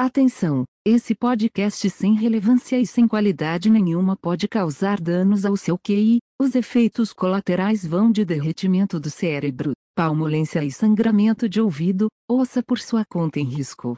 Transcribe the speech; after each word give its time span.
Atenção! 0.00 0.62
Esse 0.86 1.12
podcast 1.12 1.90
sem 1.90 2.14
relevância 2.14 2.78
e 2.78 2.86
sem 2.86 3.08
qualidade 3.08 3.68
nenhuma 3.68 4.16
pode 4.16 4.46
causar 4.46 5.00
danos 5.00 5.44
ao 5.44 5.56
seu 5.56 5.76
QI. 5.76 6.18
Os 6.40 6.54
efeitos 6.54 7.12
colaterais 7.12 7.84
vão 7.84 8.12
de 8.12 8.24
derretimento 8.24 9.00
do 9.00 9.10
cérebro, 9.10 9.72
palmolência 9.96 10.62
e 10.64 10.70
sangramento 10.70 11.48
de 11.48 11.60
ouvido. 11.60 12.06
Ouça 12.30 12.62
por 12.62 12.78
sua 12.78 13.04
conta 13.10 13.40
em 13.40 13.44
risco. 13.44 13.96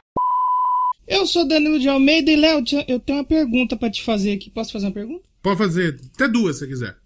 Eu 1.07 1.27
sou 1.27 1.47
Danilo 1.47 1.77
de 1.77 1.87
Almeida 1.87 2.31
e 2.31 2.35
Léo, 2.35 2.63
eu 2.87 2.99
tenho 2.99 3.19
uma 3.19 3.23
pergunta 3.23 3.77
para 3.77 3.91
te 3.91 4.03
fazer 4.03 4.31
aqui. 4.31 4.49
Posso 4.49 4.73
fazer 4.73 4.87
uma 4.87 4.93
pergunta? 4.93 5.21
Pode 5.39 5.59
fazer 5.59 5.99
até 6.15 6.27
duas 6.27 6.57
se 6.57 6.67
quiser. 6.67 6.97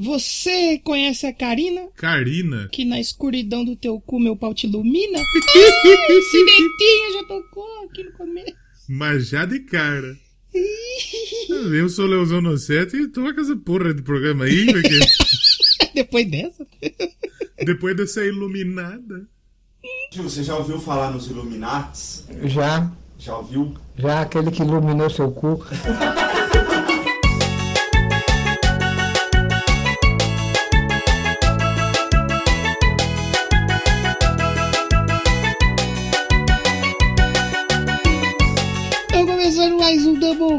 Você 0.00 0.78
conhece 0.78 1.26
a 1.26 1.32
Karina? 1.32 1.88
Karina? 1.94 2.68
Que 2.72 2.86
na 2.86 2.98
escuridão 2.98 3.62
do 3.62 3.76
teu 3.76 4.00
cu 4.00 4.18
meu 4.18 4.34
pau 4.34 4.54
te 4.54 4.66
ilumina? 4.66 5.18
ah, 5.18 5.22
esse 6.12 6.44
dentinho 6.44 7.12
já 7.12 7.24
tocou 7.28 7.84
aqui 7.84 8.04
no 8.04 8.12
começo. 8.12 8.54
Mas 8.88 9.28
já 9.28 9.44
de 9.44 9.60
cara. 9.60 10.16
Eu 11.78 11.88
sou 11.90 12.06
Leozão 12.06 12.40
Nocete 12.40 12.96
e 12.96 13.08
tô 13.08 13.22
com 13.22 13.40
essa 13.40 13.54
porra 13.56 13.92
de 13.92 14.00
programa 14.00 14.46
aí, 14.46 14.64
porque... 14.72 15.00
Depois 15.94 16.30
dessa? 16.30 16.66
Depois 17.62 17.94
dessa 17.94 18.24
iluminada. 18.24 19.28
Você 20.14 20.42
já 20.42 20.56
ouviu 20.56 20.80
falar 20.80 21.10
nos 21.10 21.28
Illuminates? 21.28 22.24
Já. 22.44 22.90
Já 23.18 23.36
ouviu? 23.36 23.74
Já 23.98 24.22
aquele 24.22 24.50
que 24.50 24.62
iluminou 24.62 25.10
seu 25.10 25.30
cu. 25.30 25.62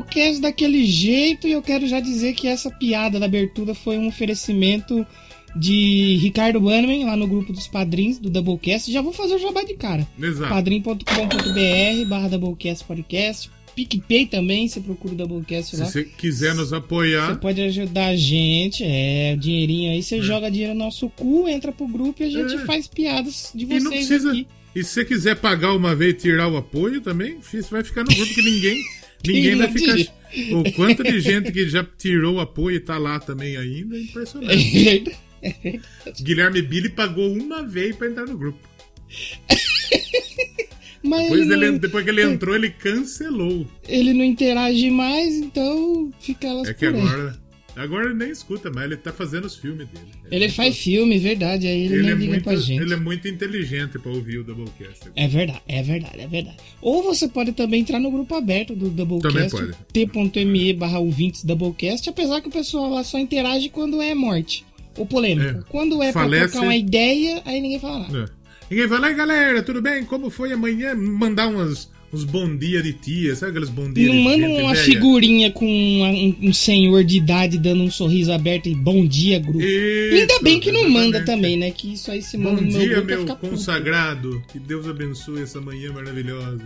Um 0.01 0.03
Doublecast 0.03 0.41
daquele 0.41 0.85
jeito 0.85 1.47
e 1.47 1.51
eu 1.51 1.61
quero 1.61 1.87
já 1.87 1.99
dizer 1.99 2.33
que 2.33 2.47
essa 2.47 2.69
piada 2.69 3.19
da 3.19 3.25
abertura 3.25 3.73
foi 3.73 3.97
um 3.97 4.07
oferecimento 4.07 5.05
de 5.55 6.17
Ricardo 6.21 6.59
Bannerman 6.59 7.05
lá 7.05 7.15
no 7.15 7.27
grupo 7.27 7.53
dos 7.53 7.67
padrinhos 7.67 8.17
do 8.17 8.29
Doublecast. 8.29 8.91
Já 8.91 9.01
vou 9.01 9.13
fazer 9.13 9.35
o 9.35 9.39
jabá 9.39 9.63
de 9.63 9.75
cara. 9.75 10.07
Padrim.com.br 10.49 12.05
barra 12.07 12.29
Doublecast 12.29 12.85
Podcast. 12.85 13.51
PicPay 13.73 14.25
também, 14.25 14.67
você 14.67 14.81
procura 14.81 15.13
o 15.13 15.17
Doublecast 15.17 15.77
lá. 15.77 15.85
Se 15.85 15.91
você 15.91 16.03
quiser 16.03 16.53
nos 16.53 16.73
apoiar. 16.73 17.27
Você 17.27 17.39
pode 17.39 17.61
ajudar 17.61 18.07
a 18.07 18.15
gente, 18.17 18.83
é, 18.83 19.37
dinheirinho 19.37 19.91
aí, 19.91 20.03
você 20.03 20.17
é. 20.17 20.21
joga 20.21 20.51
dinheiro 20.51 20.73
no 20.73 20.83
nosso 20.83 21.09
cu, 21.09 21.47
entra 21.47 21.71
pro 21.71 21.87
grupo 21.87 22.21
e 22.21 22.25
a 22.25 22.29
gente 22.29 22.55
é. 22.55 22.65
faz 22.65 22.87
piadas 22.87 23.51
de 23.55 23.65
vocês 23.65 23.81
e 23.81 23.83
não 23.83 23.91
precisa... 23.91 24.31
aqui. 24.31 24.47
E 24.73 24.83
se 24.83 24.93
você 24.93 25.05
quiser 25.05 25.35
pagar 25.35 25.73
uma 25.73 25.93
vez 25.93 26.13
e 26.13 26.17
tirar 26.17 26.47
o 26.47 26.55
apoio 26.55 27.01
também, 27.01 27.37
você 27.41 27.61
vai 27.61 27.83
ficar 27.83 28.03
no 28.03 28.15
grupo 28.15 28.33
que 28.33 28.41
ninguém, 28.41 28.81
ninguém 29.25 29.55
vai 29.55 29.71
ficar. 29.71 29.95
O 30.53 30.71
quanto 30.73 31.03
de 31.03 31.19
gente 31.19 31.51
que 31.51 31.67
já 31.67 31.83
tirou 31.83 32.35
o 32.35 32.39
apoio 32.39 32.77
e 32.77 32.79
tá 32.79 32.97
lá 32.97 33.19
também 33.19 33.57
ainda 33.57 33.97
é 33.97 34.01
impressionante. 34.01 35.17
É 35.43 35.49
verdade. 35.53 36.21
Guilherme 36.21 36.61
Billy 36.61 36.89
pagou 36.89 37.33
uma 37.33 37.63
vez 37.63 37.95
pra 37.95 38.07
entrar 38.07 38.27
no 38.27 38.37
grupo. 38.37 38.59
Mas 41.03 41.23
depois, 41.23 41.49
ele 41.49 41.65
ele, 41.65 41.79
depois 41.79 42.03
que 42.03 42.09
ele 42.11 42.21
entrou, 42.21 42.55
ele 42.55 42.69
cancelou. 42.69 43.67
Ele 43.87 44.13
não 44.13 44.23
interage 44.23 44.91
mais, 44.91 45.33
então 45.33 46.11
fica 46.19 46.53
lá. 46.53 46.69
É 46.69 46.73
que 46.75 46.85
agora. 46.85 47.35
Agora 47.75 48.05
ele 48.05 48.15
nem 48.15 48.29
escuta 48.29 48.69
mais, 48.69 48.87
ele 48.87 48.97
tá 48.97 49.13
fazendo 49.13 49.45
os 49.45 49.55
filmes 49.55 49.87
dele. 49.87 50.05
Ele, 50.25 50.43
ele 50.43 50.49
faz 50.49 50.77
filme, 50.77 51.17
verdade, 51.17 51.67
aí 51.67 51.85
ele, 51.85 51.93
ele 51.93 52.03
nem 52.03 52.11
é 52.11 52.15
liga 52.15 52.31
muito, 52.31 52.43
pra 52.43 52.55
gente. 52.55 52.81
Ele 52.81 52.93
é 52.93 52.97
muito 52.97 53.27
inteligente 53.27 53.97
pra 53.97 54.11
ouvir 54.11 54.39
o 54.39 54.43
Doublecast. 54.43 55.09
É 55.15 55.27
verdade, 55.27 55.61
é 55.67 55.81
verdade, 55.81 56.19
é 56.19 56.27
verdade. 56.27 56.57
Ou 56.81 57.01
você 57.01 57.27
pode 57.27 57.53
também 57.53 57.81
entrar 57.81 57.99
no 57.99 58.11
grupo 58.11 58.35
aberto 58.35 58.75
do 58.75 58.89
Doublecast, 58.89 59.71
t.me 59.93 60.73
barra 60.73 60.99
ouvintes 60.99 61.43
Doublecast, 61.43 62.09
apesar 62.09 62.41
que 62.41 62.49
o 62.49 62.51
pessoal 62.51 62.89
lá 62.89 63.03
só 63.03 63.17
interage 63.17 63.69
quando 63.69 64.01
é 64.01 64.13
morte. 64.13 64.65
Ou 64.97 65.05
polêmico. 65.05 65.59
É. 65.59 65.63
Quando 65.69 66.03
é 66.03 66.11
Falece... 66.11 66.41
pra 66.41 66.51
trocar 66.51 66.65
uma 66.65 66.75
ideia, 66.75 67.41
aí 67.45 67.61
ninguém 67.61 67.79
fala 67.79 67.99
nada. 67.99 68.25
É. 68.37 68.41
Ninguém 68.69 68.87
fala, 68.87 69.07
aí 69.07 69.13
galera, 69.13 69.63
tudo 69.63 69.81
bem? 69.81 70.03
Como 70.03 70.29
foi 70.29 70.51
amanhã? 70.51 70.93
Mandar 70.95 71.47
umas 71.47 71.89
uns 72.13 72.23
bom 72.25 72.55
dia 72.55 72.81
de 72.81 72.93
tia, 72.93 73.35
sabe 73.35 73.51
aqueles 73.51 73.69
bom 73.69 73.91
dia 73.91 74.07
Não 74.07 74.15
de 74.15 74.21
manda 74.21 74.47
uma 74.47 74.73
velha? 74.73 74.85
figurinha 74.85 75.51
com 75.51 75.65
um, 75.65 76.35
um, 76.41 76.53
senhor 76.53 77.03
de 77.03 77.17
idade 77.17 77.57
dando 77.57 77.83
um 77.83 77.91
sorriso 77.91 78.31
aberto 78.31 78.67
e 78.67 78.75
bom 78.75 79.05
dia, 79.05 79.39
grupo. 79.39 79.61
Isso, 79.61 80.15
Ainda 80.15 80.39
bem 80.41 80.59
que 80.59 80.71
não 80.71 80.89
manda 80.89 81.23
também, 81.23 81.57
né? 81.57 81.71
Que 81.71 81.93
isso 81.93 82.11
aí 82.11 82.21
se 82.21 82.37
manda 82.37 82.61
bom 82.61 82.67
no 82.67 82.71
meu 82.71 82.79
dia, 82.81 83.01
meu 83.01 83.35
consagrado. 83.37 84.29
Puto. 84.31 84.43
Que 84.51 84.59
Deus 84.59 84.87
abençoe 84.87 85.41
essa 85.41 85.61
manhã 85.61 85.91
maravilhosa. 85.93 86.61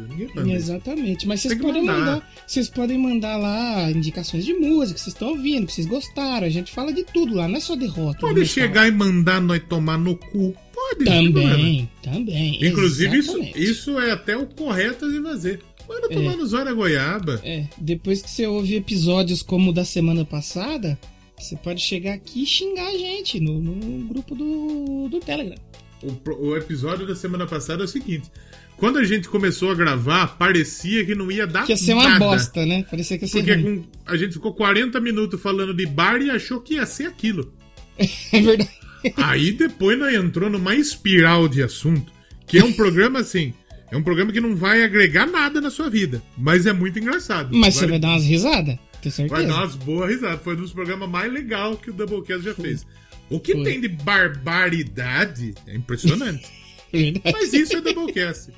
Exatamente. 0.47 1.27
Mas 1.27 1.41
vocês 1.41 1.55
podem 1.55 1.83
mandar. 1.83 1.99
mandar. 1.99 2.33
Vocês 2.47 2.69
podem 2.69 2.97
mandar 2.97 3.37
lá 3.37 3.91
indicações 3.91 4.45
de 4.45 4.53
música 4.53 4.95
que 4.95 5.01
vocês 5.01 5.13
estão 5.13 5.29
ouvindo, 5.29 5.67
que 5.67 5.73
vocês 5.73 5.87
gostaram. 5.87 6.47
A 6.47 6.49
gente 6.49 6.71
fala 6.71 6.91
de 6.91 7.03
tudo 7.03 7.35
lá, 7.35 7.47
não 7.47 7.57
é 7.57 7.59
só 7.59 7.75
derrota. 7.75 8.19
Pode 8.19 8.45
chegar 8.45 8.87
e 8.87 8.91
mandar 8.91 9.41
nós 9.41 9.61
tomar 9.67 9.97
no 9.97 10.15
cu. 10.15 10.55
Pode. 10.75 11.05
Também, 11.05 11.89
também. 12.03 12.59
Inclusive, 12.67 13.17
isso, 13.17 13.41
isso 13.55 13.99
é 13.99 14.11
até 14.11 14.35
o 14.35 14.45
correto 14.45 15.09
de 15.09 15.21
fazer. 15.21 15.61
Manda 15.87 16.09
tomar 16.09 16.33
é. 16.33 16.35
no 16.35 16.45
zóio 16.45 16.75
goiaba. 16.75 17.39
É, 17.43 17.65
depois 17.77 18.21
que 18.21 18.29
você 18.29 18.45
ouve 18.45 18.75
episódios 18.75 19.41
como 19.41 19.69
o 19.69 19.73
da 19.73 19.85
semana 19.85 20.25
passada, 20.25 20.99
você 21.39 21.55
pode 21.55 21.81
chegar 21.81 22.13
aqui 22.13 22.43
e 22.43 22.45
xingar 22.45 22.87
a 22.87 22.97
gente 22.97 23.39
no, 23.39 23.61
no 23.61 24.07
grupo 24.07 24.35
do, 24.35 25.07
do 25.09 25.19
Telegram. 25.19 25.57
O, 26.03 26.49
o, 26.49 26.57
episódio 26.57 27.07
da 27.07 27.15
semana 27.15 27.45
passada 27.45 27.83
é 27.83 27.85
o 27.85 27.87
seguinte: 27.87 28.29
quando 28.75 28.97
a 28.97 29.03
gente 29.03 29.29
começou 29.29 29.71
a 29.71 29.75
gravar, 29.75 30.37
parecia 30.37 31.05
que 31.05 31.15
não 31.15 31.31
ia 31.31 31.47
dar 31.47 31.65
que 31.65 31.71
ia 31.71 31.77
ser 31.77 31.95
nada. 31.95 32.09
uma 32.09 32.19
bosta, 32.19 32.65
né? 32.65 32.83
Parecia 32.89 33.17
que 33.17 33.25
ia 33.25 33.29
ser 33.29 33.45
Porque 33.45 33.61
com, 33.61 33.83
a 34.05 34.17
gente 34.17 34.33
ficou 34.33 34.53
40 34.53 34.99
minutos 34.99 35.39
falando 35.41 35.73
de 35.73 35.85
bar 35.85 36.21
e 36.21 36.29
achou 36.29 36.59
que 36.59 36.73
ia 36.73 36.85
ser 36.85 37.05
aquilo. 37.05 37.53
é 37.97 38.41
verdade. 38.41 38.84
Aí 39.17 39.51
depois 39.51 39.97
nós 39.97 40.13
entrou 40.13 40.49
numa 40.49 40.75
espiral 40.75 41.47
de 41.47 41.61
assunto, 41.61 42.11
que 42.47 42.57
é 42.57 42.63
um 42.63 42.73
programa 42.73 43.19
assim. 43.19 43.53
É 43.91 43.97
um 43.97 44.03
programa 44.03 44.31
que 44.31 44.41
não 44.41 44.55
vai 44.55 44.83
agregar 44.83 45.27
nada 45.27 45.61
na 45.61 45.69
sua 45.69 45.89
vida, 45.89 46.21
mas 46.37 46.65
é 46.65 46.73
muito 46.73 46.97
engraçado. 46.99 47.55
Mas 47.55 47.75
você 47.75 47.87
vai 47.87 47.99
dar 47.99 48.09
umas 48.09 48.25
risadas? 48.25 48.77
Tenho 49.01 49.13
certeza. 49.13 49.35
Vai 49.35 49.45
dar 49.45 49.57
umas 49.59 49.75
boas 49.75 50.09
risadas. 50.09 50.41
Foi 50.41 50.55
um 50.55 50.57
dos 50.57 50.73
programas 50.73 51.09
mais 51.09 51.31
legais 51.31 51.77
que 51.79 51.91
o 51.91 51.93
Doublecast 51.93 52.43
já 52.43 52.55
fez. 52.55 52.85
O 53.29 53.39
que 53.39 53.53
Foi. 53.53 53.63
tem 53.63 53.81
de 53.81 53.87
barbaridade 53.87 55.53
é 55.67 55.75
impressionante. 55.75 56.47
mas 57.31 57.53
isso 57.53 57.77
é 57.77 57.81
Doublecast. 57.81 58.51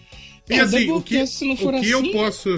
E 0.50 0.54
é, 0.56 0.60
assim, 0.62 0.90
o 0.90 1.02
que, 1.02 1.26
se 1.28 1.48
não 1.48 1.58
for 1.58 1.74
o 1.74 1.82
que 1.82 1.94
assim... 1.94 2.08
eu 2.08 2.12
posso, 2.12 2.58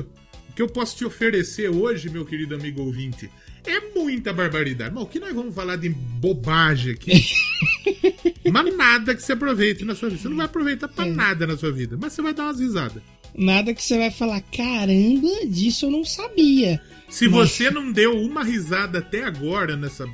o 0.49 0.53
que 0.53 0.61
eu 0.61 0.67
posso 0.67 0.97
te 0.97 1.05
oferecer 1.05 1.69
hoje, 1.69 2.09
meu 2.09 2.25
querido 2.25 2.55
amigo 2.55 2.81
ouvinte, 2.81 3.29
é 3.65 3.79
muita 3.97 4.33
barbaridade. 4.33 4.93
Mas 4.93 5.03
o 5.03 5.07
que 5.07 5.19
nós 5.19 5.33
vamos 5.33 5.53
falar 5.53 5.75
de 5.75 5.89
bobagem 5.89 6.93
aqui? 6.93 7.11
mas 8.51 8.77
nada 8.77 9.15
que 9.15 9.21
você 9.21 9.33
aproveite 9.33 9.85
na 9.85 9.95
sua 9.95 10.09
vida. 10.09 10.21
Você 10.21 10.29
não 10.29 10.37
vai 10.37 10.45
aproveitar 10.45 10.87
pra 10.87 11.07
é. 11.07 11.09
nada 11.11 11.47
na 11.47 11.57
sua 11.57 11.71
vida, 11.71 11.97
mas 11.99 12.13
você 12.13 12.21
vai 12.21 12.33
dar 12.33 12.43
umas 12.43 12.59
risadas. 12.59 13.01
Nada 13.35 13.73
que 13.73 13.83
você 13.83 13.97
vai 13.97 14.11
falar, 14.11 14.41
caramba, 14.41 15.45
disso 15.47 15.85
eu 15.85 15.91
não 15.91 16.03
sabia. 16.03 16.81
Se 17.09 17.27
mas... 17.27 17.51
você 17.51 17.69
não 17.69 17.91
deu 17.91 18.17
uma 18.17 18.43
risada 18.43 18.99
até 18.99 19.23
agora 19.23 19.75
nessa 19.75 20.07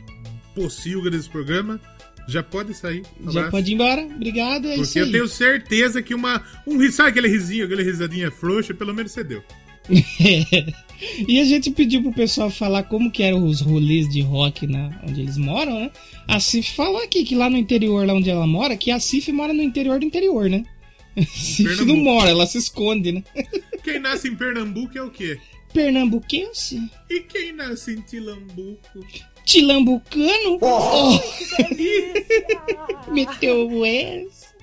pocilga 0.54 1.10
desse 1.10 1.30
programa, 1.30 1.80
já 2.28 2.42
pode 2.42 2.74
sair. 2.74 3.04
Um 3.22 3.32
já 3.32 3.50
pode 3.50 3.72
ir 3.72 3.76
embora. 3.76 4.02
Obrigado, 4.02 4.68
é 4.68 4.76
Porque 4.76 5.00
eu 5.00 5.12
tenho 5.12 5.28
certeza 5.28 6.02
que 6.02 6.14
uma. 6.14 6.42
Um, 6.66 6.92
sabe 6.92 7.10
aquele 7.10 7.28
risinho, 7.28 7.66
aquele 7.66 7.84
risadinha 7.84 8.32
frouxa, 8.32 8.74
pelo 8.74 8.94
menos 8.94 9.12
você 9.12 9.24
deu. 9.24 9.44
e 11.28 11.40
a 11.40 11.46
gente 11.46 11.72
pediu 11.72 12.02
pro 12.02 12.14
pessoal 12.14 12.50
falar 12.50 12.84
como 12.84 13.12
que 13.12 13.24
eram 13.24 13.46
os 13.46 13.62
rolês 13.62 14.08
de 14.10 14.22
rock 14.22 14.68
na, 14.68 15.02
onde 15.08 15.22
eles 15.22 15.38
moram, 15.38 15.80
né? 15.80 15.92
A 16.28 16.40
Cif 16.40 16.74
falou 16.74 17.02
aqui 17.04 17.24
que 17.24 17.36
lá 17.36 17.50
no 17.50 17.58
interior, 17.58 18.06
lá 18.06 18.14
onde 18.14 18.30
ela 18.30 18.48
mora, 18.48 18.78
que 18.78 18.92
a 18.92 19.00
Cif 19.00 19.32
mora 19.32 19.54
no 19.54 19.62
interior 19.62 20.00
do 20.00 20.06
interior, 20.06 20.50
né? 20.50 20.64
Cif 21.28 21.86
não 21.86 21.98
mora, 21.98 22.30
ela 22.30 22.46
se 22.46 22.58
esconde, 22.58 23.12
né? 23.12 23.24
Quem 23.84 24.00
nasce 24.00 24.28
em 24.28 24.36
Pernambuco 24.36 24.98
é 24.98 25.02
o 25.02 25.12
quê? 25.12 25.40
Pernambuquense. 25.74 26.82
E 27.10 27.20
quem 27.22 27.52
nasce 27.52 27.94
em 27.94 28.02
Tilambuco? 28.02 29.06
Tilambucano? 29.46 30.58
Oh, 30.62 31.16
oh. 31.16 31.20
Meteu 33.12 33.70
o 33.70 33.86
S. 33.86 34.55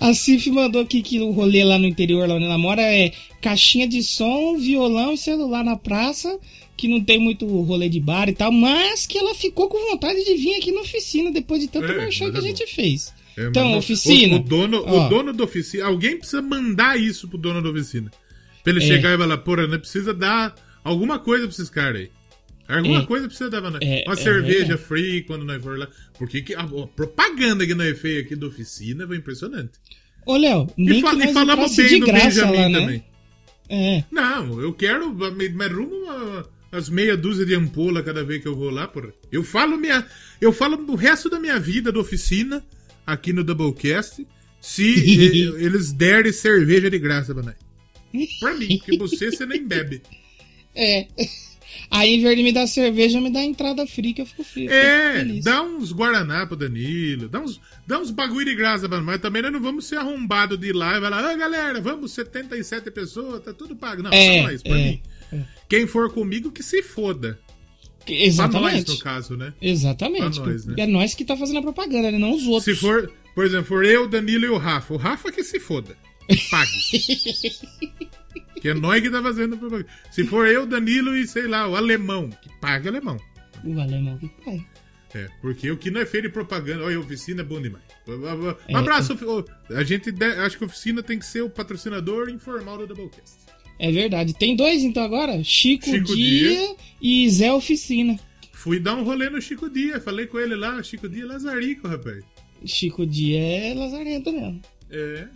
A 0.00 0.12
Cif 0.14 0.50
mandou 0.50 0.82
aqui 0.82 1.02
que 1.02 1.20
o 1.20 1.30
rolê 1.30 1.62
lá 1.64 1.78
no 1.78 1.86
interior, 1.86 2.28
lá 2.28 2.34
onde 2.34 2.44
ela 2.44 2.58
mora, 2.58 2.82
é 2.82 3.12
caixinha 3.40 3.86
de 3.86 4.02
som, 4.02 4.56
violão 4.56 5.12
e 5.12 5.18
celular 5.18 5.64
na 5.64 5.76
praça, 5.76 6.38
que 6.76 6.88
não 6.88 7.00
tem 7.00 7.18
muito 7.18 7.46
rolê 7.46 7.88
de 7.88 8.00
bar 8.00 8.28
e 8.28 8.32
tal, 8.32 8.50
mas 8.50 9.06
que 9.06 9.16
ela 9.16 9.34
ficou 9.34 9.68
com 9.68 9.90
vontade 9.90 10.24
de 10.24 10.34
vir 10.34 10.54
aqui 10.56 10.72
na 10.72 10.80
oficina 10.80 11.30
depois 11.30 11.60
de 11.60 11.68
tanto 11.68 11.92
é, 11.92 11.96
marchar 11.96 12.32
que 12.32 12.38
a 12.38 12.42
gente 12.42 12.66
fez. 12.66 13.14
É, 13.36 13.46
então, 13.46 13.76
oficina. 13.76 14.36
O, 14.36 14.40
o 14.40 14.42
dono, 14.42 14.82
ó, 14.84 15.06
o 15.06 15.08
dono 15.08 15.32
da 15.32 15.44
oficina. 15.44 15.86
Alguém 15.86 16.18
precisa 16.18 16.42
mandar 16.42 16.98
isso 16.98 17.28
pro 17.28 17.38
dono 17.38 17.62
da 17.62 17.70
oficina. 17.70 18.10
Pra 18.62 18.72
ele 18.72 18.82
é. 18.82 18.86
chegar 18.86 19.14
e 19.14 19.18
falar, 19.18 19.38
porra, 19.38 19.66
né, 19.66 19.78
precisa 19.78 20.12
dar 20.12 20.54
alguma 20.84 21.18
coisa 21.18 21.46
pra 21.46 21.54
esses 21.54 21.70
caras 21.70 22.02
aí. 22.02 22.10
Alguma 22.68 23.00
é, 23.00 23.06
coisa 23.06 23.26
precisa 23.26 23.50
dar 23.50 23.60
pra 23.60 23.70
nós. 23.70 23.80
É, 23.82 24.04
Uma 24.06 24.14
é 24.14 24.16
cerveja 24.16 24.78
free 24.78 25.22
quando 25.22 25.44
nós 25.44 25.62
for 25.62 25.78
lá. 25.78 25.88
Porque 26.18 26.42
que 26.42 26.54
a, 26.54 26.60
a, 26.60 26.86
propaganda 26.86 27.66
que 27.66 27.74
nós 27.74 27.98
fez 27.98 28.24
aqui 28.24 28.36
da 28.36 28.46
oficina 28.46 29.06
foi 29.06 29.16
impressionante. 29.16 29.72
Ô, 30.24 30.36
Léo, 30.36 30.68
nem 30.76 30.98
e, 30.98 31.02
fa 31.02 31.14
e 31.14 31.32
falamos 31.32 31.76
bem 31.76 32.00
do 32.00 32.06
Benjamin 32.06 32.56
lá, 32.56 32.68
né? 32.68 32.80
também. 32.80 33.04
É. 33.68 34.04
Não, 34.10 34.60
eu 34.60 34.72
quero. 34.72 35.12
Mas 35.54 35.72
rumo 35.72 36.06
as 36.70 36.88
meia 36.88 37.16
dúzia 37.16 37.44
de 37.44 37.54
ampola 37.54 38.02
cada 38.02 38.24
vez 38.24 38.40
que 38.40 38.48
eu 38.48 38.56
vou 38.56 38.70
lá, 38.70 38.88
porra. 38.88 39.12
Eu 39.30 39.44
falo 39.44 39.76
minha. 39.76 40.06
Eu 40.40 40.52
falo 40.52 40.82
o 40.88 40.94
resto 40.94 41.28
da 41.28 41.38
minha 41.38 41.58
vida 41.60 41.92
da 41.92 42.00
oficina 42.00 42.64
aqui 43.06 43.32
no 43.32 43.44
Doublecast 43.44 44.26
se 44.60 44.84
eles 45.58 45.92
derem 45.92 46.32
cerveja 46.32 46.88
de 46.88 46.98
graça 46.98 47.34
pra 47.34 47.42
nós. 47.42 47.56
Pra 48.40 48.54
mim, 48.54 48.78
porque 48.78 48.96
você, 48.96 49.30
você 49.30 49.44
nem 49.44 49.66
bebe. 49.66 50.02
É. 50.74 51.06
Aí, 51.94 52.14
em 52.14 52.22
vez 52.22 52.34
de 52.34 52.42
me 52.42 52.52
dar 52.52 52.66
cerveja, 52.66 53.20
me 53.20 53.30
dá 53.30 53.44
entrada 53.44 53.86
fria, 53.86 54.14
que 54.14 54.22
eu 54.22 54.26
fico 54.26 54.42
frio. 54.42 54.72
É, 54.72 55.22
dá 55.42 55.62
uns 55.62 55.92
Guaraná 55.92 56.46
pro 56.46 56.56
Danilo, 56.56 57.28
dá 57.28 57.38
uns, 57.38 57.60
dá 57.86 57.98
uns 57.98 58.10
bagulho 58.10 58.46
de 58.46 58.54
graça, 58.54 58.88
mano. 58.88 59.04
Mas 59.04 59.20
também 59.20 59.42
nós 59.42 59.52
não 59.52 59.60
vamos 59.60 59.84
ser 59.84 59.96
arrombados 59.96 60.58
de 60.58 60.72
lá 60.72 60.96
e 60.96 61.00
vai 61.00 61.10
lá, 61.10 61.18
ah, 61.18 61.36
galera, 61.36 61.82
vamos 61.82 62.12
77 62.12 62.90
pessoas, 62.90 63.42
tá 63.42 63.52
tudo 63.52 63.76
pago. 63.76 64.02
Não, 64.02 64.10
é, 64.10 64.40
pra 64.40 64.50
nós, 64.50 64.62
pra 64.62 64.72
é, 64.72 64.84
mim. 64.84 65.02
É. 65.34 65.40
Quem 65.68 65.86
for 65.86 66.10
comigo, 66.10 66.50
que 66.50 66.62
se 66.62 66.82
foda. 66.82 67.38
Exatamente. 68.06 68.62
Pra 68.62 68.70
nós, 68.70 68.84
no 68.86 68.98
caso, 68.98 69.36
né? 69.36 69.52
Exatamente. 69.60 70.40
Nós, 70.40 70.64
né? 70.64 70.74
É 70.78 70.86
nós 70.86 71.14
que 71.14 71.26
tá 71.26 71.36
fazendo 71.36 71.58
a 71.58 71.62
propaganda, 71.62 72.10
né? 72.10 72.16
não 72.16 72.32
os 72.32 72.46
outros. 72.46 72.64
Se 72.64 72.74
for, 72.74 73.12
por 73.34 73.44
exemplo, 73.44 73.66
for 73.66 73.84
eu, 73.84 74.08
Danilo 74.08 74.46
e 74.46 74.48
o 74.48 74.56
Rafa. 74.56 74.94
O 74.94 74.96
Rafa 74.96 75.30
que 75.30 75.44
se 75.44 75.60
foda. 75.60 75.94
Pague. 76.50 78.08
Que 78.62 78.68
é 78.68 78.74
nós 78.74 79.02
que 79.02 79.10
tá 79.10 79.20
fazendo 79.20 79.58
propaganda. 79.58 79.90
Se 80.08 80.24
for 80.24 80.46
eu, 80.46 80.64
Danilo 80.64 81.16
e, 81.16 81.26
sei 81.26 81.48
lá, 81.48 81.66
o 81.66 81.74
alemão, 81.74 82.30
que 82.30 82.48
paga 82.60 82.90
alemão. 82.90 83.18
O 83.64 83.80
alemão 83.80 84.16
que 84.18 84.28
paga. 84.28 84.64
É, 85.14 85.28
porque 85.40 85.68
o 85.68 85.76
que 85.76 85.90
não 85.90 86.00
é 86.00 86.06
feito 86.06 86.28
de 86.28 86.32
propaganda. 86.32 86.84
Olha, 86.84 86.96
a 86.96 87.00
oficina 87.00 87.40
é 87.40 87.44
bom 87.44 87.60
demais. 87.60 87.82
Um 88.06 88.24
é, 88.68 88.76
abraço. 88.76 89.18
É. 89.68 89.76
A 89.76 89.82
gente 89.82 90.14
acho 90.38 90.56
que 90.56 90.62
a 90.62 90.66
oficina 90.68 91.02
tem 91.02 91.18
que 91.18 91.26
ser 91.26 91.42
o 91.42 91.50
patrocinador 91.50 92.30
informal 92.30 92.78
do 92.78 92.86
Doublecast. 92.86 93.36
É 93.80 93.90
verdade. 93.90 94.32
Tem 94.32 94.54
dois 94.54 94.84
então 94.84 95.02
agora? 95.02 95.42
Chico, 95.42 95.86
Chico 95.86 96.14
Dia, 96.14 96.48
Dia, 96.48 96.76
e 97.02 97.28
Zé 97.30 97.52
Oficina. 97.52 98.16
Fui 98.52 98.78
dar 98.78 98.94
um 98.94 99.02
rolê 99.02 99.28
no 99.28 99.42
Chico 99.42 99.68
Dia. 99.68 100.00
Falei 100.00 100.28
com 100.28 100.38
ele 100.38 100.54
lá. 100.54 100.80
Chico 100.84 101.08
Dia 101.08 101.24
é 101.24 101.26
Lazarico, 101.26 101.88
rapaz. 101.88 102.24
Chico 102.64 103.04
Dia 103.04 103.40
é 103.40 103.74
lazarento 103.74 104.30
mesmo. 104.30 104.62
É. 104.88 105.26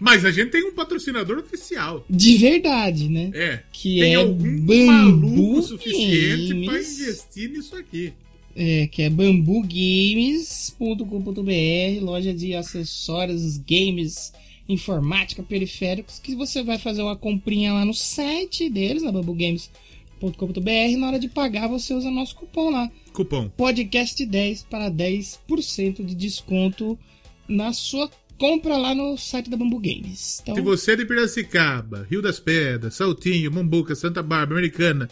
Mas 0.00 0.24
a 0.24 0.30
gente 0.30 0.50
tem 0.50 0.64
um 0.64 0.72
patrocinador 0.72 1.38
oficial. 1.38 2.04
De 2.08 2.38
verdade, 2.38 3.10
né? 3.10 3.30
É. 3.34 3.62
Que 3.70 4.00
tem 4.00 4.14
é 4.14 4.16
algum 4.16 4.86
maluco 4.86 5.62
suficiente 5.62 6.64
para 6.64 6.80
investir 6.80 7.50
nisso 7.50 7.76
aqui. 7.76 8.14
É, 8.56 8.86
que 8.86 9.02
é 9.02 9.10
bambugames.com.br, 9.10 12.02
loja 12.02 12.32
de 12.32 12.54
acessórios, 12.54 13.58
games, 13.58 14.32
informática, 14.68 15.42
periféricos, 15.42 16.18
que 16.18 16.34
você 16.34 16.62
vai 16.62 16.78
fazer 16.78 17.02
uma 17.02 17.16
comprinha 17.16 17.74
lá 17.74 17.84
no 17.84 17.94
site 17.94 18.70
deles, 18.70 19.02
na 19.02 19.12
bambugames.com.br, 19.12 20.98
na 20.98 21.08
hora 21.08 21.18
de 21.18 21.28
pagar 21.28 21.68
você 21.68 21.94
usa 21.94 22.10
nosso 22.10 22.34
cupom 22.34 22.70
lá. 22.70 22.90
Cupom. 23.12 23.48
Podcast 23.50 24.24
10 24.24 24.62
para 24.64 24.90
10% 24.90 26.04
de 26.04 26.14
desconto 26.14 26.98
na 27.46 27.72
sua 27.72 28.10
compra 28.40 28.74
lá 28.78 28.94
no 28.94 29.18
site 29.18 29.50
da 29.50 29.56
Bambu 29.56 29.78
Games. 29.78 30.40
Então... 30.42 30.54
Se 30.54 30.62
você 30.62 30.92
é 30.92 30.96
de 30.96 31.04
Piracicaba, 31.04 32.06
Rio 32.10 32.22
das 32.22 32.40
Pedras, 32.40 32.94
Saltinho, 32.94 33.52
Mombuca, 33.52 33.94
Santa 33.94 34.22
Bárbara, 34.22 34.58
Americana 34.58 35.06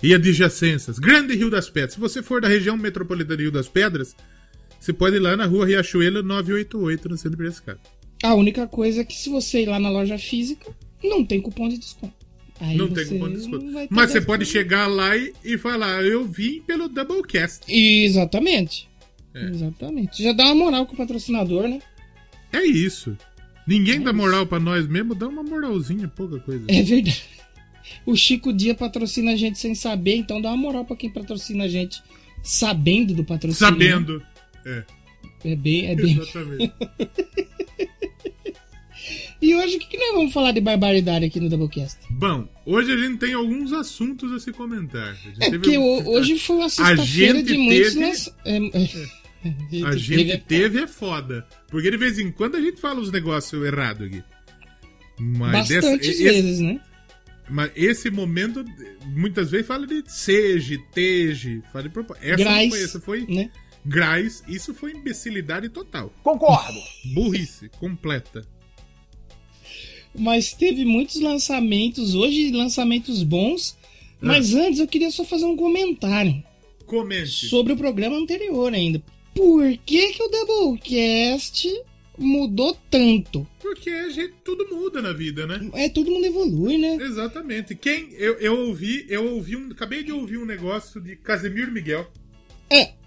e 0.00 0.14
adjacências, 0.14 0.96
Grande 1.00 1.34
Rio 1.34 1.50
das 1.50 1.68
Pedras, 1.68 1.94
se 1.94 2.00
você 2.00 2.22
for 2.22 2.40
da 2.40 2.46
região 2.46 2.76
metropolitana 2.76 3.36
de 3.36 3.42
Rio 3.42 3.52
das 3.52 3.68
Pedras, 3.68 4.14
você 4.78 4.92
pode 4.92 5.16
ir 5.16 5.18
lá 5.18 5.36
na 5.36 5.44
rua 5.44 5.66
Riachuelo 5.66 6.22
988, 6.22 7.08
no 7.08 7.16
centro 7.16 7.30
de 7.32 7.36
Piracicaba. 7.38 7.80
A 8.22 8.34
única 8.34 8.68
coisa 8.68 9.00
é 9.00 9.04
que 9.04 9.14
se 9.14 9.28
você 9.28 9.62
ir 9.62 9.66
lá 9.66 9.80
na 9.80 9.90
loja 9.90 10.16
física, 10.16 10.72
não 11.02 11.24
tem 11.24 11.40
cupom 11.40 11.68
de 11.68 11.78
desconto. 11.78 12.14
Aí 12.60 12.76
não 12.76 12.88
tem 12.88 13.06
cupom 13.06 13.28
de 13.28 13.36
desconto. 13.38 13.66
Mas 13.90 14.12
você 14.12 14.20
pode 14.20 14.46
chegar 14.46 14.86
lá 14.86 15.16
e, 15.16 15.32
e 15.44 15.58
falar, 15.58 16.04
eu 16.04 16.24
vim 16.24 16.62
pelo 16.62 16.88
Doublecast. 16.88 17.64
Exatamente. 17.68 18.88
É. 19.34 19.46
Exatamente. 19.46 20.22
Já 20.22 20.32
dá 20.32 20.44
uma 20.44 20.54
moral 20.54 20.86
com 20.86 20.94
o 20.94 20.96
patrocinador, 20.96 21.66
né? 21.66 21.80
É 22.52 22.64
isso. 22.64 23.16
Ninguém 23.66 23.96
é 23.96 24.00
dá 24.00 24.12
moral 24.12 24.46
para 24.46 24.58
nós 24.58 24.86
mesmo, 24.86 25.14
dá 25.14 25.28
uma 25.28 25.42
moralzinha, 25.42 26.08
pouca 26.08 26.38
coisa. 26.38 26.64
É 26.68 26.82
verdade. 26.82 27.22
O 28.04 28.16
Chico 28.16 28.52
Dia 28.52 28.74
patrocina 28.74 29.32
a 29.32 29.36
gente 29.36 29.58
sem 29.58 29.74
saber, 29.74 30.16
então 30.16 30.40
dá 30.40 30.48
uma 30.48 30.56
moral 30.56 30.84
para 30.84 30.96
quem 30.96 31.10
patrocina 31.10 31.64
a 31.64 31.68
gente 31.68 32.02
sabendo 32.42 33.14
do 33.14 33.24
patrocínio. 33.24 33.72
Sabendo. 33.72 34.22
É. 34.64 34.84
É 35.44 35.56
bem. 35.56 35.86
É 35.86 35.94
bem... 35.94 36.18
Exatamente. 36.18 36.72
e 39.40 39.54
hoje 39.54 39.76
o 39.76 39.80
que, 39.80 39.86
que 39.86 39.98
nós 39.98 40.14
vamos 40.14 40.32
falar 40.32 40.52
de 40.52 40.60
barbaridade 40.60 41.26
aqui 41.26 41.38
no 41.38 41.48
Doublecast? 41.48 41.98
Bom, 42.10 42.48
hoje 42.64 42.92
a 42.92 42.96
gente 42.96 43.18
tem 43.18 43.34
alguns 43.34 43.72
assuntos 43.72 44.32
a 44.32 44.40
se 44.40 44.52
comentar. 44.52 45.16
A 45.40 45.44
é 45.44 45.50
porque 45.50 45.78
um... 45.78 46.08
hoje 46.08 46.38
foi 46.38 46.56
uma 46.56 46.68
sexta-feira 46.68 47.42
de 47.42 47.56
muitos. 47.56 47.94
Teve... 47.94 48.06
Nas... 48.06 48.34
É, 48.44 48.56
é... 48.56 49.08
A 49.86 49.96
gente 49.96 50.38
teve 50.38 50.80
é 50.80 50.86
foda. 50.86 51.46
Porque 51.68 51.90
de 51.90 51.96
vez 51.96 52.18
em 52.18 52.30
quando 52.30 52.56
a 52.56 52.60
gente 52.60 52.80
fala 52.80 53.00
os 53.00 53.10
negócios 53.10 53.64
errados 53.64 54.06
aqui. 54.06 54.22
Mas 55.18 55.68
Bastantes 55.68 56.08
esse, 56.08 56.22
vezes, 56.22 56.60
né? 56.60 56.80
Mas 57.48 57.70
esse 57.74 58.10
momento, 58.10 58.64
muitas 59.06 59.50
vezes 59.50 59.66
fala 59.66 59.86
de 59.86 60.02
seja, 60.06 60.78
teje, 60.92 61.62
fala 61.72 61.84
de 61.84 61.90
propósito. 61.90 62.24
Essa 62.24 62.36
Grais, 62.36 62.70
foi, 62.70 62.82
essa 62.82 63.00
foi 63.00 63.26
né? 63.26 63.50
Grais, 63.84 64.44
isso 64.46 64.74
foi 64.74 64.92
imbecilidade 64.92 65.68
total. 65.68 66.12
Concordo. 66.22 66.78
Burrice 67.14 67.68
completa. 67.80 68.46
Mas 70.16 70.52
teve 70.52 70.84
muitos 70.84 71.20
lançamentos, 71.20 72.14
hoje 72.14 72.50
lançamentos 72.50 73.22
bons. 73.22 73.76
Mas 74.20 74.54
ah. 74.54 74.62
antes 74.62 74.80
eu 74.80 74.88
queria 74.88 75.10
só 75.10 75.24
fazer 75.24 75.44
um 75.44 75.56
comentário. 75.56 76.42
Comente. 76.86 77.46
Sobre 77.46 77.72
o 77.72 77.76
programa 77.76 78.16
anterior 78.16 78.72
ainda 78.72 79.02
por 79.38 79.78
que, 79.86 80.12
que 80.14 80.22
o 80.22 80.28
Doublecast 80.28 81.68
mudou 82.18 82.76
tanto? 82.90 83.46
Porque 83.60 83.88
a 83.88 84.10
gente, 84.10 84.34
tudo 84.44 84.68
muda 84.68 85.00
na 85.00 85.12
vida, 85.12 85.46
né? 85.46 85.70
É, 85.74 85.88
todo 85.88 86.10
mundo 86.10 86.26
evolui, 86.26 86.76
né? 86.76 86.98
Exatamente. 87.00 87.76
Quem 87.76 88.08
eu, 88.14 88.34
eu 88.40 88.58
ouvi, 88.66 89.06
eu 89.08 89.34
ouvi 89.34 89.54
um, 89.54 89.70
acabei 89.70 90.02
de 90.02 90.10
ouvir 90.10 90.38
um 90.38 90.44
negócio 90.44 91.00
de 91.00 91.14
Casemiro 91.14 91.70
Miguel. 91.70 92.10
É. 92.68 92.98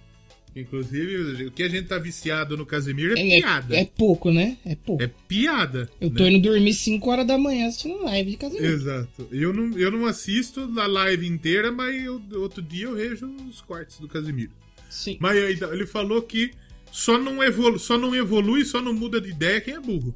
Inclusive, 0.56 1.48
o 1.48 1.51
que 1.51 1.63
a 1.63 1.69
gente 1.69 1.88
tá 1.88 1.98
viciado 1.98 2.56
no 2.56 2.66
Casemiro 2.66 3.18
é, 3.18 3.38
é 3.38 3.42
piada. 3.42 3.75
É, 3.75 3.81
é, 3.81 3.86
pouco, 3.86 4.31
né? 4.31 4.57
É 4.66 4.75
pouco. 4.75 5.04
É 5.04 5.10
piada. 5.28 5.89
Eu 6.00 6.10
tô 6.10 6.24
né? 6.24 6.31
indo 6.31 6.50
dormir 6.50 6.74
5 6.74 7.10
horas 7.10 7.28
da 7.28 7.38
manhã 7.38 7.68
assistindo 7.68 8.04
live 8.04 8.31
de 8.31 8.38
Casemiro. 8.38 8.74
Exato. 8.74 9.28
Eu 9.31 9.54
não, 9.54 9.78
eu 9.78 9.92
não 9.92 10.06
assisto 10.06 10.62
a 10.80 10.88
live 10.88 11.28
inteira, 11.28 11.73
mas 11.73 12.02
eu, 12.02 12.21
outro 12.35 12.61
dia 12.61 12.85
eu 12.85 12.95
vejo 12.95 13.28
os 13.50 13.59
cortes 13.59 14.00
do 14.00 14.07
Casemiro. 14.07 14.52
Sim. 14.92 15.18
Mas 15.19 15.38
ele 15.38 15.88
falou 15.88 16.21
que 16.21 16.52
só 16.92 17.18
não, 17.18 17.42
evolu 17.42 17.80
só 17.80 17.98
não 17.98 18.14
evolui, 18.14 18.66
só 18.66 18.81
não 18.81 18.94
muda 18.94 19.21
de 19.21 19.30
ideia 19.30 19.62
quem 19.62 19.74
é 19.74 19.80
burro. 19.80 20.14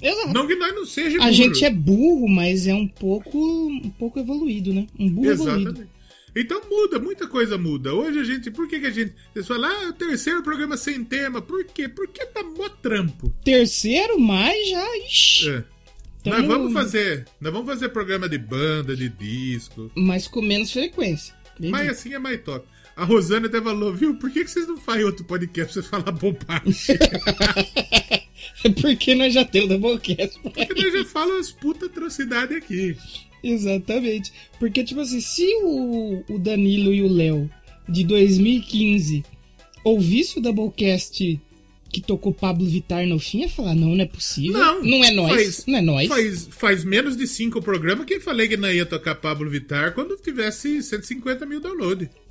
Exato. 0.00 0.32
Não 0.32 0.46
que 0.46 0.54
nós 0.54 0.74
não 0.74 0.84
seja 0.84 1.16
burro. 1.16 1.28
A 1.28 1.32
gente 1.32 1.64
é 1.64 1.70
burro, 1.70 2.28
mas 2.28 2.66
é 2.66 2.74
um 2.74 2.86
pouco, 2.86 3.38
um 3.38 3.90
pouco 3.90 4.20
evoluído, 4.20 4.72
né? 4.72 4.86
Um 4.98 5.08
burro 5.08 5.30
Exatamente. 5.30 5.68
evoluído. 5.68 6.00
Então 6.36 6.60
muda, 6.70 6.98
muita 6.98 7.26
coisa 7.26 7.58
muda. 7.58 7.92
Hoje 7.92 8.20
a 8.20 8.24
gente, 8.24 8.50
por 8.50 8.68
que, 8.68 8.78
que 8.78 8.86
a 8.86 8.90
gente. 8.90 9.14
Vocês 9.32 9.46
falam, 9.46 9.70
ah, 9.70 9.88
o 9.88 9.92
terceiro 9.92 10.42
programa 10.42 10.76
sem 10.76 11.02
tema. 11.02 11.42
Por 11.42 11.64
quê? 11.64 11.88
Porque 11.88 12.24
tá 12.26 12.42
mó 12.42 12.68
trampo. 12.68 13.34
Terceiro, 13.42 14.18
mais 14.20 14.68
já. 14.68 14.96
Ixi. 14.98 15.50
É. 15.50 15.64
Então, 16.20 16.38
nós 16.38 16.46
vamos 16.46 16.72
fazer. 16.72 17.26
Nós 17.40 17.52
vamos 17.52 17.68
fazer 17.68 17.88
programa 17.88 18.28
de 18.28 18.38
banda, 18.38 18.94
de 18.94 19.08
disco. 19.08 19.90
Mas 19.96 20.28
com 20.28 20.42
menos 20.42 20.70
frequência. 20.70 21.34
Mas 21.58 21.88
assim 21.88 22.14
é 22.14 22.18
mais 22.18 22.40
top. 22.42 22.66
A 23.00 23.04
Rosana 23.04 23.46
até 23.46 23.58
falou, 23.62 23.94
viu, 23.94 24.14
por 24.16 24.30
que, 24.30 24.44
que 24.44 24.50
vocês 24.50 24.68
não 24.68 24.76
fazem 24.76 25.04
outro 25.04 25.24
podcast 25.24 25.72
pra 25.72 25.82
você 25.82 25.88
falar 25.88 26.12
bobagem? 26.12 26.98
Porque 28.78 29.14
nós 29.14 29.32
já 29.32 29.42
temos 29.42 29.70
Doublecast. 29.70 30.38
Porque 30.42 30.74
nós 30.74 30.92
já 30.92 31.04
falamos 31.06 31.46
as 31.46 31.50
puta 31.50 31.86
atrocidade 31.86 32.54
aqui. 32.54 32.94
Exatamente. 33.42 34.30
Porque, 34.58 34.84
tipo 34.84 35.00
assim, 35.00 35.18
se 35.18 35.46
o, 35.62 36.22
o 36.28 36.38
Danilo 36.38 36.92
e 36.92 37.02
o 37.02 37.08
Léo 37.08 37.50
de 37.88 38.04
2015 38.04 39.24
ouvissem 39.82 40.38
o 40.38 40.42
Doublecast 40.42 41.40
que 41.90 42.00
tocou 42.00 42.32
Pablo 42.32 42.64
Vittar 42.66 43.06
no 43.06 43.18
fim, 43.18 43.40
ia 43.40 43.48
falar, 43.48 43.74
não, 43.74 43.94
não 43.94 44.02
é 44.02 44.06
possível. 44.06 44.58
Não, 44.58 44.82
não 44.82 45.04
é 45.04 45.10
nós. 45.10 45.32
Faz, 45.32 45.66
não 45.66 45.78
é 45.78 45.82
nós. 45.82 46.08
Faz, 46.08 46.48
faz 46.50 46.84
menos 46.84 47.16
de 47.16 47.26
cinco 47.26 47.60
programas 47.60 48.06
que 48.06 48.14
eu 48.14 48.20
falei 48.20 48.48
que 48.48 48.56
não 48.56 48.70
ia 48.70 48.86
tocar 48.86 49.14
Pablo 49.16 49.50
Vittar 49.50 49.92
quando 49.92 50.16
tivesse 50.16 50.82
150 50.82 51.44
mil 51.46 51.60
downloads. 51.60 52.08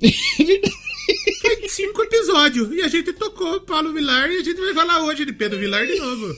Faz 1.42 1.72
cinco 1.72 2.02
episódios. 2.02 2.70
E 2.72 2.80
a 2.82 2.88
gente 2.88 3.12
tocou 3.12 3.60
Pablo 3.60 3.92
Vilar 3.92 4.30
e 4.30 4.38
a 4.38 4.42
gente 4.42 4.60
vai 4.60 4.74
falar 4.74 5.04
hoje 5.04 5.24
de 5.24 5.32
Pedro 5.32 5.58
Vilar 5.58 5.86
de 5.86 5.96
novo. 5.96 6.36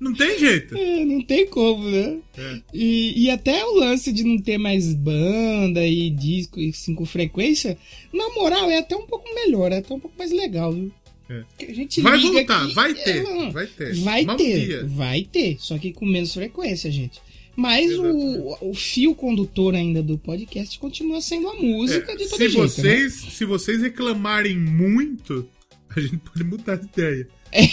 Não 0.00 0.14
tem 0.14 0.38
jeito. 0.38 0.74
É, 0.74 1.04
não 1.04 1.20
tem 1.20 1.46
como, 1.46 1.84
né? 1.84 2.18
É. 2.38 2.60
E, 2.72 3.24
e 3.24 3.30
até 3.30 3.62
o 3.66 3.74
lance 3.74 4.10
de 4.10 4.24
não 4.24 4.38
ter 4.38 4.56
mais 4.56 4.94
banda 4.94 5.86
e 5.86 6.08
disco 6.08 6.58
assim, 6.58 6.94
com 6.94 7.04
frequência, 7.04 7.76
na 8.10 8.30
moral, 8.30 8.70
é 8.70 8.78
até 8.78 8.96
um 8.96 9.04
pouco 9.06 9.28
melhor, 9.34 9.70
é 9.70 9.78
até 9.78 9.92
um 9.92 10.00
pouco 10.00 10.16
mais 10.16 10.32
legal, 10.32 10.72
viu? 10.72 10.90
É. 11.30 12.00
vai 12.00 12.20
voltar, 12.20 12.66
vai 12.74 12.92
ter, 12.92 13.24
é, 13.24 13.50
vai 13.50 13.66
ter. 13.68 13.94
Vai 14.00 14.26
ter, 14.36 14.84
vai 14.84 15.22
ter, 15.22 15.56
só 15.60 15.78
que 15.78 15.92
com 15.92 16.04
menos 16.04 16.34
frequência, 16.34 16.90
gente. 16.90 17.20
Mas 17.54 17.96
o, 17.98 18.56
o, 18.60 18.74
fio 18.74 19.14
condutor 19.14 19.74
ainda 19.74 20.02
do 20.02 20.16
podcast 20.16 20.78
continua 20.78 21.20
sendo 21.20 21.48
a 21.48 21.54
música 21.54 22.12
é, 22.12 22.16
de 22.16 22.28
todo 22.28 22.38
se 22.38 22.48
jeito. 22.48 22.58
Né? 22.58 22.68
Vocês, 22.68 23.22
né? 23.22 23.30
Se 23.30 23.44
vocês 23.44 23.80
reclamarem 23.82 24.58
muito, 24.58 25.46
a 25.94 26.00
gente 26.00 26.16
pode 26.16 26.42
mudar 26.42 26.76
de 26.76 26.86
ideia. 26.86 27.28
É. 27.52 27.68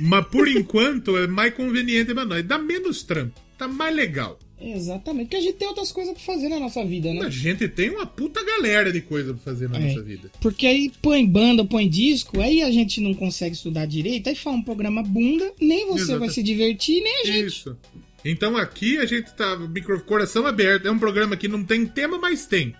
Mas 0.00 0.26
por 0.26 0.46
enquanto 0.48 1.16
é 1.16 1.26
mais 1.26 1.54
conveniente 1.54 2.12
pra 2.12 2.24
nós. 2.24 2.44
Dá 2.44 2.58
menos 2.58 3.02
trampo. 3.02 3.40
Tá 3.56 3.66
mais 3.66 3.94
legal. 3.94 4.38
Exatamente, 4.64 5.26
porque 5.26 5.36
a 5.36 5.40
gente 5.40 5.54
tem 5.54 5.66
outras 5.66 5.90
coisas 5.90 6.14
pra 6.14 6.22
fazer 6.22 6.48
na 6.48 6.60
nossa 6.60 6.84
vida, 6.84 7.12
né? 7.12 7.26
A 7.26 7.30
gente 7.30 7.66
tem 7.68 7.90
uma 7.90 8.06
puta 8.06 8.44
galera 8.44 8.92
de 8.92 9.00
coisa 9.00 9.34
pra 9.34 9.42
fazer 9.42 9.68
na 9.68 9.78
é, 9.78 9.88
nossa 9.88 10.02
vida. 10.02 10.30
Porque 10.40 10.66
aí 10.66 10.92
põe 11.02 11.26
banda, 11.26 11.64
põe 11.64 11.88
disco, 11.88 12.40
aí 12.40 12.62
a 12.62 12.70
gente 12.70 13.00
não 13.00 13.12
consegue 13.14 13.56
estudar 13.56 13.86
direito, 13.86 14.28
aí 14.28 14.36
faz 14.36 14.56
um 14.56 14.62
programa 14.62 15.02
bunda, 15.02 15.52
nem 15.60 15.86
você 15.88 16.04
Exato. 16.04 16.20
vai 16.20 16.28
se 16.28 16.42
divertir, 16.42 17.02
nem 17.02 17.22
a 17.22 17.24
gente. 17.24 17.46
Isso. 17.46 17.76
Então 18.24 18.56
aqui 18.56 18.98
a 18.98 19.04
gente 19.04 19.32
tá 19.32 19.56
micro, 19.56 20.00
coração 20.04 20.46
aberto, 20.46 20.86
é 20.86 20.90
um 20.90 20.98
programa 20.98 21.36
que 21.36 21.48
não 21.48 21.64
tem 21.64 21.84
tema, 21.84 22.18
mas 22.18 22.46
tem. 22.46 22.74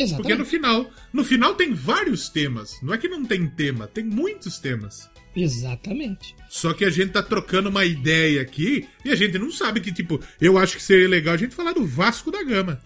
Exatamente. 0.00 0.22
Porque 0.22 0.34
no 0.34 0.46
final, 0.46 0.90
no 1.12 1.24
final 1.24 1.54
tem 1.54 1.74
vários 1.74 2.30
temas. 2.30 2.80
Não 2.82 2.94
é 2.94 2.98
que 2.98 3.06
não 3.06 3.24
tem 3.24 3.46
tema, 3.46 3.86
tem 3.86 4.02
muitos 4.02 4.58
temas. 4.58 5.10
Exatamente. 5.36 6.34
Só 6.48 6.72
que 6.72 6.84
a 6.84 6.90
gente 6.90 7.12
tá 7.12 7.22
trocando 7.22 7.68
uma 7.68 7.84
ideia 7.84 8.40
aqui 8.40 8.88
e 9.04 9.10
a 9.10 9.14
gente 9.14 9.38
não 9.38 9.52
sabe 9.52 9.80
que, 9.80 9.92
tipo, 9.92 10.18
eu 10.40 10.56
acho 10.58 10.76
que 10.76 10.82
seria 10.82 11.08
legal 11.08 11.34
a 11.34 11.36
gente 11.36 11.54
falar 11.54 11.72
do 11.72 11.84
Vasco 11.86 12.30
da 12.30 12.42
Gama. 12.42 12.80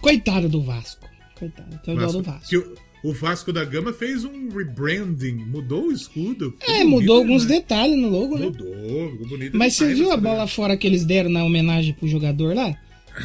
Coitado 0.00 0.48
do 0.48 0.62
Vasco. 0.62 1.08
Coitado, 1.34 1.80
tem 1.82 1.96
Vasco, 1.96 2.18
do 2.18 2.22
Vasco. 2.22 2.76
O, 3.02 3.08
o, 3.10 3.12
Vasco 3.12 3.52
da 3.52 3.64
Gama 3.64 3.92
fez 3.92 4.24
um 4.24 4.50
rebranding, 4.50 5.34
mudou 5.34 5.86
o 5.86 5.92
escudo. 5.92 6.54
É, 6.60 6.84
mudou 6.84 7.16
alguns 7.16 7.46
detalhes 7.46 7.96
no 7.96 8.10
logo, 8.10 8.38
né? 8.38 8.44
Mudou, 8.44 9.10
ficou 9.12 9.28
bonito. 9.28 9.56
Mas 9.56 9.74
você 9.74 9.94
viu 9.94 10.12
a 10.12 10.16
bola 10.16 10.46
fora 10.46 10.76
que 10.76 10.86
eles 10.86 11.04
deram 11.06 11.30
na 11.30 11.42
homenagem 11.42 11.94
pro 11.94 12.06
jogador 12.06 12.54
lá? 12.54 12.76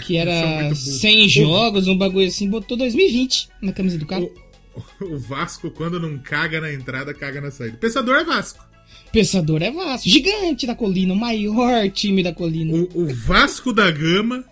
Que 0.06 0.18
era 0.18 0.74
100 0.76 1.30
jogos, 1.30 1.88
um 1.88 1.98
bagulho 1.98 2.28
assim, 2.28 2.50
botou 2.50 2.78
2020 2.78 3.50
na 3.62 3.74
camisa 3.74 3.98
do 3.98 4.06
carro. 4.06 4.26
O 4.26 4.50
o 5.02 5.18
Vasco, 5.18 5.72
quando 5.72 6.00
não 6.00 6.18
caga 6.18 6.62
na 6.62 6.72
entrada, 6.72 7.14
caga 7.14 7.42
na 7.42 7.52
saída. 7.52 7.78
Pensador 7.78 8.16
é 8.16 8.24
Vasco. 8.24 8.68
Pensador 9.12 9.62
é 9.62 9.72
Vasco. 9.72 10.08
Gigante 10.08 10.68
da 10.68 10.76
colina, 10.76 11.14
o 11.14 11.18
maior 11.18 11.90
time 11.90 12.24
da 12.24 12.34
colina. 12.34 12.74
O, 12.74 13.04
o 13.04 13.14
Vasco 13.14 13.74
da 13.74 13.90
Gama 13.90 14.46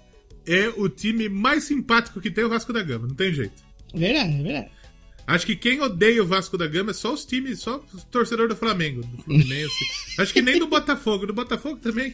é 0.46 0.70
o 0.70 0.89
time 0.89 1.29
mais 1.29 1.65
simpático 1.65 2.20
que 2.20 2.32
tem 2.32 2.44
o 2.44 2.50
Vasco 2.50 2.74
da 2.74 2.82
Gama, 2.82 3.08
não 3.08 3.15
tem 3.15 3.34
jeito. 3.34 3.63
Verdade, 3.94 4.39
é 4.39 4.44
verdade. 4.44 4.72
Acho 5.25 5.46
que 5.46 5.58
quem 5.58 5.82
odeia 5.82 6.24
o 6.24 6.27
Vasco 6.27 6.58
da 6.58 6.67
Gama 6.67 6.91
é 6.91 6.94
só 6.94 7.13
os 7.13 7.25
times, 7.25 7.60
só 7.60 7.84
os 7.94 8.03
torcedores 8.06 8.50
do 8.50 8.58
Flamengo, 8.58 9.01
do 9.01 9.24
Fluminense. 9.24 9.75
Acho 10.17 10.34
que 10.34 10.41
nem 10.41 10.58
do 10.58 10.67
Botafogo. 10.67 11.27
Do 11.27 11.34
Botafogo 11.34 11.77
também. 11.77 12.13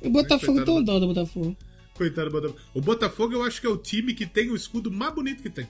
O 0.00 0.10
Botafogo 0.10 0.64
tem 0.64 0.84
dó 0.84 1.00
do 1.00 1.08
Botafogo. 1.08 1.56
Coitado 2.02 2.30
do 2.30 2.32
Botafogo. 2.32 2.60
O 2.74 2.80
Botafogo 2.80 3.32
eu 3.34 3.44
acho 3.44 3.60
que 3.60 3.66
é 3.66 3.70
o 3.70 3.76
time 3.76 4.12
que 4.12 4.26
tem 4.26 4.50
o 4.50 4.56
escudo 4.56 4.90
mais 4.90 5.14
bonito 5.14 5.40
que 5.40 5.50
tem. 5.50 5.68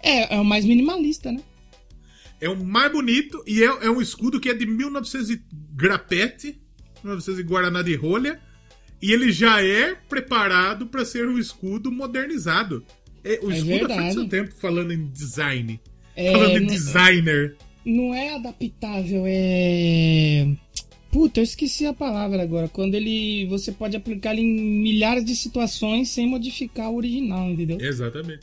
É, 0.00 0.36
é 0.36 0.40
o 0.40 0.44
mais 0.44 0.64
minimalista, 0.64 1.32
né? 1.32 1.42
É 2.40 2.48
o 2.48 2.64
mais 2.64 2.92
bonito 2.92 3.42
e 3.46 3.62
é, 3.62 3.66
é 3.66 3.90
um 3.90 4.00
escudo 4.00 4.38
que 4.38 4.48
é 4.48 4.54
de 4.54 4.64
1900 4.64 5.30
e 5.30 5.42
grapete, 5.72 6.60
1900 7.02 7.40
e 7.40 7.42
guaraná 7.42 7.82
de 7.82 7.96
rolha, 7.96 8.40
e 9.02 9.12
ele 9.12 9.32
já 9.32 9.60
é 9.60 9.94
preparado 9.94 10.86
para 10.86 11.04
ser 11.04 11.26
um 11.26 11.38
escudo 11.38 11.90
modernizado. 11.90 12.84
É, 13.24 13.40
o 13.42 13.50
é 13.50 13.56
escudo 13.56 13.88
verdade. 13.88 14.06
é 14.06 14.12
seu 14.12 14.28
tempo 14.28 14.54
falando 14.54 14.92
em 14.92 15.06
design. 15.06 15.80
É, 16.14 16.30
falando 16.30 16.58
em 16.58 16.66
designer. 16.66 17.56
Não 17.84 18.14
é 18.14 18.36
adaptável, 18.36 19.24
é. 19.26 20.46
Puta, 21.14 21.38
eu 21.38 21.44
esqueci 21.44 21.86
a 21.86 21.94
palavra 21.94 22.42
agora. 22.42 22.68
Quando 22.68 22.96
ele. 22.96 23.46
Você 23.46 23.70
pode 23.70 23.96
aplicar 23.96 24.36
em 24.36 24.44
milhares 24.44 25.24
de 25.24 25.36
situações 25.36 26.08
sem 26.08 26.26
modificar 26.26 26.90
o 26.90 26.96
original, 26.96 27.48
entendeu? 27.48 27.78
Exatamente. 27.80 28.40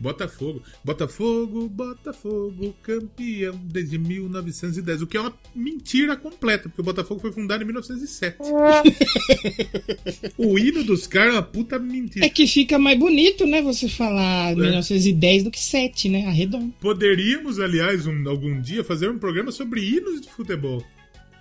Botafogo. 0.00 0.62
Botafogo, 0.82 1.68
Botafogo, 1.68 2.74
campeão 2.82 3.60
desde 3.64 3.98
1910. 3.98 5.02
O 5.02 5.06
que 5.06 5.18
é 5.18 5.20
uma 5.20 5.34
mentira 5.54 6.16
completa, 6.16 6.70
porque 6.70 6.80
o 6.80 6.84
Botafogo 6.84 7.20
foi 7.20 7.30
fundado 7.30 7.62
em 7.62 7.66
1907. 7.66 8.38
o 10.38 10.58
hino 10.58 10.82
dos 10.82 11.06
caras 11.06 11.34
é 11.34 11.36
uma 11.36 11.42
puta 11.42 11.78
mentira. 11.78 12.24
É 12.24 12.30
que 12.30 12.46
fica 12.46 12.78
mais 12.78 12.98
bonito, 12.98 13.46
né? 13.46 13.60
Você 13.60 13.86
falar 13.86 14.52
é. 14.52 14.54
1910 14.54 15.44
do 15.44 15.50
que 15.50 15.60
7, 15.60 16.08
né? 16.08 16.24
Arredondo. 16.24 16.72
Poderíamos, 16.80 17.60
aliás, 17.60 18.06
um, 18.06 18.26
algum 18.26 18.58
dia 18.62 18.82
fazer 18.82 19.10
um 19.10 19.18
programa 19.18 19.52
sobre 19.52 19.86
hinos 19.86 20.22
de 20.22 20.30
futebol. 20.30 20.82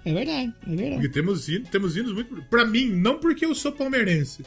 É 0.05 0.13
verdade, 0.13 0.53
é 0.67 0.75
verdade. 0.75 1.01
Porque 1.01 1.10
temos, 1.10 1.48
temos 1.72 1.95
hinos 1.95 2.13
muito. 2.13 2.43
Pra 2.50 2.65
mim, 2.65 2.89
não 2.89 3.19
porque 3.19 3.45
eu 3.45 3.55
sou 3.55 3.72
palmeirense. 3.72 4.43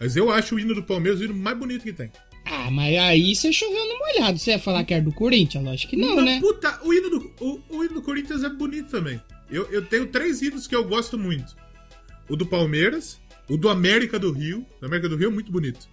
Mas 0.00 0.16
eu 0.16 0.30
acho 0.30 0.54
o 0.54 0.60
hino 0.60 0.74
do 0.74 0.82
Palmeiras 0.82 1.20
o 1.20 1.24
hino 1.24 1.34
mais 1.34 1.56
bonito 1.56 1.82
que 1.82 1.92
tem. 1.92 2.10
Ah, 2.44 2.70
mas 2.70 2.96
aí 2.98 3.34
você 3.34 3.52
choveu 3.52 3.88
no 3.88 3.98
molhado. 3.98 4.38
Você 4.38 4.50
ia 4.50 4.58
falar 4.58 4.84
que 4.84 4.92
era 4.92 5.02
do 5.02 5.12
Corinthians? 5.12 5.64
Lógico 5.64 5.90
que 5.90 5.96
não, 5.96 6.16
não 6.16 6.24
né? 6.24 6.40
Puta, 6.40 6.78
o 6.84 6.92
hino, 6.92 7.10
do, 7.10 7.32
o, 7.40 7.60
o 7.70 7.84
hino 7.84 7.94
do 7.94 8.02
Corinthians 8.02 8.44
é 8.44 8.48
bonito 8.48 8.90
também. 8.90 9.20
Eu, 9.50 9.70
eu 9.70 9.84
tenho 9.84 10.06
três 10.06 10.42
hinos 10.42 10.66
que 10.66 10.76
eu 10.76 10.86
gosto 10.86 11.18
muito: 11.18 11.56
o 12.28 12.36
do 12.36 12.46
Palmeiras, 12.46 13.20
o 13.48 13.56
do 13.56 13.68
América 13.68 14.18
do 14.18 14.30
Rio. 14.30 14.66
O 14.80 14.86
América 14.86 15.08
do 15.08 15.16
Rio 15.16 15.28
é 15.28 15.32
muito 15.32 15.50
bonito. 15.50 15.88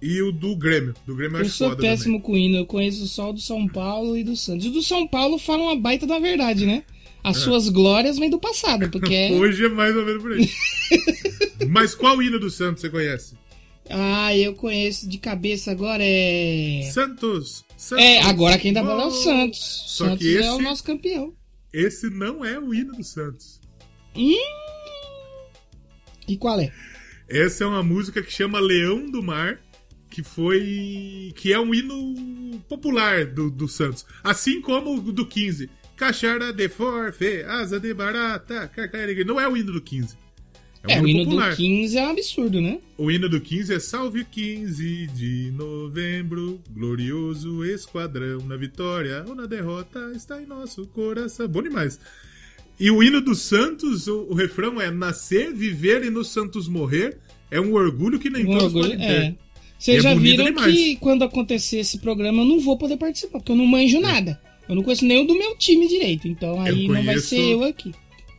E 0.00 0.22
o 0.22 0.30
do 0.30 0.56
Grêmio. 0.56 0.94
Do 1.06 1.14
Grêmio 1.14 1.38
eu, 1.38 1.44
eu 1.44 1.50
sou 1.50 1.76
péssimo 1.76 2.18
também. 2.18 2.20
com 2.20 2.36
hino. 2.36 2.56
Eu 2.56 2.66
conheço 2.66 3.06
só 3.06 3.30
o 3.30 3.32
do 3.32 3.40
São 3.40 3.66
Paulo 3.68 4.16
e 4.16 4.24
do 4.24 4.36
Santos. 4.36 4.66
O 4.66 4.70
do 4.70 4.82
São 4.82 5.06
Paulo 5.06 5.38
fala 5.38 5.62
uma 5.62 5.76
baita 5.76 6.06
da 6.06 6.18
verdade, 6.18 6.66
né? 6.66 6.84
As 7.22 7.36
é. 7.36 7.40
suas 7.40 7.68
glórias 7.68 8.18
vêm 8.18 8.30
do 8.30 8.38
passado, 8.38 8.88
porque... 8.92 9.14
É 9.14 9.32
Hoje 9.32 9.64
é 9.64 9.68
mais 9.68 9.94
ou 9.96 10.04
menos 10.04 10.22
por 10.22 10.32
aí. 10.32 10.50
Mas 11.68 11.94
qual 11.94 12.22
hino 12.22 12.38
do 12.38 12.50
Santos 12.50 12.80
você 12.80 12.88
conhece? 12.88 13.36
Ah, 13.90 14.36
eu 14.36 14.54
conheço 14.54 15.08
de 15.08 15.18
cabeça 15.18 15.70
agora 15.70 16.02
é. 16.04 16.82
Santos! 16.92 17.64
Santos. 17.76 18.04
É, 18.04 18.20
agora 18.22 18.58
quem 18.58 18.72
dá 18.72 18.82
bola 18.82 19.04
é 19.04 19.06
o 19.06 19.10
Santos. 19.10 19.84
Só 19.86 20.04
Santos 20.06 20.18
que 20.18 20.34
esse, 20.34 20.46
é 20.46 20.52
o 20.52 20.60
nosso 20.60 20.84
campeão. 20.84 21.34
Esse 21.72 22.10
não 22.10 22.44
é 22.44 22.58
o 22.58 22.74
hino 22.74 22.92
do 22.92 23.04
Santos. 23.04 23.60
Hum... 24.14 24.34
E 26.26 26.36
qual 26.36 26.60
é? 26.60 26.70
Essa 27.28 27.64
é 27.64 27.66
uma 27.66 27.82
música 27.82 28.22
que 28.22 28.32
chama 28.32 28.60
Leão 28.60 29.10
do 29.10 29.22
Mar, 29.22 29.60
que 30.10 30.22
foi. 30.22 31.32
que 31.36 31.52
é 31.52 31.58
um 31.58 31.74
hino 31.74 32.60
popular 32.68 33.24
do, 33.26 33.50
do 33.50 33.66
Santos. 33.66 34.04
Assim 34.22 34.60
como 34.60 34.96
o 34.96 35.12
do 35.12 35.26
15. 35.26 35.70
Cachara 35.98 36.52
de 36.52 36.68
forfe, 36.68 37.42
asa 37.42 37.80
de 37.80 37.92
barata, 37.92 38.68
carcarega. 38.68 39.24
Não 39.24 39.40
é 39.40 39.48
o 39.48 39.56
hino 39.56 39.72
do 39.72 39.80
15. 39.80 40.16
É, 40.86 40.94
um 40.94 41.00
é 41.00 41.02
o 41.02 41.08
hino 41.08 41.24
popular. 41.24 41.50
do 41.50 41.56
15 41.56 41.98
é 41.98 42.06
um 42.06 42.10
absurdo, 42.10 42.60
né? 42.60 42.78
O 42.96 43.10
hino 43.10 43.28
do 43.28 43.40
15 43.40 43.74
é 43.74 43.80
Salve 43.80 44.24
15 44.24 45.08
de 45.08 45.50
novembro, 45.56 46.60
glorioso 46.70 47.64
esquadrão, 47.64 48.38
na 48.46 48.56
vitória 48.56 49.24
ou 49.26 49.34
na 49.34 49.46
derrota 49.46 50.12
está 50.14 50.40
em 50.40 50.46
nosso 50.46 50.86
coração. 50.86 51.48
Bom 51.48 51.62
demais. 51.62 51.98
E 52.78 52.92
o 52.92 53.02
hino 53.02 53.20
do 53.20 53.34
Santos, 53.34 54.06
o, 54.06 54.28
o 54.30 54.34
refrão 54.34 54.80
é 54.80 54.92
Nascer, 54.92 55.52
viver 55.52 56.04
e 56.04 56.10
nos 56.10 56.28
Santos 56.28 56.68
morrer 56.68 57.18
é 57.50 57.60
um 57.60 57.74
orgulho 57.74 58.20
que 58.20 58.30
nem 58.30 58.44
um 58.44 58.52
todos 58.56 58.66
orgulho, 58.66 58.90
podem 58.90 58.98
ter. 58.98 59.12
É. 59.12 59.34
Vocês 59.76 59.98
é 59.98 60.00
já 60.00 60.14
viram 60.14 60.44
demais. 60.44 60.72
que 60.72 60.96
quando 60.96 61.24
acontecer 61.24 61.78
esse 61.78 61.98
programa 61.98 62.42
eu 62.42 62.46
não 62.46 62.60
vou 62.60 62.78
poder 62.78 62.96
participar, 62.96 63.40
porque 63.40 63.50
eu 63.50 63.56
não 63.56 63.66
manjo 63.66 64.00
nada. 64.00 64.40
Eu 64.68 64.74
não 64.74 64.82
conheço 64.82 65.04
o 65.04 65.24
do 65.24 65.38
meu 65.38 65.56
time 65.56 65.88
direito, 65.88 66.28
então 66.28 66.60
aí 66.60 66.86
não 66.86 67.02
vai 67.02 67.18
ser 67.18 67.40
eu 67.40 67.64
aqui. 67.64 67.92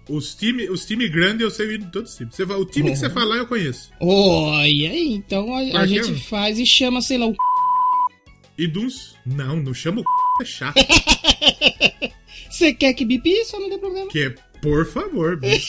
Os 0.08 0.36
times 0.36 0.70
os 0.70 0.86
time 0.86 1.08
grandes 1.08 1.42
eu 1.42 1.52
sei 1.52 1.78
de 1.78 1.86
todos 1.88 2.12
os 2.12 2.18
times. 2.18 2.36
Você, 2.36 2.44
o 2.44 2.66
time 2.66 2.90
uhum. 2.90 2.94
que 2.94 3.00
você 3.00 3.10
falar 3.10 3.38
eu 3.38 3.48
conheço. 3.48 3.92
Olha 4.00 4.92
aí, 4.92 5.14
então 5.14 5.54
a, 5.54 5.82
a 5.82 5.86
gente 5.86 6.14
faz 6.16 6.60
e 6.60 6.66
chama, 6.66 7.02
sei 7.02 7.18
lá, 7.18 7.28
o. 7.28 7.36
E 8.58 8.68
dos. 8.68 9.16
Não, 9.26 9.58
não 9.58 9.74
chama 9.74 10.02
o 10.02 10.44
é 10.44 10.46
chato. 10.46 10.76
Você 12.50 12.74
quer 12.74 12.94
que 12.94 13.06
bipe 13.06 13.30
isso 13.30 13.56
ou 13.56 13.62
não 13.62 13.70
tem 13.70 13.80
problema? 13.80 14.10
Que 14.10 14.24
é, 14.24 14.30
por 14.62 14.86
favor, 14.86 15.38
bipe. 15.38 15.64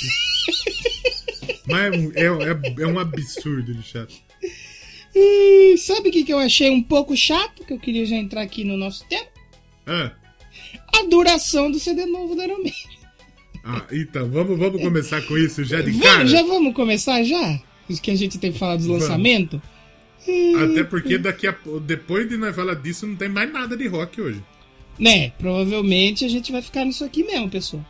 Mas 1.69 1.95
é, 2.17 2.25
é, 2.25 2.83
é, 2.83 2.87
um 2.87 2.99
absurdo 2.99 3.75
de 3.75 3.83
chato. 3.83 4.15
E 5.15 5.77
sabe 5.79 6.09
o 6.09 6.13
que, 6.13 6.25
que 6.25 6.33
eu 6.33 6.39
achei 6.39 6.71
um 6.71 6.83
pouco 6.83 7.17
chato? 7.17 7.65
Que 7.65 7.73
eu 7.73 7.79
queria 7.79 8.07
já 8.07 8.17
entrar 8.17 8.43
aqui 8.43 8.65
no 8.65 8.77
nosso 8.77 9.07
tema? 9.09 9.27
Ah. 9.87 10.13
A 10.97 11.03
duração 11.09 11.71
do 11.71 11.79
CD 11.79 12.07
novo 12.07 12.35
da 12.35 12.45
Iron 12.45 12.63
Man. 12.63 12.71
Ah, 13.65 13.85
então, 13.93 14.29
vamos, 14.31 14.59
vamos 14.59 14.81
começar 14.81 15.21
com 15.23 15.37
isso 15.37 15.63
já 15.65 15.81
de 15.83 15.93
cara? 15.99 16.27
Já 16.27 16.43
vamos 16.43 16.75
começar 16.75 17.23
já? 17.23 17.61
Isso 17.89 18.01
que 18.01 18.11
a 18.11 18.17
gente 18.17 18.39
tem 18.39 18.53
que 18.53 18.59
falar 18.59 18.77
dos 18.77 18.87
lançamentos? 18.87 19.61
Até 20.63 20.85
porque 20.85 21.19
daqui 21.19 21.47
a, 21.47 21.55
depois 21.83 22.29
de 22.29 22.37
nós 22.37 22.55
falar 22.55 22.75
disso, 22.75 23.07
não 23.07 23.17
tem 23.17 23.29
mais 23.29 23.53
nada 23.53 23.77
de 23.77 23.87
rock 23.87 24.21
hoje. 24.21 24.43
Né, 24.99 25.31
provavelmente 25.39 26.25
a 26.25 26.29
gente 26.29 26.53
vai 26.53 26.61
ficar 26.61 26.85
nisso 26.85 27.05
aqui 27.05 27.25
mesmo, 27.25 27.49
pessoal. 27.49 27.85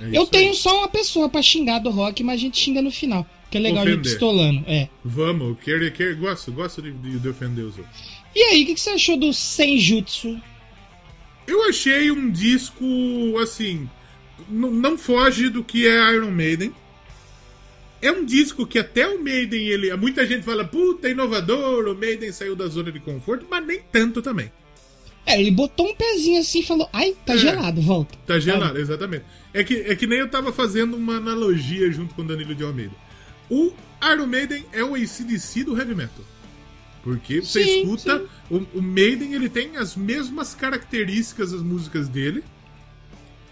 É 0.00 0.16
Eu 0.16 0.26
tenho 0.26 0.50
aí. 0.50 0.56
só 0.56 0.78
uma 0.78 0.88
pessoa 0.88 1.28
para 1.28 1.42
xingar 1.42 1.78
do 1.78 1.90
rock, 1.90 2.22
mas 2.22 2.36
a 2.36 2.38
gente 2.38 2.58
xinga 2.58 2.82
no 2.82 2.90
final. 2.90 3.26
Que 3.50 3.58
é 3.58 3.60
legal 3.60 3.82
ofender. 3.82 3.96
gente 3.96 4.10
pistolando. 4.10 4.64
É. 4.66 4.88
Vamos, 5.04 5.56
quer, 5.64 5.90
quer, 5.92 6.14
gosto, 6.14 6.52
gosto 6.52 6.82
de, 6.82 6.92
de, 6.92 7.18
de 7.18 7.28
ofender 7.28 7.64
os 7.64 7.78
outros. 7.78 7.96
E 8.34 8.40
aí, 8.42 8.62
o 8.62 8.66
que, 8.66 8.74
que 8.74 8.80
você 8.80 8.90
achou 8.90 9.16
do 9.16 9.32
Senjutsu? 9.32 10.40
Eu 11.46 11.68
achei 11.68 12.10
um 12.10 12.30
disco, 12.30 12.84
assim, 13.40 13.88
não 14.48 14.98
foge 14.98 15.48
do 15.48 15.62
que 15.62 15.86
é 15.86 16.14
Iron 16.14 16.30
Maiden. 16.30 16.72
é 18.02 18.10
um 18.10 18.24
disco 18.24 18.66
que 18.66 18.78
até 18.78 19.08
o 19.08 19.22
Maiden, 19.22 19.66
ele. 19.66 19.94
Muita 19.96 20.26
gente 20.26 20.44
fala, 20.44 20.64
puta, 20.64 21.08
inovador, 21.08 21.88
o 21.88 21.94
Maiden 21.94 22.32
saiu 22.32 22.54
da 22.54 22.66
zona 22.66 22.92
de 22.92 23.00
conforto, 23.00 23.46
mas 23.48 23.66
nem 23.66 23.80
tanto 23.90 24.20
também. 24.20 24.50
É, 25.24 25.40
ele 25.40 25.50
botou 25.50 25.88
um 25.88 25.94
pezinho 25.94 26.40
assim 26.40 26.60
e 26.60 26.62
falou, 26.62 26.88
ai, 26.92 27.16
tá 27.26 27.34
é, 27.34 27.38
gelado, 27.38 27.82
volta. 27.82 28.16
Tá 28.24 28.38
gelado, 28.38 28.78
exatamente. 28.78 29.24
É 29.52 29.64
que, 29.64 29.74
é 29.74 29.96
que 29.96 30.06
nem 30.06 30.20
eu 30.20 30.30
tava 30.30 30.52
fazendo 30.52 30.96
uma 30.96 31.16
analogia 31.16 31.90
junto 31.90 32.14
com 32.14 32.22
o 32.22 32.24
Danilo 32.24 32.54
de 32.54 32.62
Almeida. 32.62 32.94
O 33.50 33.72
Iron 34.12 34.26
Maiden 34.26 34.64
é 34.72 34.84
o 34.84 34.94
ACDC 34.94 35.64
do 35.64 35.76
heavy 35.76 35.96
metal. 35.96 36.24
Porque 37.06 37.40
você 37.40 37.62
escuta, 37.62 38.18
sim. 38.18 38.26
O, 38.50 38.78
o, 38.78 38.82
Maiden 38.82 39.32
ele 39.32 39.48
tem 39.48 39.76
as 39.76 39.94
mesmas 39.94 40.56
características 40.56 41.52
das 41.52 41.62
músicas 41.62 42.08
dele. 42.08 42.42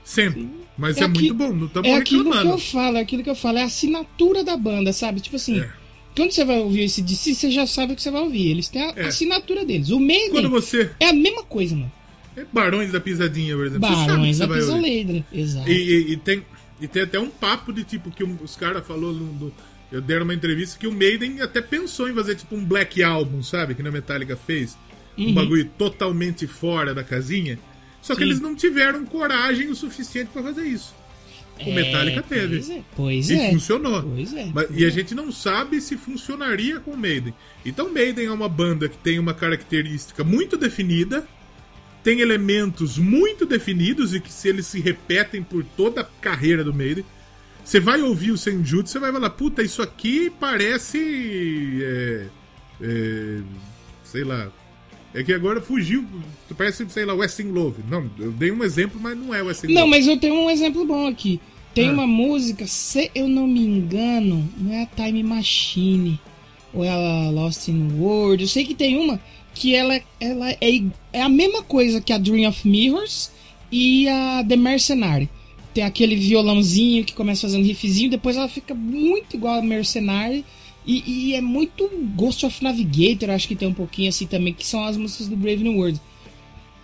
Sempre. 0.04 0.40
Sim. 0.40 0.50
Mas 0.76 0.96
é, 0.96 1.02
é 1.02 1.04
aqui, 1.04 1.20
muito 1.20 1.34
bom, 1.34 1.52
não 1.52 1.66
estamos 1.68 1.88
É 1.88 1.94
aquilo 1.94 2.32
que 2.32 2.46
eu 2.48 2.58
falo, 2.58 2.96
é 2.96 3.00
aquilo 3.00 3.22
que 3.22 3.30
eu 3.30 3.34
falo, 3.36 3.58
é 3.58 3.62
a 3.62 3.66
assinatura 3.66 4.42
da 4.42 4.56
banda, 4.56 4.92
sabe? 4.92 5.20
Tipo 5.20 5.36
assim, 5.36 5.60
é. 5.60 5.70
quando 6.16 6.32
você 6.32 6.44
vai 6.44 6.58
ouvir 6.58 6.82
esse 6.82 7.00
DC, 7.00 7.32
você 7.32 7.50
já 7.52 7.64
sabe 7.64 7.92
o 7.92 7.96
que 7.96 8.02
você 8.02 8.10
vai 8.10 8.22
ouvir. 8.22 8.50
Eles 8.50 8.68
têm 8.68 8.82
a 8.82 8.92
é. 8.96 9.06
assinatura 9.06 9.64
deles. 9.64 9.90
O 9.90 10.00
Maiden 10.00 10.32
quando 10.32 10.50
você... 10.50 10.90
é 10.98 11.10
a 11.10 11.12
mesma 11.12 11.44
coisa, 11.44 11.76
mano. 11.76 11.92
É 12.36 12.44
Barões 12.52 12.90
da 12.90 12.98
Pisadinha, 12.98 13.54
por 13.54 13.66
exemplo. 13.66 13.88
Barões 13.88 14.38
da 14.38 14.48
Pisoleira, 14.48 15.24
exato. 15.32 15.70
E, 15.70 15.74
e, 15.74 16.12
e, 16.14 16.16
tem, 16.16 16.44
e 16.80 16.88
tem 16.88 17.02
até 17.02 17.20
um 17.20 17.30
papo 17.30 17.72
de 17.72 17.84
tipo 17.84 18.10
que 18.10 18.24
os 18.24 18.56
caras 18.56 18.84
falou 18.84 19.14
do, 19.14 19.54
eu 19.92 20.00
deram 20.00 20.24
uma 20.24 20.34
entrevista 20.34 20.78
que 20.78 20.86
o 20.86 20.92
Maiden 20.92 21.40
até 21.40 21.60
pensou 21.60 22.08
em 22.08 22.14
fazer 22.14 22.34
tipo 22.34 22.54
um 22.54 22.64
Black 22.64 23.02
Album, 23.02 23.42
sabe? 23.42 23.74
Que 23.74 23.86
a 23.86 23.90
Metallica 23.90 24.36
fez. 24.36 24.76
Uhum. 25.16 25.28
Um 25.28 25.34
bagulho 25.34 25.64
totalmente 25.78 26.46
fora 26.46 26.94
da 26.94 27.04
casinha. 27.04 27.58
Só 28.02 28.14
que 28.14 28.20
Sim. 28.20 28.26
eles 28.26 28.40
não 28.40 28.54
tiveram 28.54 29.04
coragem 29.06 29.68
o 29.70 29.74
suficiente 29.74 30.30
para 30.32 30.42
fazer 30.42 30.64
isso. 30.64 30.94
O 31.58 31.70
é, 31.70 31.74
Metallica 31.74 32.22
teve. 32.22 32.56
Pois 32.56 32.70
é. 32.70 32.82
Pois 32.96 33.30
e 33.30 33.34
é. 33.34 33.50
funcionou. 33.50 34.02
Pois 34.02 34.34
é. 34.34 34.50
Mas, 34.52 34.66
e 34.70 34.84
a 34.84 34.90
gente 34.90 35.14
não 35.14 35.30
sabe 35.30 35.80
se 35.80 35.96
funcionaria 35.96 36.80
com 36.80 36.90
o 36.90 36.96
Maiden. 36.96 37.32
Então, 37.64 37.92
Maiden 37.92 38.26
é 38.26 38.32
uma 38.32 38.48
banda 38.48 38.88
que 38.88 38.98
tem 38.98 39.18
uma 39.18 39.32
característica 39.32 40.24
muito 40.24 40.56
definida, 40.56 41.26
tem 42.02 42.20
elementos 42.20 42.98
muito 42.98 43.46
definidos 43.46 44.12
e 44.12 44.20
que 44.20 44.32
se 44.32 44.48
eles 44.48 44.66
se 44.66 44.80
repetem 44.80 45.42
por 45.42 45.64
toda 45.76 46.00
a 46.00 46.04
carreira 46.04 46.64
do 46.64 46.74
Maiden, 46.74 47.04
você 47.64 47.80
vai 47.80 48.02
ouvir 48.02 48.30
o 48.30 48.36
Senjutsu, 48.36 48.92
você 48.92 48.98
vai 48.98 49.10
falar, 49.10 49.30
puta, 49.30 49.62
isso 49.62 49.80
aqui 49.80 50.30
parece. 50.38 50.98
É, 51.82 52.26
é, 52.82 53.40
sei 54.04 54.22
lá. 54.22 54.52
É 55.14 55.22
que 55.22 55.32
agora 55.32 55.60
fugiu. 55.60 56.04
Parece, 56.56 56.84
sei 56.90 57.04
lá, 57.04 57.14
Westing 57.14 57.52
Love. 57.52 57.82
Não, 57.88 58.10
eu 58.18 58.32
dei 58.32 58.50
um 58.50 58.62
exemplo, 58.62 59.00
mas 59.00 59.16
não 59.16 59.34
é 59.34 59.42
Westing 59.42 59.68
Love. 59.68 59.80
Não, 59.80 59.86
mas 59.86 60.06
eu 60.06 60.18
tenho 60.18 60.34
um 60.34 60.50
exemplo 60.50 60.84
bom 60.84 61.06
aqui. 61.06 61.40
Tem 61.72 61.88
ah. 61.88 61.92
uma 61.92 62.06
música, 62.06 62.66
se 62.66 63.10
eu 63.14 63.26
não 63.26 63.46
me 63.46 63.60
engano, 63.60 64.48
não 64.58 64.72
é 64.72 64.82
a 64.82 64.86
Time 64.86 65.22
Machine. 65.22 66.20
Ou 66.72 66.84
é 66.84 66.90
a 66.90 67.30
Lost 67.30 67.68
in 67.68 67.92
World. 67.98 68.42
Eu 68.42 68.48
sei 68.48 68.64
que 68.64 68.74
tem 68.74 68.98
uma 68.98 69.20
que 69.54 69.74
ela, 69.74 70.00
ela 70.20 70.50
é, 70.50 70.82
é 71.12 71.22
a 71.22 71.28
mesma 71.28 71.62
coisa 71.62 72.00
que 72.00 72.12
a 72.12 72.18
Dream 72.18 72.48
of 72.48 72.68
Mirrors 72.68 73.30
e 73.70 74.08
a 74.08 74.44
The 74.46 74.56
Mercenary 74.56 75.30
tem 75.74 75.82
aquele 75.82 76.14
violãozinho 76.14 77.04
que 77.04 77.12
começa 77.12 77.42
fazendo 77.42 77.66
riffzinho, 77.66 78.08
depois 78.08 78.36
ela 78.36 78.48
fica 78.48 78.72
muito 78.72 79.34
igual 79.34 79.58
a 79.58 79.62
Mercenary. 79.62 80.44
E, 80.86 81.30
e, 81.30 81.34
é 81.34 81.40
muito 81.40 81.90
Ghost 82.14 82.44
of 82.44 82.62
Navigator, 82.62 83.30
acho 83.30 83.48
que 83.48 83.56
tem 83.56 83.66
um 83.66 83.74
pouquinho 83.74 84.10
assim 84.10 84.26
também, 84.26 84.52
que 84.52 84.66
são 84.66 84.84
as 84.84 84.98
músicas 84.98 85.28
do 85.28 85.36
Brave 85.36 85.64
New 85.64 85.78
World. 85.78 85.98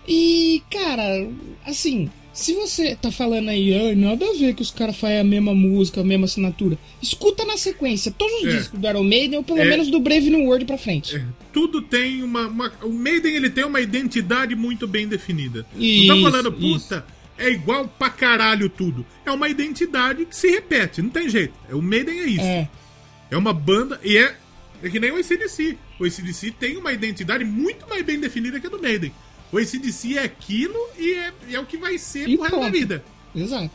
E, 0.08 0.62
cara, 0.70 1.28
assim, 1.66 2.08
se 2.32 2.54
você 2.54 2.96
tá 2.96 3.12
falando 3.12 3.50
aí, 3.50 3.74
ah, 3.74 3.94
nada 3.94 4.24
a 4.24 4.32
ver 4.32 4.54
que 4.54 4.62
os 4.62 4.70
caras 4.70 4.96
fazem 4.96 5.18
a 5.18 5.24
mesma 5.24 5.54
música, 5.54 6.00
a 6.00 6.04
mesma 6.04 6.24
assinatura, 6.24 6.78
escuta 7.02 7.44
na 7.44 7.58
sequência 7.58 8.10
todos 8.10 8.42
os 8.42 8.46
é. 8.46 8.56
discos 8.56 8.80
do 8.80 8.88
Iron 8.88 9.04
Maiden, 9.04 9.36
ou 9.36 9.44
pelo 9.44 9.60
é. 9.60 9.66
menos 9.66 9.88
do 9.88 10.00
Brave 10.00 10.30
New 10.30 10.46
World 10.46 10.64
pra 10.64 10.78
frente. 10.78 11.16
É. 11.16 11.24
Tudo 11.52 11.82
tem 11.82 12.22
uma, 12.22 12.48
uma, 12.48 12.72
O 12.82 12.90
Maiden 12.90 13.36
ele 13.36 13.50
tem 13.50 13.64
uma 13.64 13.82
identidade 13.82 14.56
muito 14.56 14.88
bem 14.88 15.06
definida. 15.06 15.66
Isso, 15.76 16.08
não 16.08 16.22
tá 16.22 16.30
falando, 16.30 16.52
puta. 16.52 17.04
Isso 17.06 17.19
é 17.40 17.50
igual 17.50 17.88
pra 17.88 18.10
caralho 18.10 18.68
tudo. 18.68 19.04
É 19.24 19.30
uma 19.30 19.48
identidade 19.48 20.26
que 20.26 20.36
se 20.36 20.48
repete, 20.48 21.00
não 21.00 21.10
tem 21.10 21.28
jeito. 21.28 21.54
É, 21.68 21.74
o 21.74 21.80
Maiden 21.80 22.20
é 22.20 22.24
isso. 22.26 22.44
É, 22.44 22.68
é 23.30 23.36
uma 23.36 23.52
banda 23.52 23.98
e 24.04 24.16
é, 24.18 24.36
é 24.82 24.88
que 24.90 25.00
nem 25.00 25.10
o 25.10 25.16
ACDC. 25.16 25.76
O 25.98 26.04
ACDC 26.04 26.52
tem 26.52 26.76
uma 26.76 26.92
identidade 26.92 27.44
muito 27.44 27.88
mais 27.88 28.04
bem 28.04 28.20
definida 28.20 28.60
que 28.60 28.66
a 28.66 28.70
do 28.70 28.80
Maiden. 28.80 29.12
O 29.50 29.58
ACDC 29.58 30.18
é 30.18 30.22
aquilo 30.22 30.78
e 30.98 31.14
é, 31.14 31.32
é 31.52 31.58
o 31.58 31.66
que 31.66 31.78
vai 31.78 31.96
ser 31.98 32.28
e 32.28 32.36
pro 32.36 32.44
resto 32.44 32.60
da 32.60 32.68
vida. 32.68 33.04
Exato. 33.34 33.70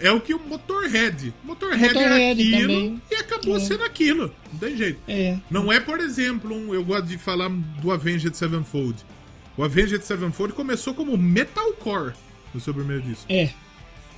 É 0.00 0.10
o 0.10 0.20
que 0.20 0.34
o 0.34 0.40
Motorhead. 0.40 1.32
Motorhead, 1.44 1.94
Motorhead 1.94 1.98
era 1.98 2.32
aquilo 2.32 2.72
também. 2.72 3.02
e 3.10 3.14
acabou 3.14 3.56
é. 3.56 3.60
sendo 3.60 3.84
aquilo. 3.84 4.34
Não 4.52 4.58
tem 4.58 4.76
jeito. 4.76 4.98
É. 5.06 5.38
Não 5.50 5.70
é, 5.70 5.78
por 5.78 6.00
exemplo, 6.00 6.52
um, 6.56 6.74
eu 6.74 6.82
gosto 6.82 7.06
de 7.06 7.18
falar 7.18 7.48
do 7.48 7.92
Avenged 7.92 8.34
Sevenfold. 8.34 8.96
O 9.56 9.62
Avenged 9.62 10.02
Sevenfold 10.02 10.54
começou 10.54 10.94
como 10.94 11.16
metalcore 11.16 12.14
no 12.52 12.60
seu 12.60 12.74
primeiro 12.74 13.02
disco. 13.02 13.24
É. 13.28 13.50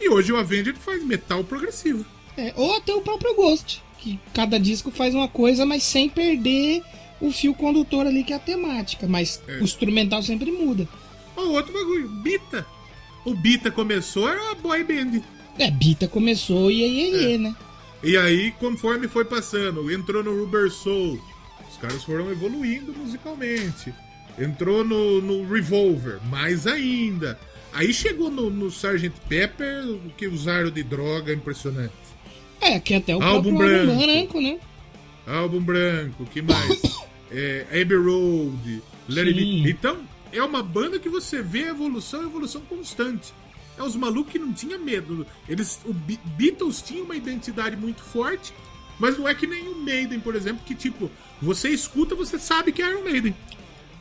E 0.01 0.09
hoje 0.09 0.33
o 0.33 0.37
Avenged 0.37 0.79
faz 0.79 1.05
metal 1.05 1.45
progressivo. 1.45 2.05
É, 2.37 2.53
ou 2.57 2.77
até 2.77 2.93
o 2.93 3.01
próprio 3.01 3.35
Ghost, 3.35 3.83
que 3.99 4.19
cada 4.33 4.59
disco 4.59 4.91
faz 4.91 5.15
uma 5.15 5.29
coisa, 5.29 5.65
mas 5.65 5.83
sem 5.83 6.09
perder 6.09 6.83
o 7.21 7.31
fio 7.31 7.55
condutor 7.55 8.07
ali 8.07 8.25
que 8.25 8.33
é 8.33 8.37
a 8.37 8.41
temática, 8.41 9.07
mas 9.07 9.41
é. 9.47 9.59
o 9.59 9.65
instrumental 9.65 10.23
sempre 10.23 10.51
muda. 10.51 10.89
Ou 11.37 11.53
outro 11.53 11.73
bagulho, 11.73 12.09
Bita. 12.09 12.67
O 13.25 13.35
Bita 13.35 13.71
começou, 13.71 14.29
era 14.29 14.43
uma 14.43 14.55
boy 14.55 14.85
band. 14.85 15.23
É, 15.59 15.71
Bita 15.71 16.09
começou 16.09 16.71
e 16.71 16.83
aí, 16.83 17.35
é. 17.35 17.39
né? 17.39 17.57
E 18.03 18.17
aí, 18.17 18.53
conforme 18.53 19.09
foi 19.09 19.25
passando, 19.25 19.91
entrou 19.91 20.23
no 20.23 20.39
Rubber 20.39 20.71
Soul, 20.71 21.19
os 21.71 21.79
caras 21.79 22.05
foram 22.05 22.31
evoluindo 22.31 22.93
musicalmente. 22.93 23.95
Entrou 24.39 24.85
no, 24.85 25.23
no 25.23 25.51
Revolver, 25.51 26.21
mais 26.29 26.67
ainda. 26.67 27.39
Aí 27.75 27.93
chegou 27.93 28.31
no, 28.31 28.49
no 28.49 28.69
Sgt. 28.69 29.11
Pepper, 29.29 29.85
o 29.89 30.11
que 30.17 30.29
usaram 30.29 30.71
de 30.71 30.83
droga 30.83 31.33
impressionante. 31.33 31.93
É, 32.61 32.79
que 32.79 32.95
até 32.95 33.15
o 33.15 33.23
álbum 33.23 33.57
branco. 33.57 33.91
álbum 33.91 34.07
branco, 34.07 34.41
né? 34.41 34.59
Álbum 35.27 35.61
branco, 35.61 36.25
que 36.27 36.41
mais? 36.41 36.83
é, 37.33 37.67
Abbey 37.71 37.97
Road, 37.97 38.83
Let 39.09 39.27
It 39.27 39.35
Be. 39.35 39.71
Então, 39.71 39.99
é 40.33 40.43
uma 40.43 40.63
banda 40.63 41.01
que 41.01 41.09
você 41.09 41.43
vê 41.43 41.65
a 41.65 41.71
evolução 41.71 42.23
e 42.23 42.27
evolução 42.27 42.63
constante. 42.63 43.35
É 43.77 43.83
os 43.83 43.97
malucos 43.97 44.33
que 44.33 44.39
não 44.39 44.53
tinham 44.53 44.79
medo. 44.79 45.27
Eles, 45.49 45.81
o 45.85 45.93
Beatles 45.93 46.81
tinham 46.81 47.05
uma 47.05 47.17
identidade 47.17 47.77
muito 47.77 48.03
forte, 48.03 48.53
mas 49.01 49.19
não 49.19 49.29
é 49.29 49.35
que 49.35 49.49
nem 49.49 49.69
o 49.69 49.77
Maiden, 49.77 50.21
por 50.21 50.37
exemplo, 50.37 50.63
que 50.65 50.77
tipo, 50.77 51.11
você 51.43 51.71
escuta, 51.71 52.15
você 52.15 52.39
sabe 52.39 52.71
que 52.71 52.81
é 52.81 52.89
Iron 52.89 53.03
Maiden. 53.03 53.35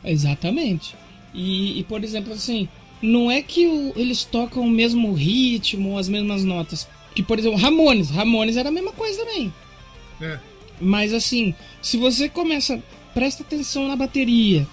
Exatamente. 0.04 0.94
E, 1.32 1.80
e 1.80 1.84
por 1.84 2.04
exemplo, 2.04 2.32
assim, 2.32 2.68
não 3.04 3.30
é 3.30 3.42
que 3.42 3.66
o, 3.66 3.92
eles 3.96 4.24
tocam 4.24 4.62
o 4.62 4.70
mesmo 4.70 5.12
ritmo, 5.12 5.98
as 5.98 6.08
mesmas 6.08 6.42
notas. 6.44 6.88
Que, 7.14 7.22
por 7.22 7.38
exemplo, 7.38 7.58
Ramones. 7.58 8.10
Ramones 8.10 8.56
era 8.56 8.70
a 8.70 8.72
mesma 8.72 8.92
coisa 8.92 9.24
também. 9.24 9.52
É. 10.20 10.38
Mas 10.80 11.12
assim, 11.12 11.54
se 11.80 11.96
você 11.96 12.28
começa. 12.28 12.82
Presta 13.12 13.44
atenção 13.44 13.86
na 13.86 13.94
bateria. 13.94 14.66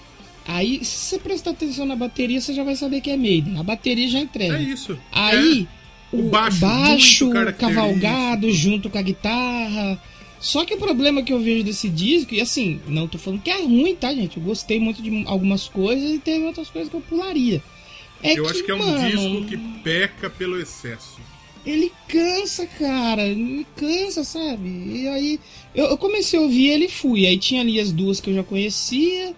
Aí, 0.48 0.84
se 0.84 1.10
você 1.10 1.20
prestar 1.20 1.52
atenção 1.52 1.86
na 1.86 1.96
bateria, 1.96 2.41
você 2.41 2.56
já 2.56 2.63
vai 2.63 2.76
saber 2.76 3.00
que 3.02 3.12
é 3.12 3.15
Maiden. 3.15 3.60
A 3.60 3.63
bateria 3.63 4.08
já 4.08 4.20
entrega. 4.20 4.58
É 4.58 4.63
isso. 4.63 4.98
Aí, 5.12 5.67
é. 6.12 6.15
o, 6.15 6.26
o 6.26 6.30
baixo, 6.30 6.60
baixo 6.60 7.30
cavalgado 7.60 8.52
junto 8.52 8.89
com 8.89 8.98
a 8.98 9.02
guitarra. 9.04 10.02
Só 10.39 10.65
que 10.65 10.74
o 10.74 10.78
problema 10.80 11.22
que 11.22 11.32
eu 11.32 11.39
vejo 11.39 11.63
desse 11.63 11.88
disco, 11.88 12.34
e 12.34 12.41
assim, 12.41 12.82
não 12.88 13.08
tô 13.08 13.20
falando 13.20 13.44
que 13.44 13.52
é 13.52 13.62
ruim, 13.62 13.96
tá, 13.96 14.12
gente? 14.12 14.38
Eu 14.38 14.44
gostei 14.44 14.80
muito 14.80 15.00
de 15.00 15.24
algumas 15.28 15.67
coisas 15.67 16.10
e 16.10 16.17
teve 16.17 16.44
outras 16.44 16.67
coisas 16.67 16.89
que 16.89 16.96
eu 16.96 17.02
pularia. 17.02 17.62
É 18.23 18.34
eu 18.34 18.45
que, 18.45 18.51
acho 18.51 18.63
que 18.63 18.71
é 18.71 18.75
um 18.75 18.79
mano, 18.79 19.10
disco 19.10 19.45
que 19.47 19.57
peca 19.84 20.29
pelo 20.29 20.60
excesso. 20.60 21.19
Ele 21.65 21.91
cansa, 22.07 22.65
cara. 22.65 23.23
Ele 23.23 23.65
cansa, 23.75 24.23
sabe? 24.23 24.67
E 24.67 25.07
aí 25.07 25.39
eu, 25.75 25.86
eu, 25.86 25.97
comecei 25.97 26.39
a 26.39 26.41
ouvir 26.41 26.69
ele 26.69 26.86
e 26.86 26.91
fui. 26.91 27.25
Aí 27.25 27.38
tinha 27.38 27.62
ali 27.62 27.79
as 27.79 27.91
duas 27.91 28.19
que 28.19 28.29
eu 28.29 28.36
já 28.36 28.43
conhecia. 28.43 29.36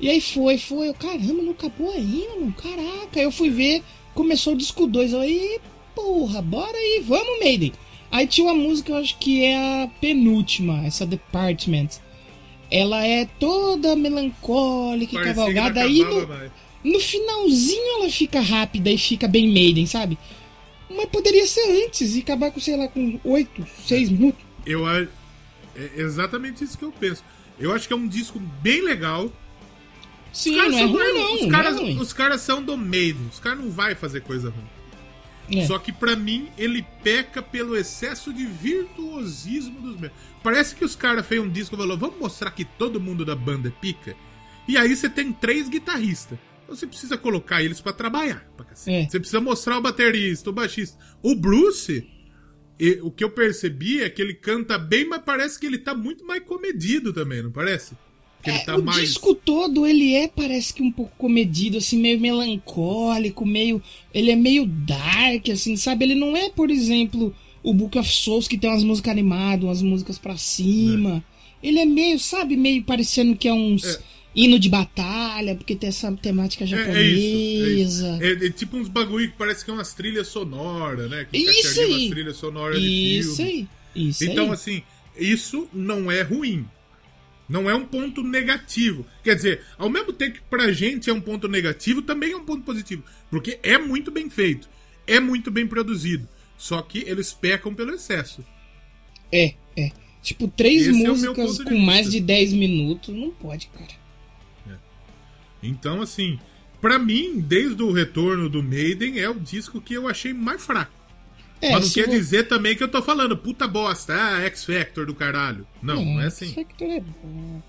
E 0.00 0.08
aí 0.08 0.20
foi, 0.20 0.58
foi. 0.58 0.88
Eu, 0.88 0.94
caramba, 0.94 1.42
não 1.42 1.52
acabou 1.52 1.92
ainda, 1.92 2.34
mano. 2.40 2.54
Caraca. 2.54 3.20
Eu 3.20 3.30
fui 3.30 3.50
ver, 3.50 3.82
começou 4.14 4.54
o 4.54 4.56
disco 4.56 4.86
2. 4.86 5.14
Aí, 5.14 5.60
porra, 5.94 6.42
bora 6.42 6.76
aí, 6.76 7.02
vamos, 7.06 7.38
Maiden. 7.40 7.72
Aí 8.10 8.26
tinha 8.26 8.48
uma 8.48 8.54
música, 8.54 8.90
eu 8.90 8.96
acho 8.96 9.16
que 9.18 9.44
é 9.44 9.56
a 9.56 9.88
penúltima, 10.00 10.84
essa 10.84 11.06
Department. 11.06 11.88
Ela 12.68 13.04
é 13.04 13.24
toda 13.38 13.94
melancólica 13.94 15.16
e 15.16 15.24
cavalgada. 15.24 15.82
Aí 15.82 16.04
no, 16.04 16.26
no 16.84 16.98
finalzinho 16.98 18.00
ela 18.00 18.10
fica 18.10 18.40
rápida 18.40 18.90
e 18.90 18.98
fica 18.98 19.28
bem 19.28 19.52
Maiden, 19.52 19.86
sabe? 19.86 20.18
Mas 20.88 21.06
poderia 21.06 21.46
ser 21.46 21.84
antes 21.84 22.16
e 22.16 22.20
acabar 22.20 22.50
com, 22.50 22.60
sei 22.60 22.76
lá, 22.76 22.88
com 22.88 23.20
8, 23.22 23.66
6 23.86 24.10
minutos. 24.10 24.44
Eu 24.66 24.88
é 24.88 25.06
exatamente 25.96 26.64
isso 26.64 26.76
que 26.76 26.84
eu 26.84 26.92
penso. 26.92 27.22
Eu 27.58 27.72
acho 27.72 27.86
que 27.86 27.92
é 27.92 27.96
um 27.96 28.08
disco 28.08 28.38
bem 28.38 28.82
legal. 28.82 29.30
Sim, 30.32 30.56
não 30.56 30.78
é 30.78 30.84
ruim, 30.84 31.14
não. 31.14 31.34
Os 31.34 31.50
caras, 31.50 31.76
é 31.76 31.82
os 31.82 32.12
caras 32.12 32.40
são 32.40 32.62
do 32.62 32.76
Maiden. 32.76 33.28
Os 33.30 33.38
caras 33.38 33.60
não 33.60 33.70
vai 33.70 33.94
fazer 33.94 34.22
coisa 34.22 34.50
ruim. 34.50 35.60
É. 35.60 35.66
Só 35.66 35.78
que 35.78 35.92
para 35.92 36.14
mim 36.14 36.48
ele 36.56 36.84
peca 37.02 37.42
pelo 37.42 37.76
excesso 37.76 38.32
de 38.32 38.46
virtuosismo 38.46 39.80
dos 39.80 39.98
meus. 39.98 40.12
Parece 40.42 40.74
que 40.74 40.84
os 40.84 40.94
caras 40.94 41.26
fez 41.26 41.40
um 41.40 41.48
disco 41.48 41.74
e 41.74 41.78
falou: 41.78 41.98
vamos 41.98 42.18
mostrar 42.18 42.50
que 42.52 42.64
todo 42.64 43.00
mundo 43.00 43.24
da 43.24 43.34
banda 43.34 43.68
é 43.68 43.72
pica. 43.80 44.16
E 44.68 44.76
aí 44.76 44.94
você 44.94 45.08
tem 45.08 45.32
três 45.32 45.68
guitarristas. 45.68 46.38
Você 46.70 46.86
precisa 46.86 47.18
colocar 47.18 47.62
eles 47.62 47.80
para 47.80 47.92
trabalhar. 47.92 48.48
Pra 48.56 48.66
é. 48.86 49.06
Você 49.06 49.18
precisa 49.18 49.40
mostrar 49.40 49.78
o 49.78 49.82
baterista, 49.82 50.50
o 50.50 50.52
baixista. 50.52 50.96
O 51.22 51.34
Bruce, 51.34 52.06
e, 52.78 52.98
o 53.02 53.10
que 53.10 53.22
eu 53.22 53.30
percebi 53.30 54.02
é 54.02 54.08
que 54.08 54.22
ele 54.22 54.34
canta 54.34 54.78
bem, 54.78 55.06
mas 55.06 55.22
parece 55.22 55.58
que 55.58 55.66
ele 55.66 55.78
tá 55.78 55.94
muito 55.94 56.24
mais 56.24 56.42
comedido 56.42 57.12
também, 57.12 57.42
não 57.42 57.50
parece? 57.50 57.94
É, 58.42 58.58
tá 58.60 58.76
o 58.76 58.82
mais... 58.82 59.00
disco 59.00 59.34
todo, 59.34 59.86
ele 59.86 60.14
é, 60.14 60.26
parece 60.26 60.72
que 60.72 60.82
um 60.82 60.90
pouco 60.90 61.12
comedido, 61.18 61.76
assim, 61.76 61.98
meio 61.98 62.18
melancólico, 62.18 63.44
meio. 63.44 63.82
Ele 64.14 64.30
é 64.30 64.36
meio 64.36 64.64
dark, 64.64 65.50
assim, 65.50 65.76
sabe? 65.76 66.06
Ele 66.06 66.14
não 66.14 66.34
é, 66.34 66.48
por 66.48 66.70
exemplo, 66.70 67.34
o 67.62 67.74
Book 67.74 67.98
of 67.98 68.10
Souls, 68.10 68.48
que 68.48 68.56
tem 68.56 68.70
umas 68.70 68.84
músicas 68.84 69.12
animadas, 69.12 69.64
umas 69.64 69.82
músicas 69.82 70.18
pra 70.18 70.36
cima. 70.38 71.22
É. 71.62 71.68
Ele 71.68 71.78
é 71.80 71.84
meio, 71.84 72.18
sabe, 72.18 72.56
meio 72.56 72.82
parecendo 72.82 73.36
que 73.36 73.46
é 73.46 73.52
uns. 73.52 73.84
É. 73.84 74.00
Hino 74.34 74.58
de 74.58 74.68
batalha, 74.68 75.56
porque 75.56 75.74
tem 75.74 75.88
essa 75.88 76.12
temática 76.12 76.64
japonesa. 76.64 76.98
É, 76.98 77.02
é 77.02 77.08
isso, 77.08 78.04
é, 78.04 78.32
isso. 78.32 78.44
é, 78.44 78.50
tipo 78.50 78.76
uns 78.76 78.88
bagulho 78.88 79.30
que 79.30 79.36
parece 79.36 79.64
que 79.64 79.70
é 79.70 79.74
umas 79.74 79.92
trilhas 79.92 80.28
sonoras, 80.28 81.10
né? 81.10 81.26
Que 81.30 81.38
isso 81.38 81.80
aí. 81.80 81.92
Umas 81.92 82.10
trilhas 82.10 82.36
sonoras 82.36 82.78
isso 82.78 83.30
de 83.30 83.36
filme. 83.36 83.68
Aí. 83.94 84.08
Isso 84.08 84.24
então, 84.24 84.46
aí. 84.46 84.52
assim, 84.52 84.82
isso 85.16 85.68
não 85.72 86.10
é 86.10 86.22
ruim. 86.22 86.64
Não 87.48 87.68
é 87.68 87.74
um 87.74 87.84
ponto 87.84 88.22
negativo. 88.22 89.04
Quer 89.24 89.34
dizer, 89.34 89.64
ao 89.76 89.90
mesmo 89.90 90.12
tempo 90.12 90.34
que 90.34 90.42
pra 90.42 90.72
gente 90.72 91.10
é 91.10 91.12
um 91.12 91.20
ponto 91.20 91.48
negativo, 91.48 92.00
também 92.00 92.30
é 92.30 92.36
um 92.36 92.44
ponto 92.44 92.62
positivo. 92.62 93.02
Porque 93.28 93.58
é 93.64 93.76
muito 93.76 94.12
bem 94.12 94.30
feito. 94.30 94.68
É 95.04 95.18
muito 95.18 95.50
bem 95.50 95.66
produzido. 95.66 96.28
Só 96.56 96.80
que 96.80 97.00
eles 97.00 97.32
pecam 97.32 97.74
pelo 97.74 97.92
excesso. 97.92 98.44
É, 99.32 99.54
é. 99.76 99.90
Tipo, 100.22 100.46
três 100.46 100.86
Esse 100.86 100.90
é 101.04 101.08
músicas 101.08 101.58
é 101.58 101.64
com 101.64 101.76
mais 101.78 102.10
de 102.10 102.20
10 102.20 102.52
minutos, 102.52 103.12
não 103.12 103.30
pode, 103.30 103.66
cara. 103.68 103.99
É. 105.62 105.66
Então, 105.66 106.02
assim, 106.02 106.38
para 106.80 106.98
mim, 106.98 107.40
desde 107.40 107.82
o 107.82 107.92
retorno 107.92 108.48
do 108.48 108.62
Maiden, 108.62 109.18
é 109.18 109.28
o 109.28 109.38
disco 109.38 109.80
que 109.80 109.94
eu 109.94 110.08
achei 110.08 110.32
mais 110.32 110.64
fraco. 110.64 110.92
É, 111.60 111.72
Mas 111.72 111.86
não 111.86 111.92
quer 111.92 112.08
dizer 112.08 112.44
também 112.44 112.74
que 112.74 112.82
eu 112.82 112.88
tô 112.88 113.02
falando, 113.02 113.36
puta 113.36 113.68
bosta, 113.68 114.14
ah, 114.14 114.40
X 114.46 114.64
Factor 114.64 115.04
do 115.04 115.14
caralho. 115.14 115.66
Não, 115.82 116.02
não 116.02 116.20
é 116.20 116.26
assim. 116.26 116.46
X 116.46 116.54
Factor 116.54 116.88
é 116.88 117.00
bom. 117.00 117.62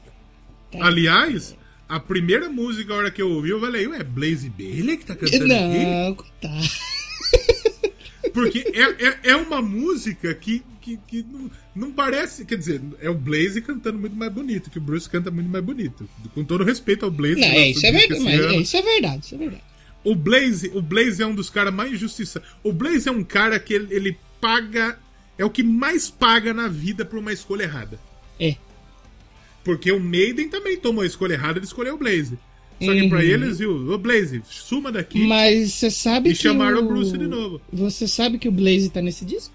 Tá 0.72 0.86
Aliás, 0.86 1.58
a 1.90 2.00
primeira 2.00 2.50
música, 2.50 2.94
a 2.94 2.98
hora 2.98 3.12
que 3.12 3.22
eu 3.22 3.30
ouvi, 3.30 3.50
eu 3.50 3.60
falei, 3.60 3.86
ué, 3.86 4.02
Blaze 4.02 4.50
Bailey 4.50 4.96
que 4.96 5.06
tá 5.06 5.14
cantando 5.14 5.46
não, 5.46 5.70
aqui? 5.70 5.86
Não, 5.86 6.16
coitado. 6.16 6.70
Porque 8.34 8.60
é, 8.74 9.08
é, 9.08 9.20
é, 9.32 9.36
uma 9.36 9.62
música 9.62 10.34
que, 10.34 10.64
que, 10.82 11.00
que 11.08 11.26
não, 11.32 11.52
não, 11.76 11.91
parece. 11.91 12.44
Quer 12.44 12.58
dizer, 12.58 12.82
é 13.00 13.10
o 13.10 13.13
Blaze 13.13 13.62
cantando 13.62 14.00
muito 14.00 14.15
mais 14.15 14.32
bonito, 14.34 14.70
que 14.70 14.80
o 14.80 14.82
Bruce 14.82 15.10
canta 15.10 15.30
muito 15.30 15.50
mais 15.50 15.63
bonito. 15.63 16.10
Com 16.34 16.44
todo 16.44 16.63
respeito 16.63 17.06
ao 17.06 17.12
Blaze. 17.12 17.41
É, 17.44 17.70
isso, 17.70 17.86
é 17.86 17.91
verdade, 17.91 18.28
é, 18.28 18.56
isso 18.58 18.76
é 18.76 18.82
verdade, 18.82 19.26
isso 19.26 19.36
é 19.36 19.38
verdade. 19.38 19.63
O 20.04 20.15
Blaze, 20.15 20.72
o 20.74 20.82
Blaze 20.82 21.22
é 21.22 21.26
um 21.26 21.36
dos 21.36 21.50
caras 21.50 21.74
mais 21.74 21.94
injustiçados. 21.94 22.50
O 22.63 22.74
Blaze 22.74 23.08
é 23.08 23.12
um 23.12 23.24
cara 23.24 23.60
que 23.60 23.74
ele, 23.74 23.94
ele, 23.94 24.17
paga. 24.41 24.98
É 25.38 25.46
o 25.46 25.50
que 25.50 25.63
mais 25.63 26.10
paga 26.10 26.54
na 26.54 26.67
vida 26.67 27.06
por 27.06 27.20
uma 27.20 27.32
escolha 27.32 27.63
errada. 27.63 28.00
É. 28.39 28.56
Porque 29.63 29.91
o 29.91 30.00
Maiden 30.00 30.50
também 30.50 30.78
tomou 30.78 31.04
a 31.04 31.06
escolha 31.06 31.34
errada 31.34 31.60
de 31.60 31.67
escolher 31.67 31.94
o 31.94 31.98
Blaze. 31.98 32.38
Só 32.84 32.91
que 32.91 33.02
uhum. 33.02 33.10
pra 33.10 33.24
eles, 33.24 33.60
viu? 33.60 33.91
Ô 33.91 33.98
Blaze, 33.98 34.41
suma 34.50 34.91
daqui. 34.91 35.28
Mas 35.28 35.74
você 35.74 35.91
sabe 35.91 36.30
e 36.30 36.34
que. 36.34 36.39
E 36.39 36.41
chamaram 36.41 36.82
o... 36.82 36.86
o 36.86 36.88
Bruce 36.88 37.15
de 37.15 37.28
novo. 37.28 37.62
Você 37.72 38.08
sabe 38.08 38.39
que 38.39 38.50
o 38.50 38.52
Blaze 38.52 38.89
tá 38.89 39.02
nesse 39.02 39.24
disco? 39.24 39.54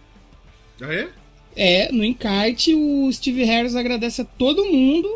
Ah, 0.81 0.93
é? 0.93 1.09
É, 1.57 1.93
no 1.93 2.05
encarte, 2.05 2.75
o 2.75 3.11
Steve 3.11 3.45
Harris 3.45 3.75
agradece 3.75 4.21
a 4.23 4.25
todo 4.25 4.67
mundo 4.67 5.09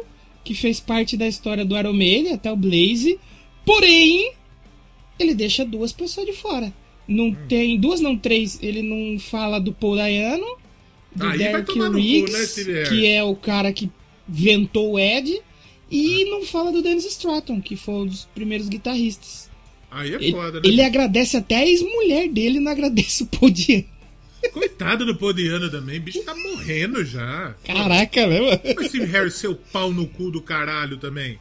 que 0.43 0.55
fez 0.55 0.81
parte 0.81 1.17
da 1.17 1.29
história 1.29 1.65
do 1.65 1.75
Maiden, 1.93 2.33
até 2.33 2.51
o 2.51 2.57
Blaze. 2.57 3.19
Porém, 3.65 4.33
ele 5.19 5.35
deixa 5.35 5.65
duas 5.65 5.93
pessoas 5.93 6.27
de 6.27 6.33
fora. 6.33 6.73
Não 7.07 7.27
hum. 7.27 7.37
tem 7.49 7.79
duas, 7.79 8.01
não 8.01 8.17
três. 8.17 8.59
Ele 8.63 8.83
não 8.83 9.19
fala 9.19 9.61
do 9.61 9.73
Paul 9.73 9.97
Dayano, 9.97 10.47
do 11.15 11.27
Aí 11.27 11.39
Derek 11.39 11.73
Riggs, 11.73 12.65
cu, 12.65 12.71
né, 12.71 12.85
que 12.85 13.07
é 13.07 13.23
o 13.23 13.37
cara 13.37 13.73
que 13.73 13.91
ventou 14.27 14.93
o 14.93 14.99
Ed, 14.99 15.43
e 15.91 16.25
hum. 16.25 16.31
não 16.31 16.47
fala 16.47 16.73
do 16.73 16.83
Dennis 16.83 17.05
Stratton, 17.05 17.61
que 17.61 17.77
foi 17.77 17.95
um 17.95 18.07
dos 18.07 18.25
primeiros 18.35 18.69
guitarristas. 18.69 19.51
Aí 19.91 20.13
é 20.13 20.15
ele, 20.15 20.33
foda, 20.33 20.61
né? 20.61 20.61
Ele 20.65 20.83
agradece 20.83 21.37
até 21.37 21.57
a 21.57 21.67
ex-mulher 21.67 22.29
dele, 22.29 22.61
não 22.61 22.71
agradece 22.71 23.25
o 23.25 23.27
Paul 23.27 23.51
Dayano. 23.51 24.00
Coitado 24.49 25.05
do 25.05 25.15
Podiano 25.15 25.71
também, 25.71 25.99
o 25.99 26.03
bicho 26.03 26.23
tá 26.25 26.35
morrendo 26.35 27.05
já. 27.05 27.55
Caraca, 27.65 28.27
né, 28.27 28.41
mano? 28.41 28.89
Steve 28.89 29.05
Harris, 29.05 29.35
seu 29.35 29.55
pau 29.55 29.93
no 29.93 30.07
cu 30.07 30.31
do 30.31 30.41
caralho 30.41 30.97
também. 30.97 31.39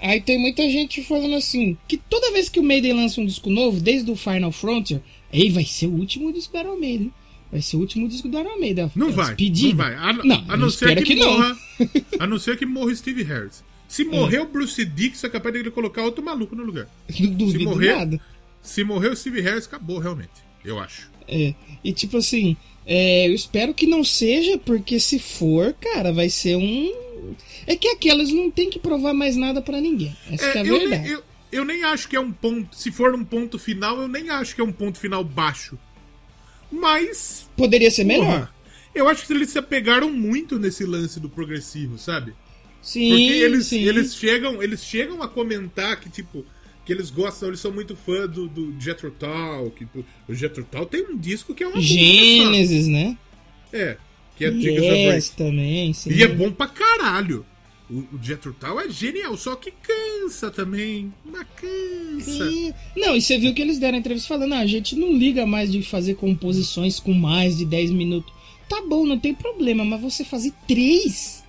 Aí 0.00 0.20
tem 0.20 0.38
muita 0.38 0.62
gente 0.62 1.02
falando 1.02 1.34
assim, 1.34 1.76
que 1.88 1.96
toda 1.96 2.32
vez 2.32 2.48
que 2.48 2.60
o 2.60 2.62
Maiden 2.62 2.92
lança 2.94 3.20
um 3.20 3.26
disco 3.26 3.50
novo, 3.50 3.80
desde 3.80 4.10
o 4.10 4.16
Final 4.16 4.52
Frontier, 4.52 5.00
aí 5.32 5.50
vai 5.50 5.64
ser 5.64 5.86
o 5.86 5.92
último 5.92 6.32
disco 6.32 6.52
do 6.52 6.60
Iron 6.60 6.78
Maiden. 6.78 7.12
Vai 7.50 7.62
ser 7.62 7.76
o 7.76 7.80
último 7.80 8.08
disco 8.08 8.28
do 8.28 8.38
Iron 8.38 8.60
Maiden. 8.60 8.90
Não 8.94 9.10
vai, 9.10 9.34
não 9.36 9.76
vai. 9.76 9.94
A, 9.94 10.12
não, 10.12 10.44
a 10.48 10.56
não 10.56 10.70
ser 10.70 10.96
que, 11.02 11.16
que 11.16 11.16
morra. 11.16 11.56
a 12.20 12.26
não 12.26 12.38
ser 12.38 12.56
que 12.56 12.66
morra 12.66 12.94
Steve 12.94 13.22
Harris. 13.22 13.64
Se 13.88 14.02
é. 14.02 14.04
morrer 14.04 14.36
é. 14.36 14.42
o 14.42 14.46
Bruce 14.46 14.84
Dix, 14.84 15.24
é 15.24 15.28
capaz 15.28 15.52
de 15.52 15.60
ele 15.60 15.70
colocar 15.70 16.02
outro 16.02 16.22
maluco 16.22 16.54
no 16.54 16.62
lugar. 16.62 16.88
Não 17.18 17.32
duvido 17.32 17.58
se 17.58 17.64
morrer, 17.64 17.96
nada. 17.96 18.20
Se 18.62 18.84
morrer 18.84 19.08
o 19.08 19.16
Steve 19.16 19.40
Harris, 19.40 19.66
acabou 19.66 19.98
realmente. 19.98 20.30
Eu 20.64 20.78
acho. 20.78 21.10
É. 21.28 21.54
E 21.84 21.92
tipo 21.92 22.16
assim, 22.16 22.56
é, 22.86 23.28
eu 23.28 23.34
espero 23.34 23.74
que 23.74 23.86
não 23.86 24.02
seja, 24.02 24.58
porque 24.58 24.98
se 24.98 25.18
for, 25.18 25.74
cara, 25.74 26.12
vai 26.12 26.28
ser 26.28 26.56
um 26.56 26.92
é 27.66 27.76
que 27.76 27.88
aquelas 27.88 28.30
não 28.30 28.50
tem 28.50 28.70
que 28.70 28.78
provar 28.78 29.12
mais 29.12 29.36
nada 29.36 29.60
para 29.60 29.80
ninguém. 29.80 30.16
Essa 30.30 30.46
é, 30.46 30.56
é 30.56 30.60
a 30.60 30.64
eu 30.64 30.78
verdade. 30.78 31.02
Nem, 31.02 31.12
eu, 31.12 31.22
eu 31.52 31.64
nem 31.64 31.84
acho 31.84 32.08
que 32.08 32.16
é 32.16 32.20
um 32.20 32.32
ponto. 32.32 32.74
Se 32.74 32.90
for 32.90 33.14
um 33.14 33.24
ponto 33.24 33.58
final, 33.58 34.00
eu 34.00 34.08
nem 34.08 34.30
acho 34.30 34.54
que 34.54 34.60
é 34.60 34.64
um 34.64 34.72
ponto 34.72 34.98
final 34.98 35.22
baixo. 35.22 35.78
Mas. 36.70 37.48
Poderia 37.56 37.90
ser 37.90 38.04
porra, 38.04 38.18
melhor. 38.18 38.54
Eu 38.94 39.08
acho 39.08 39.26
que 39.26 39.32
eles 39.32 39.50
se 39.50 39.58
apegaram 39.58 40.10
muito 40.10 40.58
nesse 40.58 40.84
lance 40.84 41.20
do 41.20 41.28
progressivo, 41.28 41.98
sabe? 41.98 42.34
Sim. 42.80 43.10
Porque 43.10 43.32
eles, 43.32 43.66
sim. 43.66 43.82
eles 43.82 44.14
chegam 44.14 44.62
eles 44.62 44.82
chegam 44.82 45.22
a 45.22 45.28
comentar 45.28 46.00
que, 46.00 46.08
tipo, 46.08 46.44
que 46.88 46.92
eles 46.94 47.10
gostam, 47.10 47.50
eles 47.50 47.60
são 47.60 47.70
muito 47.70 47.94
fã 47.94 48.26
do, 48.26 48.48
do 48.48 48.74
Jethro 48.80 49.10
Tull. 49.10 49.70
Que, 49.72 49.86
o 50.26 50.34
Jethro 50.34 50.64
Tull 50.64 50.86
tem 50.86 51.04
um 51.04 51.18
disco 51.18 51.54
que 51.54 51.62
é 51.62 51.68
uma 51.68 51.78
Gênesis, 51.78 52.86
né? 52.86 53.14
É. 53.70 53.98
Que 54.34 54.46
é 54.46 54.48
yes, 54.48 55.28
também, 55.28 55.92
sim. 55.92 56.10
E 56.10 56.22
é 56.22 56.28
bom 56.28 56.50
pra 56.50 56.66
caralho. 56.66 57.44
O, 57.90 57.98
o 57.98 58.18
Jethro 58.22 58.56
Tull 58.58 58.80
é 58.80 58.88
genial, 58.88 59.36
só 59.36 59.54
que 59.54 59.70
cansa 59.70 60.50
também. 60.50 61.12
Mas 61.22 61.46
cansa. 61.56 62.50
E... 62.50 62.74
Não, 62.96 63.14
e 63.14 63.20
você 63.20 63.36
viu 63.36 63.52
que 63.52 63.60
eles 63.60 63.78
deram 63.78 63.98
entrevista 63.98 64.26
falando: 64.26 64.54
ah, 64.54 64.60
a 64.60 64.66
gente 64.66 64.96
não 64.96 65.12
liga 65.12 65.44
mais 65.44 65.70
de 65.70 65.82
fazer 65.82 66.14
composições 66.14 66.98
com 66.98 67.12
mais 67.12 67.58
de 67.58 67.66
10 67.66 67.90
minutos. 67.90 68.32
Tá 68.66 68.82
bom, 68.88 69.04
não 69.04 69.18
tem 69.18 69.34
problema, 69.34 69.84
mas 69.84 70.00
você 70.00 70.24
fazer 70.24 70.54
três. 70.66 71.44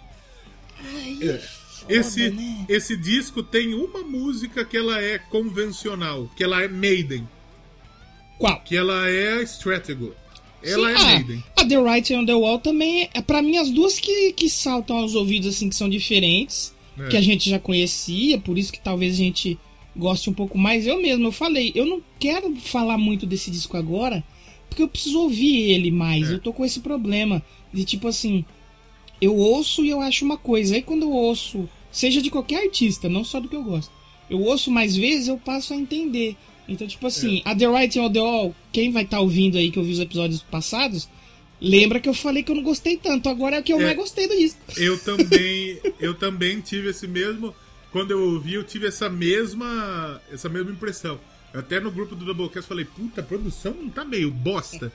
Ai, 0.83 1.17
é. 1.21 1.58
Esse, 1.89 2.29
né? 2.29 2.65
esse 2.69 2.95
disco 2.95 3.41
tem 3.41 3.73
uma 3.73 4.03
música 4.03 4.63
que 4.63 4.77
ela 4.77 5.01
é 5.01 5.17
convencional, 5.17 6.29
que 6.35 6.43
ela 6.43 6.61
é 6.61 6.67
Maiden. 6.67 7.27
Qual? 8.37 8.61
Que 8.61 8.75
ela 8.75 9.09
é 9.09 9.41
Stratego. 9.43 10.13
Ela 10.63 10.89
Sim, 10.89 10.93
é 10.93 10.97
ah, 10.97 11.15
Maiden. 11.15 11.43
A 11.55 11.65
The 11.65 11.77
Writing 11.77 12.15
on 12.15 12.25
the 12.25 12.33
Wall 12.33 12.59
também 12.59 13.09
é, 13.13 13.21
para 13.21 13.41
mim, 13.41 13.57
as 13.57 13.69
duas 13.69 13.99
que, 13.99 14.33
que 14.33 14.49
saltam 14.49 14.97
aos 14.97 15.15
ouvidos, 15.15 15.55
assim, 15.55 15.69
que 15.69 15.75
são 15.75 15.89
diferentes, 15.89 16.73
é. 16.97 17.07
que 17.07 17.17
a 17.17 17.21
gente 17.21 17.49
já 17.49 17.59
conhecia, 17.59 18.39
por 18.39 18.57
isso 18.57 18.71
que 18.71 18.79
talvez 18.79 19.13
a 19.13 19.17
gente 19.17 19.57
goste 19.95 20.29
um 20.29 20.33
pouco 20.33 20.57
mais. 20.57 20.85
Eu 20.85 21.01
mesmo, 21.01 21.27
eu 21.27 21.31
falei, 21.31 21.71
eu 21.75 21.85
não 21.85 22.01
quero 22.19 22.55
falar 22.55 22.97
muito 22.97 23.25
desse 23.25 23.49
disco 23.49 23.77
agora, 23.77 24.23
porque 24.69 24.83
eu 24.83 24.87
preciso 24.87 25.19
ouvir 25.19 25.71
ele 25.71 25.91
mais. 25.91 26.29
É. 26.29 26.33
Eu 26.33 26.39
tô 26.39 26.53
com 26.53 26.65
esse 26.65 26.79
problema 26.79 27.41
de 27.73 27.83
tipo 27.83 28.07
assim, 28.07 28.45
eu 29.21 29.35
ouço 29.35 29.83
e 29.83 29.89
eu 29.89 30.01
acho 30.01 30.25
uma 30.25 30.37
coisa, 30.37 30.75
aí 30.75 30.81
quando 30.81 31.03
eu 31.03 31.11
ouço, 31.11 31.69
seja 31.91 32.21
de 32.21 32.29
qualquer 32.29 32.63
artista, 32.63 33.09
não 33.09 33.23
só 33.23 33.39
do 33.39 33.47
que 33.47 33.55
eu 33.55 33.63
gosto, 33.63 33.91
eu 34.29 34.41
ouço 34.41 34.69
mais 34.69 34.95
vezes, 34.95 35.27
eu 35.27 35.37
passo 35.37 35.73
a 35.73 35.77
entender. 35.77 36.35
Então, 36.67 36.87
tipo 36.87 37.07
assim, 37.07 37.41
é. 37.45 37.49
a 37.49 37.55
The 37.55 37.67
Writing 37.67 37.99
on 37.99 38.11
the 38.11 38.19
Wall, 38.19 38.55
quem 38.71 38.91
vai 38.91 39.03
estar 39.03 39.17
tá 39.17 39.21
ouvindo 39.21 39.57
aí 39.57 39.71
que 39.71 39.79
eu 39.79 39.83
vi 39.83 39.91
os 39.91 39.99
episódios 39.99 40.43
passados, 40.43 41.09
lembra 41.59 41.99
que 41.99 42.07
eu 42.07 42.13
falei 42.13 42.43
que 42.43 42.51
eu 42.51 42.55
não 42.55 42.63
gostei 42.63 42.95
tanto. 42.95 43.27
Agora 43.27 43.55
é 43.55 43.59
o 43.59 43.63
que 43.63 43.73
eu 43.73 43.79
é, 43.79 43.83
mais 43.85 43.97
gostei 43.97 44.27
do 44.27 44.37
disco. 44.37 44.59
Eu 44.77 44.97
também, 44.99 45.79
eu 45.99 46.13
também 46.13 46.61
tive 46.61 46.89
esse 46.89 47.07
mesmo. 47.07 47.55
Quando 47.91 48.11
eu 48.11 48.33
ouvi, 48.33 48.53
eu 48.53 48.63
tive 48.63 48.87
essa 48.87 49.09
mesma, 49.09 50.21
essa 50.31 50.47
mesma 50.47 50.71
impressão. 50.71 51.19
Até 51.51 51.79
no 51.79 51.89
grupo 51.89 52.15
do 52.15 52.23
Doublecast 52.23 52.67
falei, 52.67 52.85
puta, 52.85 53.21
a 53.21 53.23
produção 53.23 53.73
não 53.73 53.89
tá 53.89 54.05
meio 54.05 54.29
bosta. 54.29 54.91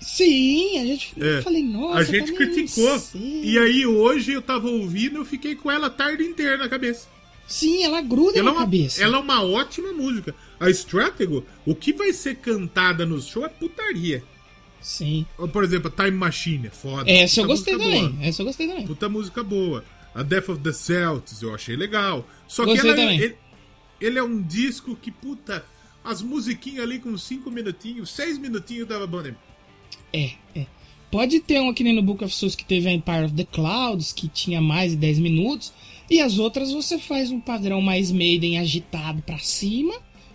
Sim, 0.00 0.78
a 0.78 0.86
gente 0.86 1.14
é. 1.20 1.42
falei, 1.42 1.62
nossa, 1.62 1.98
a 1.98 2.04
gente 2.04 2.32
criticou. 2.32 3.02
E 3.14 3.58
aí 3.58 3.84
hoje 3.84 4.32
eu 4.32 4.42
tava 4.42 4.68
ouvindo, 4.68 5.18
eu 5.18 5.24
fiquei 5.24 5.54
com 5.54 5.70
ela 5.70 5.88
a 5.88 5.90
tarde 5.90 6.22
inteira 6.22 6.56
na 6.56 6.68
cabeça. 6.68 7.08
Sim, 7.46 7.82
ela 7.82 8.00
gruda 8.00 8.38
ela 8.38 8.44
na 8.44 8.50
é 8.50 8.54
uma, 8.54 8.60
cabeça. 8.60 9.02
Ela 9.02 9.18
é 9.18 9.20
uma 9.20 9.42
ótima 9.42 9.92
música. 9.92 10.34
A 10.58 10.70
Stratego, 10.70 11.44
o 11.66 11.74
que 11.74 11.92
vai 11.92 12.12
ser 12.12 12.36
cantada 12.36 13.04
no 13.04 13.20
show 13.20 13.44
é 13.44 13.48
putaria. 13.48 14.22
Sim. 14.80 15.26
Por 15.52 15.64
exemplo, 15.64 15.92
a 15.94 16.04
Time 16.04 16.16
Machine, 16.16 16.66
é 16.68 16.70
foda. 16.70 17.10
Essa 17.10 17.40
eu 17.40 17.46
gostei 17.46 17.74
também. 17.76 18.08
Boa. 18.10 18.26
Essa 18.26 18.42
eu 18.42 18.46
gostei 18.46 18.66
também. 18.66 18.86
Puta 18.86 19.08
música 19.08 19.42
boa. 19.42 19.84
A 20.14 20.22
Death 20.22 20.50
of 20.50 20.60
the 20.62 20.72
Celtics 20.72 21.42
eu 21.42 21.54
achei 21.54 21.74
legal. 21.74 22.28
Só 22.46 22.64
gostei 22.64 22.82
que 22.82 22.86
ela, 22.86 22.96
também. 22.96 23.20
Ele, 23.20 23.36
ele, 24.00 24.18
é 24.18 24.22
um 24.22 24.40
disco 24.40 24.94
que, 24.94 25.10
puta, 25.10 25.64
as 26.04 26.22
musiquinhas 26.22 26.84
ali 26.84 26.98
com 26.98 27.16
5 27.16 27.50
minutinhos, 27.50 28.10
6 28.10 28.38
minutinhos 28.38 28.86
tava 28.86 29.06
bom. 29.06 29.22
Né? 29.22 29.34
É, 30.14 30.30
é. 30.54 30.66
Pode 31.10 31.40
ter 31.40 31.60
um 31.60 31.68
aqui 31.68 31.82
no 31.84 32.02
Book 32.02 32.24
of 32.24 32.32
Souls 32.32 32.54
que 32.54 32.64
teve 32.64 32.88
a 32.88 32.92
Empire 32.92 33.24
of 33.24 33.34
the 33.34 33.44
Clouds, 33.44 34.12
que 34.12 34.28
tinha 34.28 34.60
mais 34.60 34.92
de 34.92 34.96
10 34.98 35.18
minutos. 35.18 35.72
E 36.08 36.20
as 36.20 36.38
outras 36.38 36.72
você 36.72 36.98
faz 36.98 37.30
um 37.30 37.40
padrão 37.40 37.80
mais 37.80 38.12
Maiden 38.12 38.58
agitado 38.58 39.22
para 39.22 39.38
cima, 39.38 39.94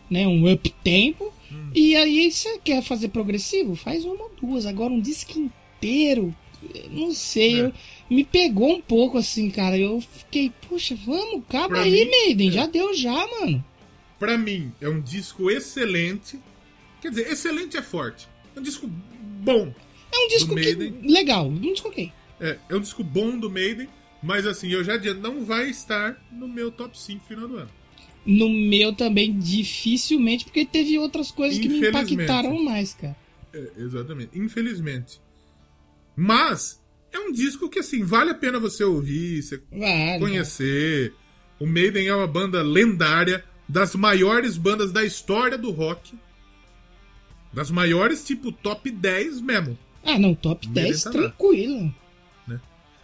né? 0.09 0.27
Um 0.27 0.51
up 0.51 0.69
tempo. 0.83 1.31
Hum. 1.51 1.71
E 1.73 1.95
aí 1.95 2.29
você 2.29 2.59
quer 2.59 2.83
fazer 2.83 3.09
progressivo? 3.09 3.75
Faz 3.75 4.03
uma 4.03 4.23
ou 4.23 4.31
duas. 4.41 4.65
Agora 4.65 4.91
um 4.91 4.99
disco 4.99 5.39
inteiro. 5.39 6.35
Não 6.91 7.13
sei, 7.13 7.61
é. 7.61 7.65
eu, 7.65 7.73
me 8.09 8.25
pegou 8.25 8.73
um 8.73 8.81
pouco 8.81 9.17
assim, 9.17 9.49
cara. 9.49 9.77
Eu 9.77 10.01
fiquei, 10.01 10.51
puxa, 10.67 10.95
vamos, 11.05 11.43
acaba 11.47 11.69
pra 11.69 11.81
aí, 11.83 12.05
mim, 12.05 12.11
Maiden. 12.11 12.49
É. 12.49 12.51
Já 12.51 12.65
deu 12.65 12.93
já, 12.93 13.27
mano. 13.39 13.63
Pra 14.17 14.37
mim, 14.37 14.71
é 14.81 14.89
um 14.89 14.99
disco 14.99 15.49
excelente. 15.49 16.37
Quer 17.01 17.09
dizer, 17.11 17.31
excelente 17.31 17.77
é 17.77 17.81
forte. 17.81 18.27
É 18.55 18.59
um 18.59 18.63
disco 18.63 18.89
bom. 19.39 19.73
É 20.11 20.17
um 20.25 20.27
disco 20.27 20.55
que, 20.55 20.73
legal, 21.03 21.47
um 21.47 21.59
disco 21.59 21.89
ok. 21.89 22.11
É, 22.39 22.57
é 22.69 22.75
um 22.75 22.79
disco 22.79 23.03
bom 23.03 23.37
do 23.37 23.49
Maiden, 23.49 23.87
mas 24.21 24.45
assim, 24.45 24.69
eu 24.69 24.83
já 24.83 24.95
adianto, 24.95 25.21
não 25.21 25.45
vai 25.45 25.69
estar 25.69 26.21
no 26.31 26.47
meu 26.47 26.71
top 26.71 26.97
5 26.99 27.25
final 27.25 27.47
do 27.47 27.57
ano. 27.57 27.69
No 28.25 28.49
meu 28.49 28.93
também, 28.93 29.37
dificilmente, 29.37 30.45
porque 30.45 30.65
teve 30.65 30.97
outras 30.97 31.31
coisas 31.31 31.57
que 31.57 31.69
me 31.69 31.87
impactaram 31.87 32.63
mais, 32.63 32.93
cara. 32.93 33.15
É, 33.53 33.71
exatamente, 33.77 34.37
infelizmente. 34.37 35.21
Mas, 36.15 36.81
é 37.11 37.19
um 37.19 37.31
disco 37.31 37.69
que, 37.69 37.79
assim, 37.79 38.03
vale 38.03 38.31
a 38.31 38.35
pena 38.35 38.59
você 38.59 38.83
ouvir, 38.83 39.41
você 39.41 39.61
vale, 39.71 40.19
conhecer. 40.19 41.13
O 41.59 41.65
Maiden 41.65 42.07
é 42.07 42.15
uma 42.15 42.27
banda 42.27 42.61
lendária, 42.61 43.43
das 43.67 43.95
maiores 43.95 44.57
bandas 44.57 44.91
da 44.91 45.03
história 45.03 45.57
do 45.57 45.71
rock. 45.71 46.13
Das 47.51 47.71
maiores, 47.71 48.23
tipo, 48.25 48.51
top 48.51 48.91
10 48.91 49.41
mesmo. 49.41 49.77
Ah, 50.03 50.17
não, 50.17 50.35
top 50.35 50.67
10 50.67 51.03
tá 51.03 51.11
tranquilo. 51.11 51.93
Né? 52.47 52.59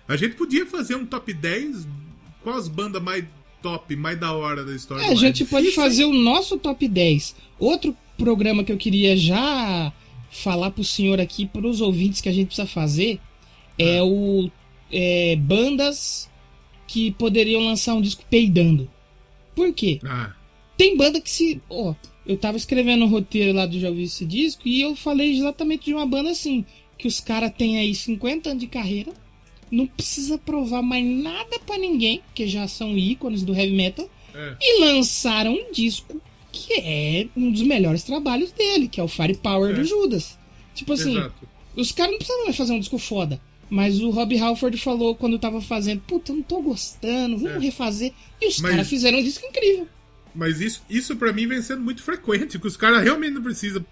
A 0.08 0.16
gente 0.16 0.36
podia 0.36 0.66
fazer 0.66 0.96
um 0.96 1.06
top 1.06 1.34
10 1.34 1.88
qual 2.44 2.58
as 2.58 2.68
bandas 2.68 3.02
mais 3.02 3.26
top, 3.62 3.96
mais 3.96 4.20
da 4.20 4.32
hora 4.32 4.64
da 4.64 4.76
história. 4.76 5.04
É, 5.04 5.10
a 5.10 5.16
gente 5.16 5.44
é 5.44 5.46
pode 5.48 5.72
fazer 5.72 6.06
o 6.06 6.14
nosso 6.14 6.58
top 6.58 6.88
10. 6.88 7.36
Outro 7.58 7.98
programa 8.16 8.64
que 8.64 8.72
eu 8.72 8.78
queria 8.78 9.18
já 9.18 9.92
falar 10.30 10.70
pro 10.70 10.84
senhor 10.84 11.20
aqui, 11.20 11.48
pros 11.48 11.82
ouvintes 11.82 12.22
que 12.22 12.30
a 12.30 12.32
gente 12.32 12.48
precisa 12.48 12.68
fazer, 12.68 13.20
é 13.80 13.98
ah. 13.98 14.06
o 14.06 14.52
é, 14.92 15.36
bandas 15.38 16.30
que 16.88 17.12
poderiam 17.12 17.62
lançar 17.62 17.96
um 17.96 18.02
disco 18.02 18.24
peidando. 18.30 18.90
Por 19.56 19.74
quê? 19.74 20.00
Ah. 20.06 20.34
Tem 20.78 20.96
banda 20.96 21.20
que 21.20 21.30
se. 21.30 21.62
Ó, 21.70 21.96
eu 22.26 22.38
tava 22.38 22.58
escrevendo 22.58 23.04
o 23.04 23.06
um 23.06 23.10
roteiro 23.10 23.54
lá 23.54 23.66
do 23.66 23.80
Já 23.80 23.90
Ouvi 23.90 24.04
Esse 24.04 24.26
Disco 24.26 24.68
e 24.68 24.82
eu 24.82 24.96
falei 24.96 25.38
exatamente 25.38 25.86
de 25.86 25.94
uma 25.94 26.06
banda 26.06 26.32
assim 26.32 26.66
que 26.98 27.08
os 27.08 27.20
caras 27.20 27.52
têm 27.58 27.78
aí 27.78 27.94
50 27.94 28.50
anos 28.50 28.62
de 28.62 28.68
carreira, 28.68 29.12
não 29.70 29.86
precisa 29.86 30.38
provar 30.38 30.82
mais 30.82 31.06
nada 31.06 31.60
para 31.66 31.78
ninguém, 31.78 32.22
que 32.34 32.48
já 32.48 32.68
são 32.68 32.98
ícones 32.98 33.44
do 33.44 33.54
heavy 33.54 33.76
metal, 33.76 34.10
é. 34.34 34.56
e 34.62 34.80
lançaram 34.80 35.54
um 35.54 35.72
disco 35.72 36.22
que 36.52 36.74
é 36.74 37.28
um 37.36 37.52
dos 37.52 37.64
melhores 37.64 38.04
trabalhos 38.04 38.52
dele, 38.52 38.88
que 38.88 39.00
é 39.00 39.04
o 39.04 39.08
Firepower 39.08 39.72
é. 39.72 39.74
do 39.74 39.84
Judas. 39.84 40.38
Tipo 40.74 40.94
assim, 40.94 41.18
Exato. 41.18 41.48
os 41.76 41.92
caras 41.92 42.12
não 42.12 42.18
precisavam 42.20 42.54
fazer 42.54 42.74
um 42.74 42.80
disco 42.80 42.98
foda. 42.98 43.42
Mas 43.70 44.00
o 44.00 44.12
Rob 44.12 44.38
Halford 44.38 44.78
falou 44.78 45.16
quando 45.16 45.40
tava 45.40 45.60
fazendo, 45.60 46.00
puta, 46.02 46.32
eu 46.32 46.38
não 46.38 46.44
tô 46.44 46.62
gostando, 46.62 47.38
vamos 47.38 47.58
é. 47.58 47.66
refazer. 47.66 48.14
E 48.40 48.48
os 48.48 48.60
mas... 48.60 48.72
caras 48.72 48.88
fizeram 48.88 49.20
um 49.20 49.24
disco 49.24 49.46
incrível. 49.46 49.88
Mas 50.36 50.60
isso, 50.60 50.84
isso 50.90 51.16
para 51.16 51.32
mim 51.32 51.48
vem 51.48 51.62
sendo 51.62 51.82
muito 51.82 52.04
frequente, 52.04 52.60
que 52.60 52.68
os 52.68 52.76
caras 52.76 53.04
realmente 53.04 53.34
não 53.34 53.42
precisam 53.42 53.86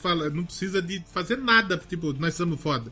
fala, 0.00 0.30
não 0.30 0.44
precisa 0.44 0.80
de 0.82 1.02
fazer 1.12 1.36
nada, 1.36 1.80
tipo, 1.88 2.12
nós 2.14 2.34
somos 2.34 2.60
foda. 2.60 2.90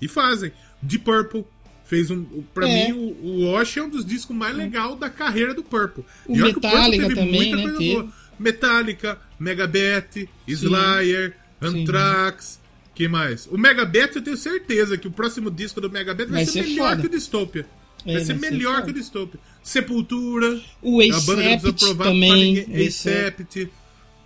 E 0.00 0.08
fazem. 0.08 0.52
Deep 0.82 1.04
Purple 1.04 1.44
fez 1.84 2.10
um. 2.10 2.24
Pra 2.54 2.68
é. 2.68 2.88
mim, 2.88 2.92
o, 2.92 3.26
o 3.26 3.52
Wash 3.52 3.76
é 3.76 3.82
um 3.82 3.88
dos 3.88 4.04
discos 4.04 4.34
mais 4.34 4.56
legais 4.56 4.98
da 4.98 5.08
carreira 5.08 5.54
do 5.54 5.62
Purple. 5.62 6.04
O 6.26 6.36
e 6.36 6.42
Metallica 6.42 7.06
o 7.06 7.14
também, 7.14 7.54
né? 7.54 7.72
Teve... 7.78 8.08
Metallica, 8.38 9.18
Megabeth, 9.38 10.28
Slayer, 10.46 11.36
Anthrax. 11.60 12.44
Sim. 12.44 12.90
que 12.94 13.08
mais? 13.08 13.46
O 13.46 13.58
Megabeth 13.58 14.12
eu 14.14 14.22
tenho 14.22 14.36
certeza 14.36 14.96
que 14.96 15.06
o 15.06 15.10
próximo 15.10 15.50
disco 15.50 15.80
do 15.80 15.90
Megabeth 15.90 16.26
vai, 16.26 16.44
vai 16.44 16.46
ser, 16.46 16.64
ser, 16.64 16.68
melhor 16.70 16.90
foda. 16.90 17.00
que 17.02 17.06
o 17.06 17.10
Dystopia. 17.10 17.66
Vai, 18.04 18.14
é, 18.14 18.24
ser 18.24 18.34
vai 18.34 18.50
melhor 18.50 18.76
ser 18.76 18.84
que 18.84 18.90
o 18.90 18.94
Dystopia. 18.94 19.40
Sepultura. 19.62 20.60
O 20.82 21.00
Acept 21.00 21.96
também. 21.96 22.66
Acept. 22.86 23.70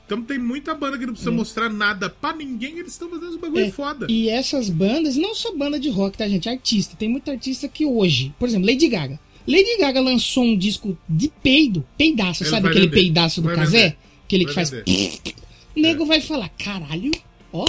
Então 0.06 0.22
tem 0.22 0.38
muita 0.38 0.74
banda 0.74 0.98
que 0.98 1.06
não 1.06 1.14
precisa 1.14 1.30
é. 1.30 1.34
mostrar 1.34 1.70
nada 1.70 2.10
pra 2.10 2.34
ninguém, 2.34 2.78
eles 2.78 2.92
estão 2.92 3.08
fazendo 3.08 3.30
os 3.30 3.36
bagulho 3.36 3.64
é. 3.64 3.70
foda. 3.70 4.06
E 4.10 4.28
essas 4.28 4.68
bandas, 4.68 5.16
não 5.16 5.34
só 5.34 5.54
banda 5.56 5.78
de 5.80 5.88
rock, 5.88 6.18
tá, 6.18 6.28
gente? 6.28 6.48
Artista. 6.48 6.94
Tem 6.96 7.08
muita 7.08 7.30
artista 7.30 7.66
que 7.68 7.86
hoje, 7.86 8.34
por 8.38 8.46
exemplo, 8.46 8.68
Lady 8.68 8.86
Gaga. 8.86 9.18
Lady 9.46 9.78
Gaga 9.78 10.00
lançou 10.00 10.44
um 10.44 10.56
disco 10.56 10.96
de 11.08 11.30
peido, 11.42 11.84
peidaço, 11.96 12.42
Ele 12.42 12.50
sabe 12.50 12.68
aquele 12.68 12.86
vender. 12.86 13.00
peidaço 13.00 13.40
do 13.40 13.48
vai 13.48 13.56
casé? 13.56 13.82
Vender. 13.82 13.96
Aquele 14.26 14.44
vai 14.44 14.50
que 14.50 14.54
faz. 14.54 14.72
O 14.72 15.80
nego 15.80 16.02
é. 16.04 16.06
vai 16.06 16.20
falar, 16.20 16.48
caralho, 16.50 17.10
ó, 17.52 17.64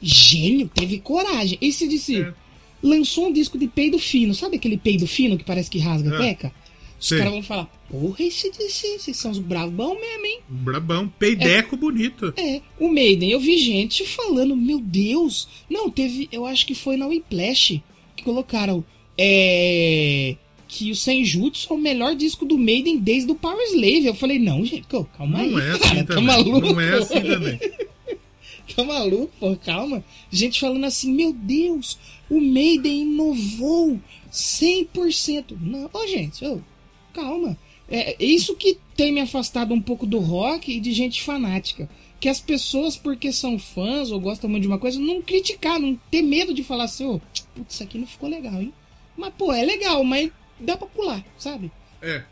gênio, 0.00 0.70
teve 0.74 0.98
coragem. 0.98 1.58
Esse 1.60 1.88
disse, 1.88 2.20
é. 2.20 2.32
lançou 2.82 3.28
um 3.28 3.32
disco 3.32 3.58
de 3.58 3.66
peido 3.66 3.98
fino, 3.98 4.34
sabe 4.34 4.56
aquele 4.56 4.76
peido 4.76 5.06
fino 5.06 5.38
que 5.38 5.44
parece 5.44 5.70
que 5.70 5.78
rasga 5.78 6.10
a 6.10 6.14
é. 6.14 6.18
peca? 6.18 6.52
Os 7.00 7.10
caras 7.10 7.32
vão 7.32 7.42
falar, 7.42 7.66
porra, 7.88 8.24
esse 8.24 8.50
DC, 8.50 8.98
vocês 8.98 9.16
são 9.16 9.30
os 9.30 9.38
brabão 9.38 9.98
mesmo, 9.98 10.26
hein? 10.26 10.40
Brabão, 10.48 11.08
peideco 11.08 11.76
é, 11.76 11.78
bonito. 11.78 12.34
É, 12.36 12.60
o 12.78 12.88
Maiden, 12.88 13.30
eu 13.30 13.38
vi 13.38 13.56
gente 13.56 14.04
falando, 14.04 14.56
meu 14.56 14.80
Deus. 14.80 15.48
Não, 15.70 15.88
teve, 15.88 16.28
eu 16.32 16.44
acho 16.44 16.66
que 16.66 16.74
foi 16.74 16.96
na 16.96 17.06
Whiplash 17.06 17.80
que 18.16 18.24
colocaram, 18.24 18.84
é... 19.16 20.36
Que 20.66 20.90
o 20.90 20.96
Senjutsu 20.96 21.72
é 21.72 21.74
o 21.74 21.78
melhor 21.78 22.14
disco 22.14 22.44
do 22.44 22.58
Maiden 22.58 22.98
desde 22.98 23.30
o 23.30 23.34
Power 23.34 23.64
Slave. 23.68 24.04
Eu 24.04 24.14
falei, 24.14 24.38
não, 24.38 24.62
gente, 24.66 24.86
calma 25.16 25.42
não 25.42 25.56
aí, 25.56 25.66
é 25.66 25.70
assim 25.70 25.80
cara, 25.80 26.04
tá 26.04 26.20
maluco? 26.20 26.60
Não 26.60 26.80
é 26.80 26.98
assim 26.98 27.22
também. 27.22 27.58
tá 28.76 28.84
maluco, 28.84 29.32
pô, 29.40 29.56
calma. 29.56 30.04
Gente 30.30 30.60
falando 30.60 30.84
assim, 30.84 31.10
meu 31.10 31.32
Deus, 31.32 31.96
o 32.28 32.38
Maiden 32.38 33.00
inovou 33.00 33.98
100%. 34.30 35.56
Não, 35.58 35.88
ó, 35.90 36.06
gente, 36.06 36.44
eu 36.44 36.62
calma. 37.18 37.58
É, 37.88 38.22
é 38.22 38.24
isso 38.24 38.54
que 38.54 38.78
tem 38.96 39.12
me 39.12 39.20
afastado 39.20 39.74
um 39.74 39.80
pouco 39.80 40.06
do 40.06 40.18
rock 40.18 40.70
e 40.70 40.80
de 40.80 40.92
gente 40.92 41.22
fanática. 41.22 41.88
Que 42.20 42.28
as 42.28 42.40
pessoas, 42.40 42.96
porque 42.96 43.32
são 43.32 43.58
fãs 43.58 44.10
ou 44.10 44.20
gostam 44.20 44.50
muito 44.50 44.62
de 44.62 44.68
uma 44.68 44.78
coisa, 44.78 44.98
não 44.98 45.22
criticar, 45.22 45.78
não 45.78 45.98
ter 46.10 46.22
medo 46.22 46.52
de 46.52 46.64
falar 46.64 46.84
assim, 46.84 47.06
ô, 47.06 47.14
oh, 47.14 47.20
putz, 47.54 47.74
isso 47.74 47.82
aqui 47.82 47.98
não 47.98 48.06
ficou 48.06 48.28
legal, 48.28 48.60
hein? 48.60 48.72
Mas, 49.16 49.32
pô, 49.36 49.52
é 49.52 49.64
legal, 49.64 50.02
mas 50.04 50.30
dá 50.58 50.76
pra 50.76 50.86
pular, 50.88 51.24
sabe? 51.36 51.70
É. 52.02 52.22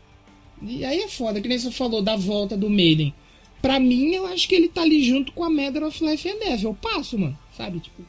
E 0.61 0.83
aí 0.83 1.01
é 1.01 1.07
foda, 1.07 1.39
que 1.41 1.47
nem 1.47 1.57
você 1.57 1.71
falou 1.71 2.01
da 2.01 2.15
volta 2.15 2.57
do 2.57 2.69
Maiden. 2.69 3.13
Pra 3.61 3.79
mim, 3.79 4.13
eu 4.13 4.25
acho 4.27 4.47
que 4.47 4.55
ele 4.55 4.67
tá 4.67 4.81
ali 4.81 5.03
junto 5.03 5.31
com 5.31 5.43
a 5.43 5.49
Matter 5.49 5.83
of 5.83 6.03
Life 6.03 6.29
and 6.29 6.37
Death. 6.37 6.63
Eu 6.63 6.73
passo, 6.73 7.17
mano, 7.17 7.37
sabe? 7.55 7.79
Tipo. 7.79 8.03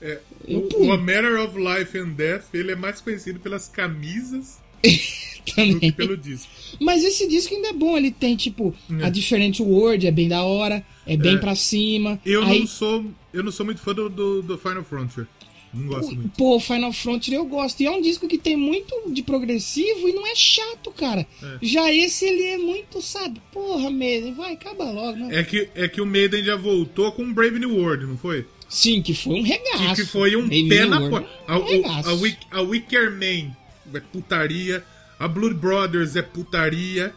É, 0.00 0.20
o, 0.48 0.86
o 0.86 0.92
A 0.92 0.98
Matter 0.98 1.40
of 1.40 1.56
Life 1.58 1.96
and 1.96 2.10
Death, 2.10 2.46
ele 2.54 2.72
é 2.72 2.76
mais 2.76 3.00
conhecido 3.00 3.38
pelas 3.38 3.68
camisas 3.68 4.61
Também. 5.54 5.90
pelo 5.92 6.16
disco. 6.16 6.50
Mas 6.80 7.04
esse 7.04 7.28
disco 7.28 7.54
ainda 7.54 7.68
é 7.68 7.72
bom, 7.72 7.96
ele 7.96 8.10
tem, 8.10 8.36
tipo, 8.36 8.74
é. 9.00 9.04
a 9.04 9.10
Different 9.10 9.58
World, 9.60 10.06
é 10.06 10.10
bem 10.10 10.28
da 10.28 10.42
hora, 10.44 10.84
é 11.06 11.16
bem 11.16 11.34
é. 11.34 11.38
pra 11.38 11.54
cima. 11.54 12.20
Eu 12.24 12.42
Aí... 12.44 12.60
não 12.60 12.66
sou. 12.66 13.04
Eu 13.32 13.42
não 13.42 13.50
sou 13.50 13.66
muito 13.66 13.80
fã 13.80 13.94
do, 13.94 14.08
do, 14.08 14.42
do 14.42 14.58
Final 14.58 14.84
Frontier. 14.84 15.26
Não 15.72 15.86
gosto 15.86 16.14
muito. 16.14 16.36
Pô, 16.36 16.60
Final 16.60 16.92
Frontier 16.92 17.38
eu 17.38 17.46
gosto. 17.46 17.80
E 17.80 17.86
é 17.86 17.90
um 17.90 18.02
disco 18.02 18.28
que 18.28 18.36
tem 18.36 18.56
muito 18.56 18.94
de 19.10 19.22
progressivo 19.22 20.06
e 20.06 20.12
não 20.12 20.26
é 20.26 20.34
chato, 20.34 20.90
cara. 20.92 21.26
É. 21.42 21.58
Já 21.62 21.90
esse 21.92 22.26
ele 22.26 22.44
é 22.44 22.58
muito, 22.58 23.00
sabe? 23.00 23.40
Porra, 23.50 23.90
Maiden, 23.90 24.34
vai, 24.34 24.52
acaba 24.52 24.90
logo. 24.90 25.16
Né? 25.16 25.40
É, 25.40 25.42
que, 25.42 25.68
é 25.74 25.88
que 25.88 26.00
o 26.00 26.06
Maiden 26.06 26.44
já 26.44 26.56
voltou 26.56 27.10
com 27.12 27.32
Brave 27.32 27.58
New 27.58 27.74
World, 27.74 28.04
não 28.04 28.18
foi? 28.18 28.46
Sim, 28.68 29.00
que 29.00 29.14
foi 29.14 29.34
um 29.34 29.42
regaço. 29.42 29.94
Que, 29.94 30.02
que 30.02 30.06
foi 30.06 30.36
um 30.36 30.46
Brave 30.46 30.68
pé 30.68 30.84
na 30.84 31.08
porta. 31.08 31.28
Um 31.48 31.86
a, 31.86 32.56
a, 32.56 32.58
a 32.58 32.62
Wicker 32.62 33.10
Man 33.10 33.56
é 33.96 34.00
putaria. 34.00 34.84
A 35.18 35.28
Blood 35.28 35.54
Brothers 35.54 36.16
é 36.16 36.22
putaria. 36.22 37.14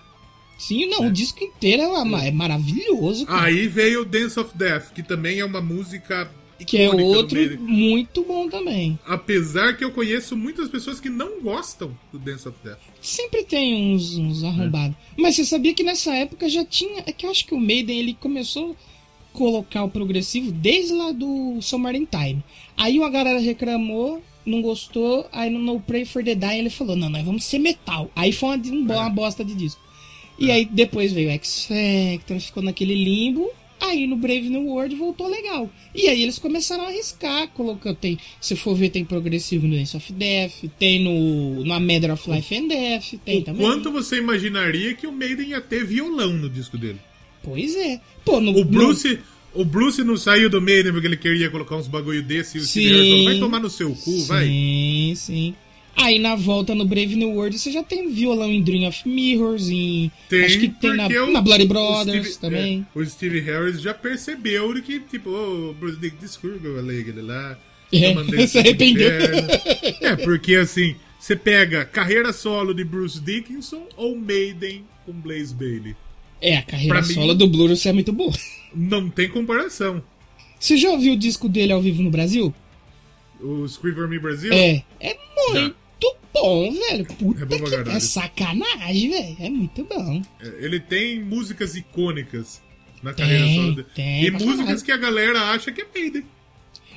Sim, 0.58 0.86
não, 0.88 1.04
é. 1.04 1.08
o 1.08 1.12
disco 1.12 1.44
inteiro 1.44 1.84
é, 1.84 2.28
é 2.28 2.32
maravilhoso. 2.32 3.26
Cara. 3.26 3.44
Aí 3.44 3.68
veio 3.68 4.06
Dance 4.06 4.40
of 4.40 4.58
Death, 4.58 4.94
que 4.94 5.04
também 5.04 5.40
é 5.40 5.46
uma 5.46 5.62
música 5.62 6.30
que 6.64 6.78
é 6.78 6.90
outro 6.90 7.38
muito 7.60 8.24
bom 8.24 8.48
também. 8.48 8.98
Apesar 9.06 9.76
que 9.76 9.84
eu 9.84 9.92
conheço 9.92 10.38
muitas 10.38 10.70
pessoas 10.70 11.02
que 11.02 11.10
não 11.10 11.42
gostam 11.42 11.98
do 12.14 12.18
Dance 12.18 12.48
of 12.48 12.58
Death. 12.64 12.80
Sempre 13.02 13.44
tem 13.44 13.94
uns, 13.94 14.16
uns 14.18 14.44
arrombados. 14.44 14.96
É. 14.96 15.22
Mas 15.22 15.36
você 15.36 15.44
sabia 15.44 15.74
que 15.74 15.84
nessa 15.84 16.14
época 16.14 16.48
já 16.48 16.64
tinha. 16.64 17.04
É 17.06 17.12
que 17.12 17.26
eu 17.26 17.32
acho 17.32 17.46
que 17.46 17.54
o 17.54 17.60
Maiden 17.60 18.00
ele 18.00 18.14
começou 18.14 18.72
a 18.72 19.38
colocar 19.38 19.84
o 19.84 19.90
progressivo 19.90 20.52
desde 20.52 20.94
lá 20.94 21.12
do 21.12 21.62
Summer 21.62 21.96
in 21.96 22.06
Time. 22.06 22.44
Aí 22.78 22.98
uma 22.98 23.10
galera 23.10 23.40
reclamou, 23.40 24.24
não 24.46 24.62
gostou, 24.62 25.28
aí 25.32 25.50
no 25.50 25.60
No 25.60 25.80
Pray 25.80 26.06
for 26.06 26.24
the 26.24 26.36
Dying 26.36 26.60
ele 26.60 26.70
falou: 26.70 26.96
não, 26.96 27.10
nós 27.10 27.24
vamos 27.24 27.44
ser 27.46 27.60
metal. 27.60 28.10
Aí 28.16 28.32
foi 28.32 28.50
uma, 28.50 28.96
uma 28.96 29.08
é. 29.08 29.10
bosta 29.10 29.44
de 29.44 29.56
disco. 29.56 29.82
E 30.38 30.50
é. 30.50 30.54
aí 30.54 30.66
depois 30.66 31.12
veio 31.12 31.30
X 31.32 31.68
Factor, 31.68 32.40
ficou 32.40 32.64
naquele 32.64 32.96
limbo. 32.96 33.50
Aí 33.80 34.08
no 34.08 34.16
Brave 34.16 34.50
New 34.50 34.68
World 34.68 34.96
voltou 34.96 35.28
legal. 35.28 35.70
E 35.94 36.08
aí 36.08 36.24
eles 36.24 36.40
começaram 36.40 36.86
a 36.86 36.88
arriscar, 36.88 37.50
colocando. 37.50 37.96
Tem, 37.98 38.18
se 38.40 38.56
for 38.56 38.74
ver, 38.74 38.90
tem 38.90 39.04
progressivo 39.04 39.68
no 39.68 39.76
Dance 39.76 39.98
of 39.98 40.14
Death, 40.14 40.64
tem 40.80 41.04
no 41.04 41.64
na 41.66 41.80
Matter 41.80 42.14
of 42.14 42.30
Life 42.30 42.56
and 42.56 42.68
Death, 42.68 43.20
tem 43.24 43.40
o 43.40 43.44
também. 43.44 43.66
Quanto 43.66 43.92
você 43.92 44.18
imaginaria 44.18 44.94
que 44.94 45.06
o 45.06 45.12
Maiden 45.12 45.50
ia 45.50 45.62
ter 45.62 45.86
violão 45.86 46.34
no 46.34 46.50
disco 46.50 46.78
dele? 46.78 47.00
Pois 47.44 47.76
é. 47.76 48.00
Pô, 48.24 48.40
no, 48.40 48.58
o 48.58 48.64
Bruce. 48.64 49.16
No... 49.16 49.35
O 49.56 49.64
Bruce 49.64 50.04
não 50.04 50.18
saiu 50.18 50.50
do 50.50 50.62
Maiden 50.62 50.92
porque 50.92 51.08
ele 51.08 51.18
queria 51.18 51.50
colocar 51.50 51.78
uns 51.78 51.88
bagulho 51.88 52.22
desse 52.22 52.58
e 52.58 52.62
o 52.62 52.66
Steve 52.66 53.10
falou, 53.10 53.24
vai 53.24 53.40
tomar 53.40 53.60
no 53.60 53.70
seu 53.70 53.90
cu, 53.92 54.12
sim, 54.12 54.26
vai. 54.26 54.46
Sim, 54.46 55.14
sim. 55.16 55.56
Aí 55.96 56.20
na 56.20 56.36
volta 56.36 56.76
no 56.76 56.86
Brave 56.86 57.16
New 57.16 57.32
World 57.32 57.58
você 57.58 57.72
já 57.72 57.82
tem 57.82 58.12
violão 58.12 58.52
em 58.52 58.62
Dream 58.62 58.88
of 58.88 59.08
Mirrors, 59.08 59.70
em. 59.70 60.12
Tem, 60.28 60.44
acho 60.44 60.60
que 60.60 60.68
tem 60.68 60.94
na, 60.94 61.08
o, 61.08 61.32
na 61.32 61.42
Bloody 61.42 61.66
Brothers 61.66 62.34
Steve, 62.34 62.40
também. 62.40 62.86
É, 62.94 63.00
o 63.00 63.06
Steve 63.06 63.40
Harris 63.40 63.82
já 63.82 63.94
percebeu 63.94 64.74
que, 64.84 65.00
tipo, 65.00 65.30
ô, 65.30 65.70
oh, 65.70 65.74
Bruce 65.74 65.98
Dick, 65.98 66.18
desculpa, 66.18 66.68
eu 66.68 66.76
falei 66.76 67.00
aquele 67.00 67.22
lá. 67.22 67.58
É, 67.94 68.14
se 68.48 68.60
arrependeu. 68.60 69.10
É, 70.02 70.16
porque 70.18 70.56
assim, 70.56 70.96
você 71.18 71.36
pega 71.36 71.86
carreira 71.86 72.34
solo 72.34 72.74
de 72.74 72.84
Bruce 72.84 73.22
Dickinson 73.22 73.88
ou 73.96 74.18
Maiden 74.18 74.84
com 75.06 75.14
Blaze 75.14 75.56
Bailey. 75.56 75.96
É, 76.42 76.58
a 76.58 76.62
carreira 76.62 76.96
pra 76.96 77.04
solo 77.04 77.30
mim, 77.30 77.38
do 77.38 77.48
Bruce 77.48 77.88
é 77.88 77.94
muito 77.94 78.12
boa. 78.12 78.34
Não 78.76 79.10
tem 79.10 79.30
comparação. 79.30 80.04
Você 80.60 80.78
já 80.78 80.90
ouviu 80.90 81.14
o 81.14 81.18
disco 81.18 81.48
dele 81.48 81.72
ao 81.72 81.82
vivo 81.82 82.04
no 82.04 82.12
Brasil? 82.12 82.54
O 83.40 83.66
Scriver 83.66 84.08
Me 84.08 84.20
Brasil? 84.20 84.52
É. 84.54 84.84
É 85.00 85.18
muito 85.52 85.76
muito 86.06 86.18
bom, 86.34 86.72
velho. 86.72 87.06
Puta 87.06 87.44
é, 87.44 87.46
bom 87.46 87.66
que... 87.66 87.90
é 87.90 88.00
sacanagem, 88.00 89.10
velho. 89.10 89.38
É 89.40 89.50
muito 89.50 89.84
bom. 89.86 90.22
É, 90.42 90.66
ele 90.66 90.80
tem 90.80 91.22
músicas 91.22 91.76
icônicas 91.76 92.62
na 93.02 93.14
carreira 93.14 93.46
tem, 93.46 93.56
solo 93.56 93.76
dele. 93.76 93.88
Tem, 93.96 94.26
e 94.26 94.32
músicas 94.32 94.82
que 94.82 94.92
a 94.92 94.98
galera 94.98 95.52
acha 95.52 95.72
que 95.72 95.82
é 95.82 95.88
Maiden. 95.94 96.26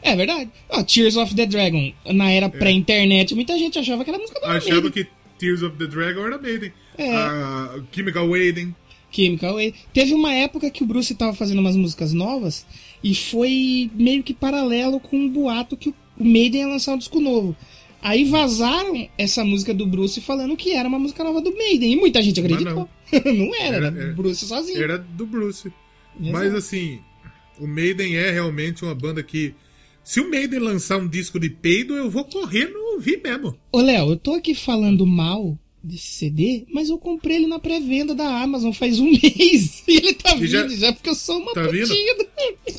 É 0.02 0.14
verdade. 0.14 0.50
Oh, 0.68 0.82
Tears 0.82 1.16
of 1.16 1.34
the 1.34 1.46
Dragon, 1.46 1.92
na 2.06 2.30
era 2.30 2.46
é. 2.46 2.48
pré-internet, 2.48 3.34
muita 3.34 3.58
gente 3.58 3.78
achava 3.78 4.04
que 4.04 4.10
era 4.10 4.18
música 4.18 4.38
do 4.38 4.46
Achava 4.46 4.82
Maiden. 4.82 4.90
que 4.90 5.06
Tears 5.38 5.62
of 5.62 5.76
the 5.76 5.86
Dragon 5.86 6.26
era 6.26 6.38
Maiden. 6.38 6.72
É. 6.96 7.10
Uh, 7.10 7.84
Chemical 7.92 8.28
Waiting. 8.28 8.74
Chemical 9.10 9.54
Waiting. 9.54 9.78
Teve 9.92 10.14
uma 10.14 10.32
época 10.32 10.70
que 10.70 10.82
o 10.82 10.86
Bruce 10.86 11.14
tava 11.14 11.34
fazendo 11.34 11.60
umas 11.60 11.76
músicas 11.76 12.12
novas 12.12 12.66
e 13.02 13.14
foi 13.14 13.90
meio 13.94 14.22
que 14.22 14.34
paralelo 14.34 15.00
com 15.00 15.16
um 15.16 15.28
boato 15.28 15.76
que 15.76 15.90
o 16.18 16.24
Maiden 16.24 16.62
ia 16.62 16.68
lançar 16.68 16.94
um 16.94 16.98
disco 16.98 17.20
novo. 17.20 17.56
Aí 18.00 18.24
vazaram 18.24 19.08
essa 19.16 19.44
música 19.44 19.74
do 19.74 19.86
Bruce 19.86 20.20
falando 20.20 20.56
que 20.56 20.72
era 20.72 20.88
uma 20.88 20.98
música 20.98 21.24
nova 21.24 21.40
do 21.40 21.54
Maiden. 21.56 21.92
E 21.92 21.96
muita 21.96 22.22
gente 22.22 22.38
acreditou. 22.38 22.88
Não. 23.12 23.22
não, 23.34 23.54
era, 23.56 23.76
era, 23.76 23.86
era, 23.86 24.08
do 24.08 24.14
Bruce 24.14 24.46
sozinho. 24.46 24.82
Era 24.82 24.98
do 24.98 25.26
Bruce. 25.26 25.72
Exato. 26.20 26.32
Mas 26.32 26.54
assim, 26.54 27.00
o 27.58 27.66
Maiden 27.66 28.16
é 28.16 28.30
realmente 28.30 28.84
uma 28.84 28.94
banda 28.94 29.22
que. 29.22 29.54
Se 30.04 30.20
o 30.20 30.30
Maiden 30.30 30.60
lançar 30.60 30.96
um 30.96 31.06
disco 31.06 31.38
de 31.38 31.50
peido, 31.50 31.94
eu 31.94 32.08
vou 32.08 32.24
correr 32.24 32.66
no 32.66 32.94
ouvir 32.94 33.20
mesmo. 33.22 33.56
Ô, 33.70 33.80
Léo, 33.80 34.10
eu 34.10 34.16
tô 34.16 34.34
aqui 34.34 34.54
falando 34.54 35.06
mal 35.06 35.58
desse 35.88 36.12
CD, 36.12 36.64
mas 36.72 36.90
eu 36.90 36.98
comprei 36.98 37.36
ele 37.36 37.46
na 37.46 37.58
pré-venda 37.58 38.14
da 38.14 38.42
Amazon 38.42 38.72
faz 38.72 39.00
um 39.00 39.10
mês. 39.10 39.82
E 39.88 39.96
ele 39.96 40.14
tá 40.14 40.32
e 40.32 40.40
vindo 40.40 40.50
já, 40.50 40.68
já, 40.68 40.92
porque 40.92 41.08
eu 41.08 41.14
sou 41.14 41.38
uma 41.38 41.52
tá. 41.52 41.62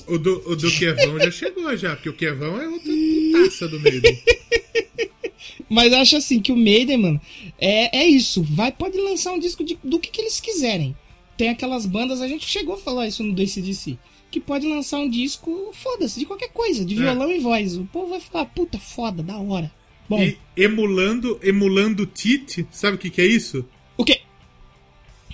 O, 0.08 0.17
do, 0.17 0.52
o 0.52 0.56
do 0.56 0.72
Kevão 0.72 1.19
já 1.19 1.32
chegou 1.32 1.76
já, 1.76 1.95
porque 1.95 2.10
o 2.10 2.13
Kevão 2.13 2.62
é 2.62 2.67
outra 2.67 2.91
putaça 2.91 3.67
do 3.67 3.80
Maiden. 3.80 4.17
Mas 5.69 5.93
acho 5.93 6.17
assim 6.17 6.39
que 6.39 6.52
o 6.52 6.58
Maiden, 6.58 6.98
mano, 6.98 7.22
é, 7.60 8.00
é 8.00 8.08
isso. 8.08 8.41
Vai, 8.43 8.72
pode 8.72 8.98
lançar 8.98 9.34
um 9.34 9.39
disco 9.39 9.63
de, 9.63 9.78
do 9.84 10.00
que, 10.00 10.10
que 10.10 10.22
eles 10.22 10.39
quiserem. 10.39 10.95
Tem 11.38 11.50
aquelas 11.50 11.86
bandas, 11.86 12.22
a 12.22 12.28
gente 12.28 12.48
chegou 12.48 12.76
a 12.76 12.78
falar 12.78 13.08
isso 13.08 13.24
no 13.24 13.34
DCDC. 13.34 13.98
Que 14.32 14.39
pode 14.39 14.67
lançar 14.67 15.00
um 15.00 15.10
disco, 15.10 15.72
foda-se, 15.74 16.19
de 16.19 16.26
qualquer 16.26 16.50
coisa, 16.50 16.86
de 16.86 16.95
é. 16.95 16.98
violão 16.98 17.30
é. 17.30 17.38
e 17.38 17.39
voz. 17.39 17.78
O 17.78 17.86
povo 17.86 18.10
vai 18.10 18.19
falar, 18.19 18.45
puta, 18.45 18.78
foda, 18.78 19.24
da 19.24 19.38
hora. 19.38 19.72
Bom. 20.10 20.22
E 20.22 20.38
emulando, 20.58 21.39
emulando 21.43 22.06
Tite, 22.06 22.67
sabe 22.72 22.95
o 22.95 23.00
que, 23.00 23.10
que 23.10 23.22
é 23.22 23.26
isso? 23.26 23.63
O 23.95 24.04
quê? 24.04 24.22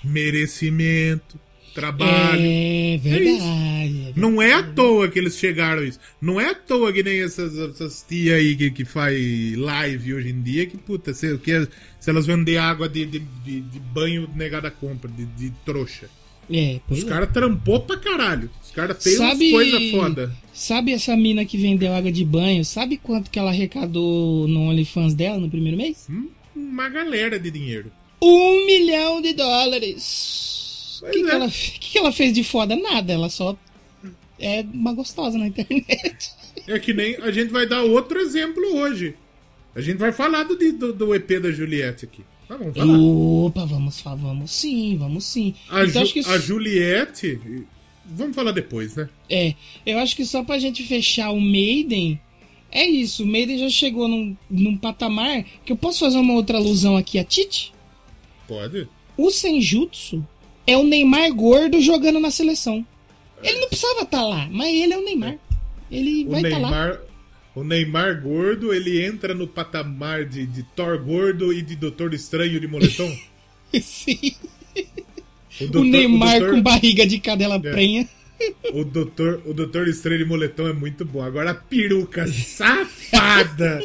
Merecimento 0.04 1.40
trabalho. 1.76 2.42
É 2.42 2.98
verdade, 2.98 3.28
é, 3.28 3.86
é 3.86 3.88
verdade. 3.90 4.14
Não 4.16 4.42
é 4.42 4.54
à 4.54 4.64
toa 4.64 5.10
que 5.10 5.20
eles 5.20 5.38
chegaram 5.38 5.82
a 5.82 5.86
isso. 5.86 6.00
Não 6.22 6.40
é 6.40 6.50
à 6.50 6.56
toa 6.56 6.92
que 6.92 7.04
nem 7.04 7.22
essas, 7.22 7.56
essas 7.58 8.04
tias 8.08 8.38
aí 8.38 8.56
que, 8.56 8.72
que 8.72 8.86
faz 8.86 9.56
live 9.56 10.14
hoje 10.14 10.30
em 10.30 10.42
dia, 10.42 10.66
que 10.66 10.78
puta, 10.78 11.14
se, 11.14 11.38
que, 11.38 11.68
se 12.00 12.10
elas 12.10 12.26
vender 12.26 12.58
água 12.58 12.88
de, 12.88 13.06
de, 13.06 13.20
de, 13.20 13.62
de 13.62 13.80
banho 13.80 14.28
negada 14.34 14.72
compra, 14.72 15.12
de, 15.12 15.26
de 15.26 15.52
trouxa. 15.66 16.10
É, 16.52 16.80
Os 16.90 17.04
é. 17.04 17.06
caras 17.06 17.32
trampou 17.32 17.80
pra 17.82 17.98
caralho. 17.98 18.50
Os 18.64 18.72
caras 18.72 19.02
fez 19.02 19.18
sabe, 19.18 19.52
coisa 19.52 19.80
foda. 19.92 20.36
Sabe 20.54 20.94
essa 20.94 21.16
mina 21.16 21.46
que 21.46 21.58
vendeu 21.58 21.94
água 21.94 22.12
de 22.12 22.24
banho? 22.24 22.64
Sabe 22.64 22.98
quanto 22.98 23.30
que 23.30 23.40
ela 23.40 23.52
arrecadou 23.52 24.48
no 24.48 24.70
OnlyFans 24.70 25.14
dela 25.14 25.40
no 25.40 25.50
primeiro 25.50 25.78
mês? 25.78 26.08
Hum, 26.10 26.30
uma 26.56 26.90
galera 26.90 27.40
de 27.40 27.50
dinheiro. 27.52 27.92
Um 28.22 28.66
milhão 28.66 29.22
de 29.22 29.34
dólares. 29.34 31.02
O 31.04 31.10
que, 31.12 31.20
é. 31.20 31.24
que, 31.24 31.32
ela, 31.32 31.50
que, 31.50 31.80
que 31.80 31.98
ela 31.98 32.12
fez 32.12 32.34
de 32.34 32.44
foda? 32.44 32.76
Nada, 32.76 33.14
ela 33.14 33.30
só 33.30 33.58
é 34.40 34.66
uma 34.74 34.94
gostosa 34.94 35.38
na 35.38 35.48
internet. 35.48 35.86
É 36.68 36.80
que 36.80 36.94
nem 36.94 37.16
a 37.18 37.30
gente 37.30 37.52
vai 37.52 37.68
dar 37.68 37.84
outro 37.84 38.18
exemplo 38.18 38.78
hoje. 38.78 39.14
A 39.76 39.82
gente 39.82 39.98
vai 39.98 40.12
falar 40.12 40.44
do, 40.44 40.56
do, 40.56 40.94
do 40.94 41.14
EP 41.14 41.40
da 41.40 41.52
Juliette 41.52 42.06
aqui. 42.06 42.24
Tá, 42.48 42.58
vamos 42.58 42.76
falar. 42.76 42.98
Opa, 42.98 43.66
vamos, 43.66 44.02
vamos 44.02 44.52
sim, 44.52 44.98
vamos 44.98 45.26
sim. 45.26 45.54
A, 45.70 45.84
então, 45.84 46.06
Ju, 46.06 46.14
que... 46.14 46.20
a 46.20 46.38
Juliette. 46.38 47.66
Vamos 48.06 48.36
falar 48.36 48.52
depois, 48.52 48.96
né? 48.96 49.10
É, 49.30 49.56
eu 49.86 49.98
acho 49.98 50.16
que 50.16 50.26
só 50.26 50.44
pra 50.44 50.60
gente 50.60 50.84
fechar 50.84 51.32
o 51.32 51.42
Maiden. 51.42 52.20
É 52.72 52.86
isso, 52.86 53.24
o 53.24 53.28
Maiden 53.28 53.58
já 53.58 53.70
chegou 53.70 54.08
num, 54.08 54.36
num 54.50 54.78
patamar 54.78 55.44
que 55.66 55.72
eu 55.72 55.78
posso 55.78 56.00
fazer 56.00 56.18
uma 56.18 56.34
outra 56.34 56.58
alusão 56.58 56.98
aqui 56.98 57.18
a 57.18 57.24
Tite? 57.24 57.74
Pode. 58.48 58.88
O 59.18 59.32
Senjutsu 59.32 60.26
é 60.68 60.78
o 60.78 60.84
Neymar 60.84 61.34
gordo 61.34 61.82
jogando 61.82 62.20
na 62.20 62.30
seleção. 62.30 62.86
Ele 63.42 63.60
não 63.60 63.70
precisava 63.70 64.02
estar 64.02 64.18
tá 64.18 64.24
lá, 64.24 64.48
mas 64.52 64.74
ele 64.74 64.94
é 64.94 64.98
o 64.98 65.06
Neymar. 65.06 65.38
Ele 65.90 66.26
o 66.26 66.32
vai 66.32 66.42
estar 66.42 66.60
tá 66.60 66.70
lá. 66.70 67.00
O 67.56 67.64
Neymar 67.64 68.22
gordo, 68.22 68.74
ele 68.74 69.02
entra 69.02 69.34
no 69.34 69.48
patamar 69.48 70.26
de, 70.26 70.46
de 70.46 70.62
Thor 70.76 71.02
gordo 71.02 71.54
e 71.54 71.62
de 71.62 71.78
Doutor 71.78 72.14
Estranho 72.14 72.60
de 72.60 72.68
moletom? 72.68 73.10
Sim. 73.82 74.36
O, 75.62 75.68
doutor, 75.68 75.80
o 75.80 75.84
Neymar 75.86 76.36
o 76.36 76.40
doutor... 76.40 76.56
com 76.56 76.62
barriga 76.62 77.08
de 77.08 77.18
cadela 77.20 77.56
é. 77.56 77.60
prenha. 77.60 78.10
O 78.74 78.84
doutor, 78.84 79.42
o 79.46 79.54
doutor 79.54 79.88
Estranho 79.88 80.20
de 80.20 80.26
moletom 80.26 80.68
é 80.68 80.74
muito 80.74 81.06
bom. 81.06 81.22
Agora 81.22 81.52
a 81.52 81.56
peruca 81.56 82.28
safada 82.28 83.82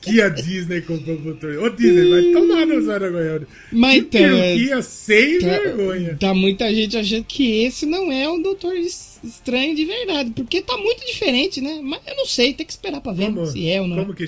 que 0.00 0.20
a 0.20 0.28
Disney 0.28 0.80
comprou 0.80 1.16
pro 1.18 1.36
Tony. 1.36 1.56
Ô, 1.56 1.68
Disney, 1.70 2.10
vai 2.10 2.32
tomar 2.32 2.66
no 2.66 2.82
Zaragoiano. 2.82 3.46
Mas 3.70 3.98
então. 3.98 4.20
Peruquinha 4.20 4.82
sem 4.82 5.38
tá, 5.38 5.46
vergonha. 5.46 6.16
Tá 6.18 6.34
muita 6.34 6.74
gente 6.74 6.96
achando 6.96 7.24
que 7.24 7.62
esse 7.62 7.86
não 7.86 8.10
é 8.10 8.28
o 8.28 8.38
Doutor 8.38 8.74
Estranho 8.76 9.07
de 9.22 9.84
verdade. 9.84 10.30
Porque 10.30 10.62
tá 10.62 10.76
muito 10.76 11.04
diferente, 11.06 11.60
né? 11.60 11.80
Mas 11.82 12.00
eu 12.06 12.16
não 12.16 12.26
sei, 12.26 12.54
tem 12.54 12.66
que 12.66 12.72
esperar 12.72 13.00
pra 13.00 13.12
ver 13.12 13.26
como, 13.26 13.46
se 13.46 13.68
é 13.68 13.80
ou 13.80 13.88
não. 13.88 13.96
Como 13.96 14.14
que, 14.14 14.26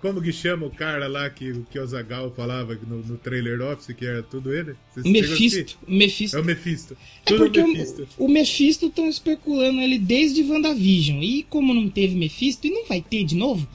como 0.00 0.22
que 0.22 0.32
chama 0.32 0.66
o 0.66 0.70
cara 0.70 1.08
lá 1.08 1.28
que, 1.28 1.62
que 1.70 1.78
o 1.78 1.86
Zagal 1.86 2.30
falava 2.32 2.78
no, 2.86 2.98
no 2.98 3.16
trailer 3.16 3.60
office, 3.60 3.94
que 3.96 4.06
era 4.06 4.22
tudo 4.22 4.54
ele? 4.54 4.74
Mephisto. 4.96 5.78
Mephisto. 5.86 6.36
É 6.36 6.40
o 6.40 6.44
Mephisto. 6.44 6.96
É 7.26 7.28
tudo 7.28 7.44
porque 7.44 7.60
o 7.60 7.66
Mephisto. 7.66 8.08
O, 8.16 8.24
o 8.26 8.28
Mephisto 8.28 8.86
estão 8.86 9.08
especulando 9.08 9.80
ele 9.80 9.98
desde 9.98 10.42
WandaVision. 10.42 11.22
E 11.22 11.42
como 11.44 11.74
não 11.74 11.88
teve 11.88 12.14
Mephisto, 12.14 12.66
e 12.66 12.70
não 12.70 12.86
vai 12.86 13.00
ter 13.02 13.24
de 13.24 13.34
novo, 13.34 13.68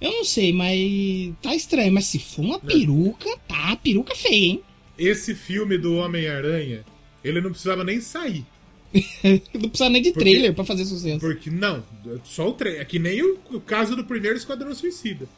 eu 0.00 0.10
não 0.10 0.24
sei, 0.24 0.52
mas 0.52 1.32
tá 1.42 1.54
estranho. 1.54 1.92
Mas 1.92 2.06
se 2.06 2.18
for 2.18 2.42
uma 2.42 2.58
peruca, 2.58 3.28
tá 3.48 3.76
peruca 3.76 4.14
feia, 4.14 4.34
hein? 4.34 4.62
Esse 4.98 5.34
filme 5.34 5.78
do 5.78 5.94
Homem-Aranha, 5.96 6.84
ele 7.24 7.40
não 7.40 7.50
precisava 7.50 7.82
nem 7.82 8.00
sair. 8.02 8.44
não 9.54 9.68
precisava 9.68 9.90
nem 9.90 10.02
de 10.02 10.10
porque, 10.10 10.24
trailer 10.24 10.54
para 10.54 10.64
fazer 10.64 10.84
sucesso. 10.84 11.20
Porque, 11.20 11.50
não, 11.50 11.84
só 12.24 12.48
o 12.48 12.52
trailer. 12.52 12.82
É 12.82 12.84
que 12.84 12.98
nem 12.98 13.22
o, 13.22 13.38
o 13.52 13.60
caso 13.60 13.94
do 13.94 14.04
primeiro 14.04 14.36
Esquadrão 14.36 14.74
Suicida. 14.74 15.28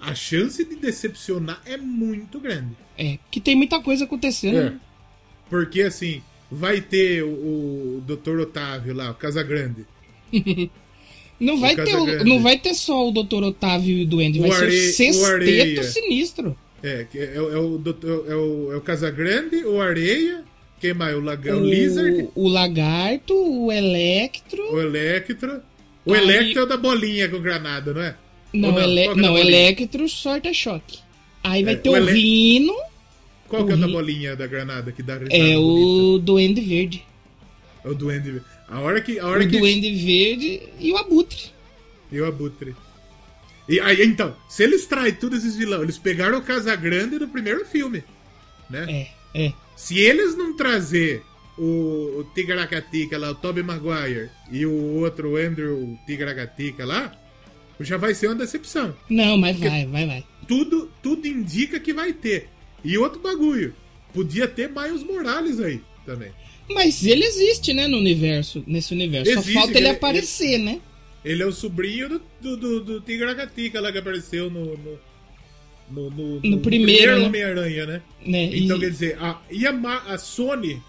A 0.00 0.14
chance 0.14 0.64
de 0.64 0.74
decepcionar 0.74 1.62
é 1.64 1.76
muito 1.76 2.40
grande. 2.40 2.76
É, 2.98 3.18
que 3.30 3.40
tem 3.40 3.54
muita 3.54 3.80
coisa 3.80 4.04
acontecendo. 4.04 4.58
É. 4.58 4.74
Porque, 5.48 5.82
assim, 5.82 6.22
vai 6.50 6.80
ter 6.80 7.22
o, 7.22 7.28
o 7.28 8.04
Dr. 8.04 8.40
Otávio 8.40 8.94
lá, 8.94 9.10
o 9.12 9.14
Casagrande. 9.14 9.86
Não 11.38 11.60
vai, 11.60 11.76
ter 11.76 11.96
o, 11.96 12.24
não 12.24 12.40
vai 12.40 12.58
ter 12.58 12.74
só 12.74 13.08
o 13.08 13.12
Dr. 13.12 13.42
Otávio 13.44 13.98
e 13.98 14.02
o 14.02 14.06
Duende, 14.06 14.40
vai 14.40 14.50
ser 14.50 14.66
o 14.66 14.92
sexteto 14.92 15.80
o 15.80 15.84
sinistro. 15.84 16.58
É, 16.82 17.06
é, 17.14 17.34
é, 17.36 17.40
o, 17.40 17.80
é, 18.28 18.36
o, 18.36 18.72
é 18.72 18.76
o 18.76 18.80
Casagrande, 18.80 19.64
o 19.64 19.80
Areia, 19.80 20.44
quem 20.82 20.92
mais? 20.92 21.14
O, 21.14 21.20
o, 21.20 21.60
o 21.60 21.64
Lizard? 21.64 22.28
O 22.34 22.48
Lagarto, 22.48 23.34
o 23.34 23.70
Electro. 23.70 24.74
O 24.74 24.80
Electro. 24.80 25.62
O 26.04 26.12
Aí... 26.12 26.20
Electro 26.20 26.58
é 26.58 26.62
o 26.64 26.66
da 26.66 26.76
bolinha 26.76 27.28
com 27.28 27.40
granada, 27.40 27.94
não 27.94 28.02
é? 28.02 28.16
Não, 28.52 28.72
não, 28.72 28.80
ele... 28.80 29.14
não 29.14 29.38
Electro 29.38 30.08
sorta 30.08 30.52
choque. 30.52 30.98
Aí 31.44 31.62
vai 31.62 31.74
é, 31.74 31.76
ter 31.76 31.88
o, 31.88 31.92
o 31.92 31.96
ele... 31.96 32.12
Rino. 32.12 32.74
Qual 33.46 33.64
que 33.64 33.70
é 33.70 33.74
o 33.76 33.78
da 33.78 33.86
bolinha 33.86 34.34
da 34.34 34.46
granada 34.48 34.90
que 34.90 35.04
dá 35.04 35.20
É 35.30 35.56
o 35.56 36.18
Duende 36.18 36.60
Verde. 36.60 37.04
É 37.84 37.88
o 37.88 37.94
Duende 37.94 38.32
Verde. 38.32 38.46
A 38.68 38.80
hora 38.80 39.00
que. 39.00 39.20
A 39.20 39.26
hora 39.28 39.44
o 39.44 39.48
que... 39.48 39.58
Duende 39.58 39.94
Verde 39.94 40.62
e 40.80 40.90
o 40.90 40.96
Abutre. 40.96 41.52
E 42.10 42.20
o 42.20 42.26
Abutre. 42.26 42.74
E 43.68 43.78
aí, 43.78 44.02
então, 44.02 44.34
se 44.48 44.64
eles 44.64 44.86
traem 44.86 45.14
todos 45.14 45.38
esses 45.38 45.54
vilões, 45.54 45.82
eles 45.82 45.98
pegaram 45.98 46.38
o 46.38 46.42
Casagrande 46.42 47.20
no 47.20 47.28
primeiro 47.28 47.64
filme. 47.64 48.02
Né? 48.68 48.86
É, 48.88 49.21
é. 49.34 49.52
Se 49.76 49.98
eles 49.98 50.36
não 50.36 50.56
trazer 50.56 51.22
o, 51.58 52.20
o 52.20 53.18
lá, 53.18 53.30
o 53.30 53.34
Tobey 53.34 53.62
Maguire, 53.62 54.30
e 54.50 54.64
o 54.64 55.00
outro, 55.00 55.36
Andrew 55.36 55.98
Tigracatica 56.06 56.84
lá, 56.84 57.16
já 57.80 57.96
vai 57.96 58.14
ser 58.14 58.28
uma 58.28 58.36
decepção. 58.36 58.94
Não, 59.08 59.36
mas 59.36 59.58
vai, 59.58 59.86
vai, 59.86 60.06
vai. 60.06 60.24
Tudo, 60.46 60.90
tudo 61.02 61.26
indica 61.26 61.80
que 61.80 61.92
vai 61.92 62.12
ter. 62.12 62.48
E 62.84 62.96
outro 62.98 63.20
bagulho, 63.20 63.74
podia 64.12 64.46
ter 64.46 64.68
Miles 64.68 65.02
Morales 65.02 65.60
aí 65.60 65.80
também. 66.04 66.32
Mas 66.68 67.04
ele 67.04 67.24
existe, 67.24 67.72
né, 67.72 67.86
no 67.86 67.98
universo, 67.98 68.62
nesse 68.66 68.94
universo. 68.94 69.30
Existe, 69.30 69.52
Só 69.52 69.60
falta 69.60 69.78
ele, 69.78 69.88
ele 69.88 69.96
aparecer, 69.96 70.54
ele, 70.54 70.64
né? 70.64 70.80
Ele 71.24 71.42
é 71.42 71.46
o 71.46 71.52
sobrinho 71.52 72.08
do, 72.08 72.20
do, 72.40 72.56
do, 72.56 72.80
do 72.84 73.00
Tigragatica 73.00 73.80
lá 73.80 73.92
que 73.92 73.98
apareceu 73.98 74.50
no, 74.50 74.76
no, 74.76 74.98
no, 75.90 76.10
no, 76.10 76.34
no 76.34 76.40
primeiro, 76.40 76.62
primeiro 76.62 77.18
né? 77.18 77.26
Homem-Aranha, 77.26 77.86
né? 77.86 78.02
né? 78.24 78.44
Então, 78.56 78.76
e... 78.76 78.80
quer 78.80 78.90
dizer, 78.90 79.18
a, 79.20 79.40
e 79.50 79.66
a, 79.66 79.72
a 80.06 80.18
Sony, 80.18 80.82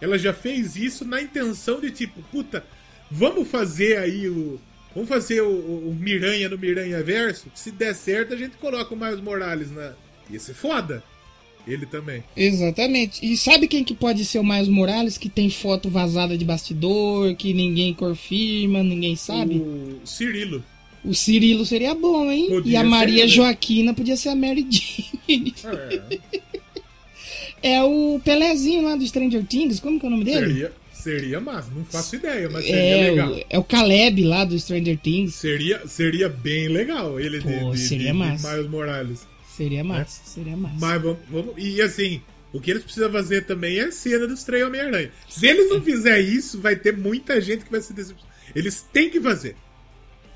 ela 0.00 0.18
já 0.18 0.32
fez 0.32 0.76
isso 0.76 1.04
na 1.04 1.20
intenção 1.20 1.80
de 1.80 1.90
tipo, 1.90 2.22
puta, 2.30 2.64
vamos 3.10 3.48
fazer 3.48 3.98
aí 3.98 4.28
o. 4.28 4.60
Vamos 4.94 5.10
fazer 5.10 5.42
o, 5.42 5.50
o, 5.50 5.90
o 5.90 5.94
Miranha 5.94 6.48
no 6.48 6.56
Miranha 6.56 7.02
Verso. 7.02 7.50
Se 7.54 7.70
der 7.70 7.94
certo, 7.94 8.32
a 8.32 8.36
gente 8.36 8.56
coloca 8.56 8.94
o 8.94 8.96
Miles 8.96 9.20
Morales 9.20 9.70
na. 9.70 9.92
Ia 10.30 10.40
ser 10.40 10.54
foda. 10.54 11.02
Ele 11.66 11.84
também. 11.84 12.22
Exatamente. 12.36 13.26
E 13.26 13.36
sabe 13.36 13.66
quem 13.66 13.82
que 13.82 13.94
pode 13.94 14.24
ser 14.24 14.38
o 14.38 14.44
Miles 14.44 14.68
Morales, 14.68 15.18
que 15.18 15.28
tem 15.28 15.50
foto 15.50 15.90
vazada 15.90 16.38
de 16.38 16.44
bastidor, 16.44 17.34
que 17.34 17.52
ninguém 17.52 17.92
confirma, 17.92 18.84
ninguém 18.84 19.16
sabe? 19.16 19.56
O 19.56 20.00
Cirilo. 20.04 20.64
O 21.06 21.14
Cirilo 21.14 21.64
seria 21.64 21.94
bom, 21.94 22.30
hein? 22.30 22.48
Podia 22.48 22.72
e 22.72 22.76
a 22.76 22.82
Maria 22.82 23.22
ser, 23.22 23.28
Joaquina 23.28 23.94
podia 23.94 24.16
ser 24.16 24.30
a 24.30 24.34
Mary 24.34 24.66
Jane. 24.68 25.54
É. 25.64 26.18
é 27.76 27.82
o 27.82 28.20
Pelezinho 28.24 28.82
lá 28.82 28.96
do 28.96 29.06
Stranger 29.06 29.44
Things, 29.46 29.78
como 29.78 30.00
que 30.00 30.04
é 30.04 30.08
o 30.08 30.10
nome 30.10 30.24
dele? 30.24 30.46
Seria, 30.46 30.72
seria 30.92 31.40
massa, 31.40 31.70
não 31.74 31.84
faço 31.84 32.16
ideia, 32.16 32.50
mas 32.50 32.64
seria 32.64 32.80
é, 32.80 33.10
legal. 33.10 33.40
é 33.48 33.58
o 33.58 33.62
Caleb 33.62 34.24
lá 34.24 34.44
do 34.44 34.58
Stranger 34.58 34.98
Things. 34.98 35.36
Seria, 35.36 35.86
seria 35.86 36.28
bem 36.28 36.66
legal 36.66 37.20
ele 37.20 37.40
Pô, 37.40 37.48
de, 37.48 37.70
de, 37.72 37.78
seria 37.78 38.12
de, 38.12 38.18
massa. 38.18 38.48
de 38.48 38.54
Miles 38.54 38.70
Morales. 38.70 39.26
Seria 39.56 39.84
né? 39.84 39.88
massa, 39.88 40.20
é. 40.24 40.28
seria 40.28 40.56
massa. 40.56 40.76
Mas 40.80 41.02
vamos, 41.02 41.18
vamos. 41.30 41.54
E 41.56 41.80
assim, 41.80 42.20
o 42.52 42.60
que 42.60 42.70
eles 42.70 42.82
precisam 42.82 43.12
fazer 43.12 43.46
também 43.46 43.78
é 43.78 43.84
a 43.84 43.92
cena 43.92 44.26
dos 44.26 44.42
três 44.42 44.66
Homem-Aranha. 44.66 45.10
Se 45.28 45.46
eles 45.46 45.70
não 45.70 45.80
fizerem 45.80 46.26
isso, 46.26 46.60
vai 46.60 46.74
ter 46.74 46.96
muita 46.96 47.40
gente 47.40 47.64
que 47.64 47.70
vai 47.70 47.80
se 47.80 47.92
decepcionar. 47.92 48.34
Eles 48.54 48.84
têm 48.92 49.08
que 49.08 49.20
fazer. 49.20 49.54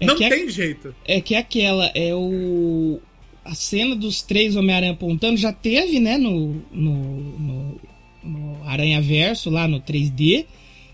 É 0.01 0.07
não 0.07 0.17
tem 0.17 0.47
é, 0.47 0.49
jeito. 0.49 0.95
É 1.05 1.21
que 1.21 1.35
aquela 1.35 1.87
é 1.95 2.15
o. 2.15 3.01
A 3.45 3.55
cena 3.55 3.95
dos 3.95 4.23
três 4.23 4.57
Homem-Aranha 4.57 4.93
apontando 4.93 5.37
já 5.37 5.53
teve, 5.53 5.99
né, 5.99 6.19
no, 6.19 6.63
no, 6.71 6.95
no, 7.39 7.81
no 8.23 8.65
Aranha 8.65 9.01
Verso, 9.01 9.51
lá 9.51 9.67
no 9.67 9.81
3D. 9.81 10.47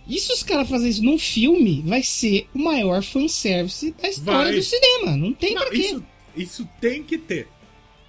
E 0.08 0.20
se 0.20 0.32
os 0.32 0.42
caras 0.42 0.68
fazerem 0.68 0.90
isso 0.90 1.02
num 1.02 1.18
filme, 1.18 1.82
vai 1.84 2.02
ser 2.02 2.46
o 2.54 2.58
maior 2.58 3.02
fanservice 3.02 3.92
da 4.00 4.08
história 4.08 4.52
vai. 4.52 4.54
do 4.54 4.62
cinema. 4.62 5.16
Não 5.16 5.32
tem 5.32 5.54
não, 5.54 5.62
pra 5.62 5.70
quê. 5.70 5.78
Isso, 5.78 6.04
isso 6.36 6.68
tem 6.80 7.02
que 7.02 7.18
ter. 7.18 7.48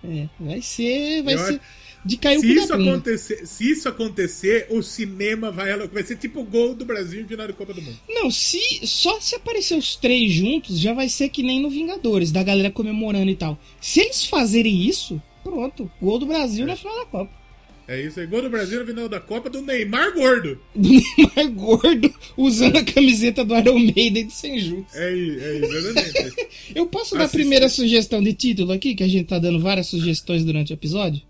É, 0.04 0.28
vai 0.40 0.62
ser. 0.62 1.24
Vai 1.24 1.38
ser. 1.38 1.60
De 2.08 2.18
cair 2.18 2.40
se 2.40 2.54
isso 2.54 2.74
acontecer, 2.74 3.46
Se 3.46 3.72
isso 3.72 3.90
acontecer, 3.90 4.68
o 4.70 4.82
cinema 4.82 5.52
vai, 5.52 5.76
vai 5.88 6.04
ser 6.04 6.16
tipo 6.16 6.40
o 6.40 6.44
gol 6.44 6.74
do 6.74 6.86
Brasil 6.86 7.22
em 7.22 7.28
final 7.28 7.46
de 7.46 7.54
Copa 7.54 7.74
do 7.74 7.82
Mundo. 7.82 7.98
Não, 8.08 8.32
se 8.32 8.60
só 8.84 9.20
se 9.20 9.36
aparecer 9.36 9.78
os 9.78 9.96
três 9.96 10.32
juntos, 10.32 10.80
já 10.80 10.94
vai 10.94 11.10
ser 11.10 11.30
que 11.30 11.44
nem 11.44 11.62
no 11.62 11.70
Vingadores, 11.70 12.32
da 12.32 12.44
galera 12.44 12.72
comemorando 12.72 13.30
e 13.30 13.36
tal. 13.36 13.60
Se 13.82 14.00
eles 14.00 14.26
fazerem 14.26 14.88
isso, 14.88 15.22
pronto. 15.44 15.92
Gol 16.02 16.20
do 16.20 16.26
Brasil 16.26 16.64
é. 16.64 16.68
na 16.68 16.76
final 16.76 16.96
da 16.98 17.06
Copa. 17.06 17.48
É 17.88 18.02
isso 18.02 18.20
aí, 18.20 18.28
gol 18.28 18.42
do 18.42 18.50
Brasil 18.50 18.82
no 18.82 18.86
final 18.86 19.08
da 19.08 19.20
Copa 19.20 19.50
do 19.50 19.62
Neymar 19.62 20.14
gordo. 20.14 20.60
Do 20.76 20.90
Neymar 20.90 21.52
gordo, 21.54 22.14
usando 22.36 22.76
a 22.76 22.84
camiseta 22.84 23.46
do 23.46 23.56
Iron 23.56 23.80
Maiden 23.80 24.28
de 24.28 24.34
Senjutsu. 24.34 24.94
É, 24.94 25.10
é 25.10 25.58
exatamente. 25.64 26.48
Eu 26.76 26.86
posso 26.88 27.18
dar 27.18 27.26
a 27.26 27.30
primeira 27.30 27.70
sugestão 27.70 28.22
de 28.22 28.34
título 28.34 28.74
aqui, 28.74 28.94
que 28.94 29.04
a 29.04 29.08
gente 29.08 29.28
tá 29.28 29.40
dando 29.40 29.62
várias 29.62 29.88
sugestões 29.88 30.44
durante 30.44 30.74
o 30.74 30.76
episódio? 30.76 31.22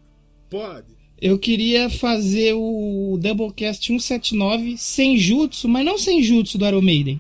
Pode. 0.49 0.97
Eu 1.19 1.39
queria 1.39 1.89
fazer 1.89 2.53
o 2.53 3.17
Doublecast 3.19 3.87
179 3.87 4.77
sem 4.77 5.17
jutsu, 5.17 5.67
mas 5.67 5.85
não 5.85 5.97
sem 5.97 6.21
jutsu 6.21 6.57
do 6.57 6.65
Iron 6.65 6.81
Maiden. 6.81 7.19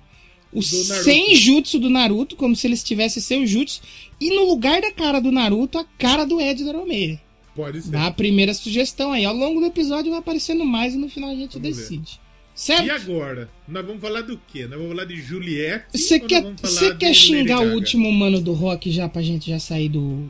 O 0.53 0.61
sem 0.61 1.35
jutsu 1.35 1.79
do 1.79 1.89
Naruto, 1.89 2.35
como 2.35 2.55
se 2.55 2.67
eles 2.67 2.83
tivessem 2.83 3.21
sem 3.21 3.45
jutsu. 3.45 3.81
E 4.19 4.35
no 4.35 4.45
lugar 4.45 4.81
da 4.81 4.91
cara 4.91 5.19
do 5.19 5.31
Naruto, 5.31 5.77
a 5.77 5.83
cara 5.83 6.25
do 6.25 6.39
Ed 6.39 6.63
do 6.63 6.69
Iron 6.69 6.85
Maiden. 6.85 7.19
Pode 7.55 7.81
ser. 7.81 7.91
Dá 7.91 8.05
a 8.05 8.11
primeira 8.11 8.53
sugestão 8.53 9.11
aí. 9.11 9.25
Ao 9.25 9.35
longo 9.35 9.59
do 9.59 9.65
episódio 9.65 10.11
vai 10.11 10.19
aparecendo 10.19 10.63
mais 10.63 10.93
e 10.93 10.97
no 10.97 11.09
final 11.09 11.31
a 11.31 11.35
gente 11.35 11.59
vamos 11.59 11.75
decide. 11.75 12.11
Ver. 12.13 12.27
Certo? 12.53 12.85
E 12.85 12.89
agora? 12.89 13.49
Nós 13.67 13.85
vamos 13.85 14.01
falar 14.01 14.21
do 14.21 14.39
quê? 14.47 14.63
Nós 14.63 14.79
vamos 14.79 14.89
falar 14.89 15.05
de 15.05 15.21
Juliette? 15.21 15.85
Você 15.93 16.19
quer, 16.19 16.43
você 16.59 16.95
quer 16.95 17.13
xingar 17.13 17.61
o 17.61 17.73
último 17.73 18.11
mano 18.11 18.41
do 18.41 18.53
rock 18.53 18.89
já 18.91 19.07
pra 19.07 19.21
gente 19.21 19.49
já 19.49 19.59
sair 19.59 19.89
do. 19.89 20.27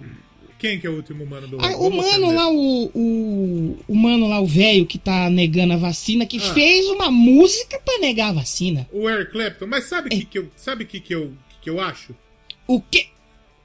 Quem 0.57 0.79
que 0.79 0.87
é 0.87 0.89
o 0.89 0.95
último 0.95 1.25
mano 1.25 1.47
do? 1.47 1.61
Ah, 1.61 1.77
o 1.77 1.89
mano 1.89 2.31
lá, 2.33 2.49
o, 2.49 2.91
o. 2.93 3.77
O 3.87 3.95
mano 3.95 4.27
lá, 4.27 4.39
o 4.39 4.47
velho 4.47 4.85
que 4.85 4.97
tá 4.97 5.29
negando 5.29 5.73
a 5.73 5.77
vacina, 5.77 6.25
que 6.25 6.37
ah. 6.37 6.53
fez 6.53 6.87
uma 6.87 7.11
música 7.11 7.79
pra 7.79 7.99
negar 7.99 8.29
a 8.29 8.33
vacina. 8.33 8.87
O 8.91 9.09
Eric 9.09 9.31
Clapton. 9.31 9.67
Mas 9.67 9.85
sabe 9.85 10.09
o 10.09 10.13
é. 10.13 10.17
que, 10.17 10.25
que 10.25 10.39
eu. 10.39 10.49
Sabe 10.55 10.83
o 10.83 10.87
que, 10.87 10.99
que, 10.99 11.13
eu, 11.13 11.33
que 11.61 11.69
eu 11.69 11.79
acho? 11.79 12.15
O 12.65 12.81
quê? 12.81 13.07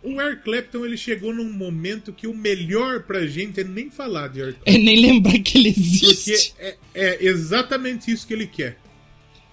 O 0.03 0.20
Eric 0.20 0.43
Clapton 0.43 0.84
ele 0.84 0.97
chegou 0.97 1.32
num 1.32 1.51
momento 1.51 2.12
que 2.12 2.26
o 2.26 2.34
melhor 2.34 3.05
pra 3.05 3.24
gente 3.24 3.61
é 3.61 3.64
nem 3.64 3.88
falar 3.88 4.28
de 4.28 4.40
Eric 4.40 4.59
Clapton. 4.61 4.70
É 4.70 4.84
nem 4.84 5.01
lembrar 5.01 5.38
que 5.38 5.59
ele 5.59 5.68
existe. 5.70 6.51
Porque 6.51 6.53
é, 6.59 6.76
é 6.95 7.24
exatamente 7.24 8.11
isso 8.11 8.26
que 8.26 8.34
ele 8.34 8.47
quer. 8.47 8.76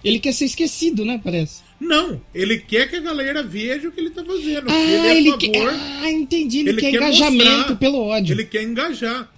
Ele 0.04 0.18
quer 0.18 0.32
ser 0.32 0.46
esquecido, 0.46 1.04
né? 1.04 1.20
Parece. 1.22 1.62
Não, 1.80 2.20
ele 2.34 2.58
quer 2.58 2.88
que 2.88 2.96
a 2.96 3.00
galera 3.00 3.42
veja 3.42 3.88
o 3.88 3.92
que 3.92 4.00
ele 4.00 4.10
tá 4.10 4.24
fazendo. 4.24 4.70
Ah, 4.70 4.78
ele 4.78 5.06
é 5.06 5.16
ele 5.16 5.36
quer... 5.36 5.68
Ah, 5.68 6.10
entendi. 6.10 6.60
Ele, 6.60 6.70
ele 6.70 6.80
quer, 6.80 6.90
quer, 6.90 6.96
engajamento 6.96 7.50
mostrar, 7.50 7.76
pelo 7.76 7.98
ódio. 7.98 8.34
Ele 8.34 8.44
quer 8.44 8.62
engajar. 8.62 9.32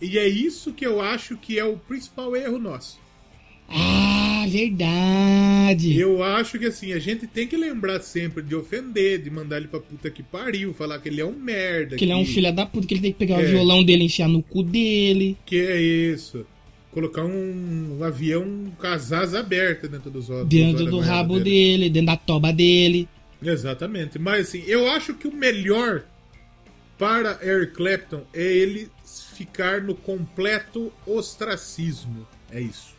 E 0.00 0.18
é 0.18 0.28
isso 0.28 0.72
que 0.72 0.86
eu 0.86 1.00
acho 1.00 1.36
que 1.36 1.58
é 1.58 1.64
o 1.64 1.76
principal 1.76 2.34
erro 2.34 2.58
nosso. 2.58 2.98
Ah, 3.68 4.44
verdade. 4.48 5.96
Eu 5.96 6.24
acho 6.24 6.58
que 6.58 6.66
assim, 6.66 6.92
a 6.92 6.98
gente 6.98 7.26
tem 7.26 7.46
que 7.46 7.56
lembrar 7.56 8.00
sempre 8.00 8.42
de 8.42 8.54
ofender, 8.54 9.22
de 9.22 9.30
mandar 9.30 9.58
ele 9.58 9.68
pra 9.68 9.78
puta 9.78 10.10
que 10.10 10.22
pariu, 10.22 10.74
falar 10.74 10.98
que 10.98 11.08
ele 11.08 11.20
é 11.20 11.24
um 11.24 11.32
merda. 11.32 11.90
Que, 11.90 11.98
que... 11.98 12.04
ele 12.04 12.12
é 12.12 12.16
um 12.16 12.26
filho 12.26 12.52
da 12.52 12.66
puta, 12.66 12.86
que 12.86 12.94
ele 12.94 13.02
tem 13.02 13.12
que 13.12 13.18
pegar 13.18 13.40
é. 13.40 13.44
o 13.44 13.48
violão 13.48 13.84
dele 13.84 14.02
e 14.02 14.06
enfiar 14.06 14.28
no 14.28 14.42
cu 14.42 14.62
dele. 14.62 15.36
Que 15.46 15.60
é 15.60 15.80
isso. 15.80 16.44
Colocar 16.90 17.24
um, 17.24 17.98
um 18.00 18.04
avião 18.04 18.72
com 18.76 18.86
as 18.86 19.12
asas 19.12 19.34
abertas 19.34 19.88
dentro 19.88 20.10
dos 20.10 20.28
olhos. 20.28 20.48
Dentro 20.48 20.86
do 20.86 20.98
rabo 20.98 21.38
dele. 21.38 21.44
dele, 21.44 21.90
dentro 21.90 22.06
da 22.06 22.16
toba 22.16 22.52
dele. 22.52 23.08
Exatamente. 23.42 24.18
Mas 24.18 24.48
assim, 24.48 24.62
eu 24.66 24.88
acho 24.90 25.14
que 25.14 25.28
o 25.28 25.32
melhor 25.32 26.04
para 26.98 27.38
Eric 27.42 27.74
Clapton 27.74 28.22
é 28.34 28.42
ele 28.42 28.90
ficar 29.34 29.80
no 29.80 29.94
completo 29.94 30.92
ostracismo. 31.06 32.26
É 32.50 32.60
isso. 32.60 32.94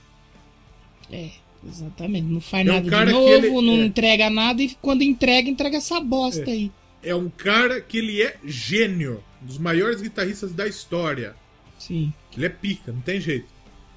É, 1.12 1.30
exatamente. 1.68 2.28
Não 2.28 2.42
faz 2.42 2.66
é 2.66 2.72
um 2.72 2.74
nada 2.84 3.06
de 3.06 3.12
novo, 3.12 3.28
ele, 3.30 3.50
não 3.50 3.74
é. 3.74 3.86
entrega 3.86 4.30
nada 4.30 4.62
e 4.64 4.76
quando 4.82 5.04
entrega, 5.04 5.50
entrega 5.50 5.78
essa 5.78 6.00
bosta 6.00 6.50
é. 6.50 6.54
aí. 6.54 6.72
É 7.04 7.14
um 7.14 7.30
cara 7.30 7.82
que 7.82 7.98
ele 7.98 8.22
é 8.22 8.38
gênio, 8.44 9.24
um 9.42 9.46
dos 9.46 9.58
maiores 9.58 10.02
guitarristas 10.02 10.54
da 10.54 10.68
história. 10.68 11.36
Sim. 11.78 12.14
Ele 12.36 12.46
é 12.46 12.50
pica, 12.50 12.92
não 12.92 13.02
tem 13.02 13.20
jeito. 13.20 13.48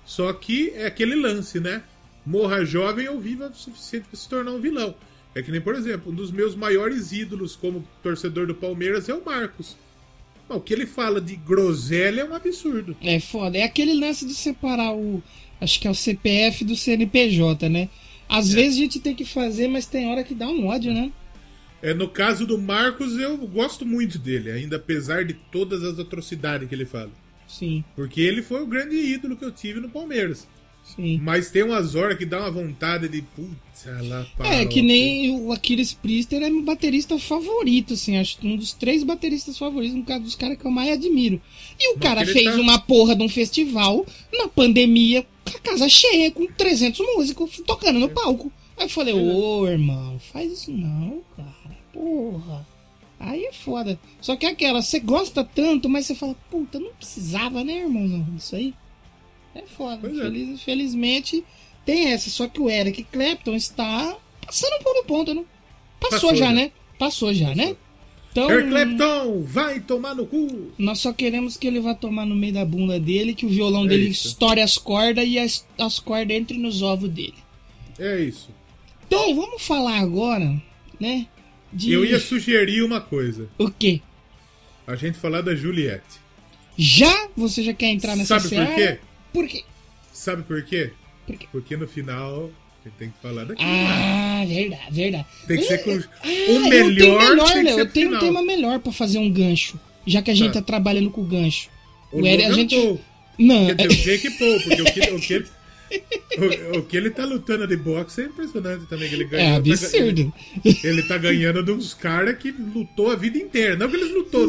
Só 0.05 0.33
que 0.33 0.71
é 0.71 0.87
aquele 0.87 1.15
lance, 1.15 1.61
né? 1.61 1.83
Morra 2.25 2.65
jovem 2.65 3.09
ou 3.09 3.21
viva 3.21 3.49
o 3.49 3.55
suficiente 3.55 4.07
para 4.09 4.19
se 4.19 4.29
tornar 4.29 4.53
um 4.53 4.61
vilão. 4.61 4.95
É 5.35 5.43
que 5.43 5.51
nem, 5.51 5.61
por 5.61 5.75
exemplo, 5.75 6.13
um 6.13 6.15
dos 6.15 6.31
meus 6.31 6.55
maiores 6.55 7.13
ídolos 7.13 7.57
como 7.57 7.87
torcedor 8.03 8.47
do 8.47 8.55
Palmeiras 8.55 9.09
é 9.09 9.15
o 9.15 9.25
Marcos. 9.25 9.77
O 10.49 10.61
que 10.61 10.75
ele 10.75 10.87
fala 10.87 11.21
de 11.21 11.37
groselha 11.37 12.21
é 12.21 12.25
um 12.25 12.35
absurdo. 12.35 12.97
É 13.03 13.19
foda. 13.19 13.59
É 13.59 13.63
aquele 13.63 13.95
lance 13.95 14.27
de 14.27 14.35
separar 14.35 14.95
o, 14.95 15.23
acho 15.61 15.81
que 15.81 15.89
é 15.89 15.91
o 15.91 15.95
CPF 15.95 16.65
do 16.65 16.77
CNPJ, 16.77 17.69
né? 17.69 17.89
Às 18.29 18.53
é. 18.53 18.55
vezes 18.55 18.79
a 18.79 18.83
gente 18.83 19.01
tem 19.01 19.15
que 19.15 19.25
fazer, 19.25 19.69
mas 19.69 19.87
tem 19.87 20.11
hora 20.11 20.23
que 20.23 20.35
dá 20.35 20.47
um 20.47 20.67
ódio, 20.67 20.93
né? 20.93 21.11
É, 21.83 21.93
no 21.93 22.09
caso 22.09 22.47
do 22.47 22.57
Marcos, 22.57 23.19
eu 23.19 23.37
gosto 23.37 23.85
muito 23.85 24.19
dele, 24.19 24.51
ainda 24.51 24.77
apesar 24.77 25.25
de 25.25 25.35
todas 25.35 25.83
as 25.83 25.99
atrocidades 25.99 26.69
que 26.69 26.75
ele 26.75 26.87
fala. 26.87 27.11
Sim. 27.47 27.85
Porque 27.95 28.21
ele 28.21 28.43
foi 28.43 28.63
o 28.63 28.67
grande 28.67 28.97
ídolo 28.97 29.37
que 29.37 29.45
eu 29.45 29.53
tive 29.53 29.81
no 29.81 29.89
Palmeiras. 29.89 30.47
Sim. 30.85 31.19
Mas 31.23 31.51
tem 31.51 31.63
umas 31.63 31.95
horas 31.95 32.19
que 32.19 32.27
dá 32.27 32.41
uma 32.41 32.51
vontade 32.51 33.09
de. 33.09 33.23
Putz, 33.23 33.87
lá, 34.03 34.27
É, 34.41 34.67
que 34.67 34.83
nem 34.83 35.31
o 35.31 35.51
Aquiles 35.51 35.95
Priester 35.95 36.43
é 36.43 36.51
meu 36.51 36.63
baterista 36.63 37.19
favorito, 37.19 37.95
assim. 37.95 38.19
Acho 38.19 38.37
um 38.45 38.57
dos 38.57 38.73
três 38.75 39.03
bateristas 39.03 39.57
favoritos, 39.57 39.97
um 39.97 40.21
dos 40.21 40.35
caras 40.35 40.59
que 40.59 40.65
eu 40.65 40.71
mais 40.71 40.93
admiro. 40.93 41.41
E 41.81 41.95
o 41.95 41.95
Mas 41.95 42.03
cara 42.03 42.27
fez 42.27 42.45
tá... 42.45 42.61
uma 42.61 42.79
porra 42.79 43.17
de 43.17 43.23
um 43.23 43.29
festival 43.29 44.07
na 44.33 44.47
pandemia, 44.47 45.27
com 45.45 45.57
a 45.57 45.61
casa 45.61 45.89
cheia, 45.89 46.31
com 46.31 46.47
300 46.47 47.01
músicos 47.17 47.63
tocando 47.67 47.99
no 47.99 48.11
palco. 48.11 48.53
Aí 48.77 48.85
eu 48.85 48.91
falei, 48.91 49.15
é. 49.15 49.17
ô 49.17 49.67
irmão, 49.67 50.19
faz 50.19 50.53
isso 50.53 50.71
não, 50.71 51.23
cara. 51.35 51.79
Porra. 51.93 52.74
Aí 53.25 53.47
é 53.47 53.53
foda. 53.53 53.99
Só 54.21 54.37
que 54.37 54.45
é 54.45 54.51
aquela, 54.51 54.83
você 54.83 55.01
gosta 55.01 55.43
tanto, 55.43 55.89
mas 55.89 56.07
você 56.07 56.15
fala, 56.15 56.37
puta, 56.51 56.79
não 56.79 56.93
precisava, 56.93 57.65
né, 57.65 57.79
irmãozão, 57.79 58.27
isso 58.37 58.55
aí. 58.55 58.75
É 59.55 59.63
foda. 59.63 60.09
É. 60.09 60.13
Feliz, 60.13 60.63
felizmente 60.63 61.43
tem 61.87 62.09
essa. 62.09 62.29
Só 62.29 62.47
que 62.47 62.61
o 62.61 62.69
Eric 62.69 63.05
Clapton 63.05 63.55
está 63.55 64.17
passando 64.45 64.83
por 64.83 64.95
um 65.01 65.05
ponto, 65.05 65.33
né? 65.33 65.45
Passou, 65.99 66.31
Passou 66.31 66.35
já, 66.35 66.47
já, 66.47 66.53
né? 66.53 66.73
Passou 66.99 67.33
já, 67.33 67.49
Passou. 67.49 67.65
né? 67.65 67.77
Então, 68.31 68.51
Eric 68.51 68.69
Clapton, 68.69 69.43
vai 69.43 69.81
tomar 69.81 70.15
no 70.15 70.27
cu! 70.27 70.73
Nós 70.77 70.99
só 70.99 71.13
queremos 71.13 71.57
que 71.57 71.67
ele 71.69 71.81
vá 71.81 71.95
tomar 71.95 72.27
no 72.27 72.35
meio 72.35 72.53
da 72.53 72.65
bunda 72.65 72.99
dele, 72.99 73.33
que 73.33 73.47
o 73.47 73.49
violão 73.49 73.85
é 73.85 73.89
dele 73.89 74.09
isso. 74.09 74.27
estoure 74.27 74.61
as 74.61 74.77
cordas 74.77 75.25
e 75.27 75.39
as, 75.39 75.65
as 75.79 76.01
cordas 76.01 76.37
entrem 76.37 76.59
nos 76.61 76.83
ovos 76.83 77.09
dele. 77.09 77.37
É 77.99 78.21
isso. 78.21 78.51
Então, 79.07 79.35
vamos 79.37 79.63
falar 79.63 79.99
agora, 80.01 80.61
né? 80.99 81.29
De... 81.75 81.93
Eu 81.93 82.05
ia 82.05 82.21
sugerir 82.21 82.83
uma 82.83 83.01
coisa. 83.01 83.49
O 83.59 83.71
quê? 83.71 84.01
A 84.87 84.95
gente 84.95 85.19
falar 85.19 85.41
da 85.41 85.55
Juliette. 85.55 86.21
Já? 86.77 87.29
Você 87.37 87.63
já 87.63 87.75
quer 87.75 87.87
entrar 87.87 88.17
nessa 88.17 88.39
Sabe 88.39 88.55
por 88.55 88.75
quê? 88.75 88.99
Por 89.33 89.49
quê? 89.49 89.65
Sabe 90.13 90.43
por 90.43 90.65
quê? 90.65 90.93
Por 91.27 91.37
quê? 91.37 91.49
Porque 91.51 91.77
no 91.77 91.89
final 91.89 92.51
tem 92.99 93.11
que 93.11 93.19
falar 93.23 93.45
daqui. 93.45 93.63
Ah, 93.65 94.45
verdade, 94.47 94.93
verdade. 94.93 95.27
Tem 95.47 95.57
que 95.57 95.65
ser 95.65 95.79
com 95.79 95.91
ah, 95.91 96.29
o 96.51 96.69
melhor. 96.69 96.83
Eu 96.83 96.97
tenho, 96.97 97.19
melhor, 97.19 97.65
né? 97.65 97.81
eu 97.81 97.91
tenho 97.91 98.15
um 98.15 98.19
tema 98.19 98.43
melhor 98.43 98.79
para 98.79 98.93
fazer 98.93 99.19
um 99.19 99.31
gancho. 99.31 99.81
Já 100.07 100.21
que 100.21 100.31
a 100.31 100.35
gente 100.35 100.53
tá, 100.53 100.61
tá 100.61 100.63
trabalhando 100.63 101.11
com 101.11 101.23
o 101.23 101.25
gancho. 101.25 101.71
O, 102.13 102.21
o 102.21 102.27
Eric, 102.27 102.45
a 102.45 102.53
gente. 102.53 103.01
Não. 103.39 103.67
Quer 103.75 103.89
dizer, 103.89 103.89
o 103.89 104.19
Jake 104.19 104.31
Paul, 104.39 104.61
porque 104.61 104.83
o 104.83 104.85
que, 104.85 105.01
o 105.13 105.21
que, 105.21 105.45
o, 106.39 106.79
o, 106.79 106.83
que 106.83 106.97
ele 106.97 107.11
tá 107.11 107.25
lutando 107.25 107.67
de 107.67 107.77
boxe 107.77 108.23
é 108.23 108.25
impressionante 108.25 108.87
também. 108.87 109.09
Que 109.09 109.15
ele 109.15 109.25
ganhou, 109.25 109.47
é 109.47 109.57
absurdo. 109.57 110.33
Tá, 110.33 110.61
ele, 110.65 110.81
ele 110.85 111.03
tá 111.03 111.19
ganhando 111.19 111.63
de 111.63 111.73
uns 111.73 111.95
caras 111.95 112.37
que 112.39 112.51
lutou 112.51 113.11
a 113.11 113.17
vida 113.17 113.39
inteira. 113.39 113.77
Não 113.77 113.89
que 113.89 113.97
eles 113.97 114.13
lutou. 114.13 114.49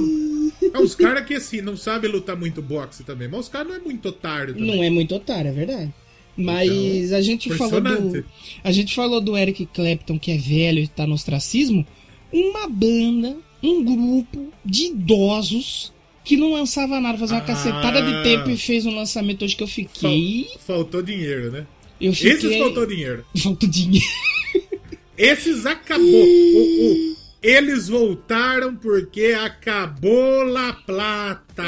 É 0.74 0.80
uns 0.80 0.96
caras 0.96 1.26
que 1.26 1.34
assim, 1.34 1.62
não 1.62 1.78
sabem 1.78 2.10
lutar 2.10 2.36
muito 2.36 2.62
boxe 2.62 3.04
também. 3.04 3.28
Mas 3.28 3.42
os 3.42 3.50
caras 3.50 3.68
não 3.68 3.76
é 3.76 3.80
muito 3.80 4.10
otário 4.10 4.54
também. 4.54 4.76
Não 4.76 4.84
é 4.84 4.90
muito 4.90 5.16
otário, 5.16 5.50
é 5.50 5.54
verdade. 5.54 5.94
Mas 6.38 6.70
então, 6.70 7.18
a 7.18 7.22
gente 7.22 7.54
falou 7.54 7.82
do. 7.82 8.26
A 8.64 8.72
gente 8.72 8.94
falou 8.94 9.22
do 9.22 9.38
Eric 9.38 9.66
Clapton, 9.68 10.20
que 10.20 10.32
é 10.32 10.38
velho 10.38 10.80
e 10.80 10.88
tá 10.88 11.08
no 11.08 11.14
ostracismo. 11.14 11.86
Uma 12.32 12.68
banda, 12.68 13.38
um 13.64 13.84
grupo 13.84 14.52
de 14.66 14.88
idosos 14.88 15.94
que 16.26 16.36
não 16.36 16.54
lançava 16.54 17.00
nada, 17.00 17.20
fazia 17.20 17.38
uma 17.38 17.44
ah, 17.44 17.46
cacetada 17.46 18.02
de 18.02 18.24
tempo 18.24 18.50
e 18.50 18.58
fez 18.58 18.86
um 18.86 18.96
lançamento 18.96 19.46
hoje 19.46 19.56
que 19.56 19.64
eu 19.64 19.68
fiquei. 19.68 20.50
Faltou 20.66 21.04
dinheiro, 21.04 21.52
né? 21.52 21.68
Eu 22.02 22.12
fiquei... 22.14 22.32
Esses 22.32 22.58
faltou 22.58 22.86
dinheiro. 22.88 23.26
Faltou 23.38 23.70
dinheiro. 23.70 24.06
Esses 25.16 25.66
acabou. 25.66 26.04
o, 26.06 27.12
o, 27.12 27.16
eles 27.42 27.88
voltaram 27.88 28.76
porque 28.76 29.38
acabou 29.40 30.44
La 30.44 30.74
Plata. 30.74 31.64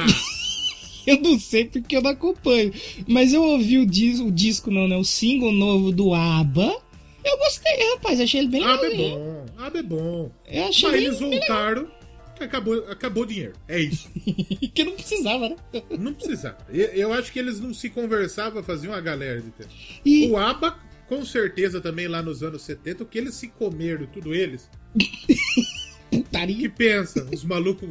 eu 1.06 1.22
não 1.22 1.40
sei 1.40 1.66
porque 1.66 1.96
eu 1.96 2.02
não 2.02 2.12
acompanho. 2.12 2.74
Mas 3.08 3.34
eu 3.34 3.44
ouvi 3.44 3.78
o 3.78 3.86
disco, 3.86 4.26
o 4.26 4.32
disco 4.32 4.72
não, 4.72 4.88
né? 4.88 4.98
O 4.98 5.06
single 5.06 5.52
novo 5.52 5.92
do 5.92 6.14
ABBA. 6.14 6.82
Eu 7.24 7.38
gostei, 7.38 7.92
rapaz. 7.94 8.20
Achei 8.20 8.42
ele 8.42 8.50
bem 8.50 8.62
legal. 8.62 8.76
ABBA 8.76 8.88
é 8.88 8.98
bom. 8.98 9.46
ABBA 9.58 9.80
é 9.80 9.84
bom. 9.84 10.32
Eu 10.50 10.66
achei 10.66 10.90
Mas 10.90 11.02
eles 11.04 11.20
voltaram 11.20 11.97
acabou, 12.44 12.90
acabou 12.90 13.24
o 13.24 13.26
dinheiro. 13.26 13.54
É 13.68 13.80
isso. 13.80 14.10
que 14.74 14.84
não 14.84 14.94
precisava, 14.94 15.50
né? 15.50 15.56
Não 15.98 16.14
precisava. 16.14 16.58
Eu 16.72 17.14
acho 17.14 17.32
que 17.32 17.40
eles 17.40 17.60
não 17.60 17.74
se 17.74 17.90
conversavam, 17.90 18.64
faziam 18.64 18.94
a 18.94 19.02
galera 19.02 19.42
de 19.42 19.52
tempo. 19.52 19.70
E... 20.06 20.28
O 20.30 20.38
ABBA, 20.38 20.78
com 21.08 21.24
certeza, 21.26 21.82
também 21.82 22.08
lá 22.08 22.22
nos 22.22 22.44
anos 22.44 22.62
70, 22.64 23.04
o 23.04 23.06
que 23.06 23.18
eles 23.18 23.36
se 23.36 23.48
comeram, 23.48 24.06
tudo 24.08 24.34
eles. 24.34 24.70
Putaria. 26.12 26.56
Que 26.56 26.70
pensa, 26.70 27.28
os 27.34 27.44
malucos, 27.44 27.90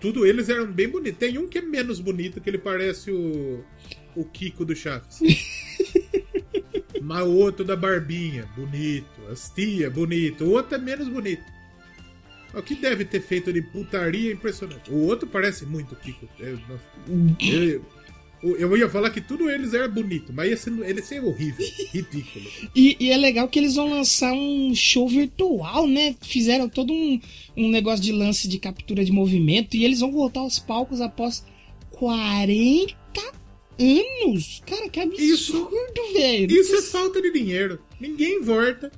tudo 0.00 0.26
eles 0.26 0.48
eram 0.48 0.70
bem 0.70 0.88
bonitos. 0.88 1.18
Tem 1.18 1.38
um 1.38 1.48
que 1.48 1.58
é 1.58 1.62
menos 1.62 2.00
bonito, 2.00 2.40
que 2.40 2.50
ele 2.50 2.58
parece 2.58 3.10
o, 3.10 3.64
o 4.14 4.24
Kiko 4.24 4.64
do 4.64 4.74
Chaves. 4.74 5.20
Mas 7.00 7.24
o 7.24 7.36
outro 7.36 7.64
da 7.64 7.76
barbinha, 7.76 8.48
bonito. 8.56 9.06
As 9.30 9.48
tia, 9.50 9.88
bonito. 9.88 10.44
O 10.44 10.50
outro 10.50 10.74
é 10.74 10.78
menos 10.78 11.08
bonito. 11.08 11.44
O 12.56 12.62
que 12.62 12.74
deve 12.74 13.04
ter 13.04 13.20
feito 13.20 13.52
de 13.52 13.60
putaria 13.60 14.32
impressionante. 14.32 14.90
O 14.90 15.06
outro 15.06 15.28
parece 15.28 15.66
muito 15.66 15.94
Kiko. 15.94 16.26
Eu, 16.38 16.58
eu, 18.42 18.56
eu, 18.56 18.76
ia 18.78 18.88
falar 18.88 19.10
que 19.10 19.20
tudo 19.20 19.50
eles 19.50 19.74
era 19.74 19.86
bonito, 19.86 20.32
mas 20.32 20.48
ia 20.48 20.56
ser, 20.56 20.72
ele 20.80 21.02
ser 21.02 21.22
horrível, 21.22 21.66
ridículo. 21.92 22.50
E, 22.74 22.96
e, 22.98 23.10
é 23.10 23.16
legal 23.18 23.46
que 23.48 23.58
eles 23.58 23.74
vão 23.74 23.90
lançar 23.90 24.32
um 24.32 24.74
show 24.74 25.06
virtual, 25.06 25.86
né? 25.86 26.16
Fizeram 26.22 26.66
todo 26.66 26.94
um, 26.94 27.20
um 27.54 27.68
negócio 27.68 28.02
de 28.02 28.12
lance 28.12 28.48
de 28.48 28.58
captura 28.58 29.04
de 29.04 29.12
movimento 29.12 29.76
e 29.76 29.84
eles 29.84 30.00
vão 30.00 30.10
voltar 30.10 30.40
aos 30.40 30.58
palcos 30.58 31.02
após 31.02 31.44
40 31.90 32.96
anos. 33.78 34.62
Cara, 34.66 34.88
que 34.88 35.00
absurdo, 35.00 36.12
velho. 36.14 36.50
Isso 36.50 36.74
é 36.74 36.82
falta 36.82 37.20
de 37.20 37.30
dinheiro. 37.30 37.80
Ninguém 38.00 38.40
volta. 38.40 38.90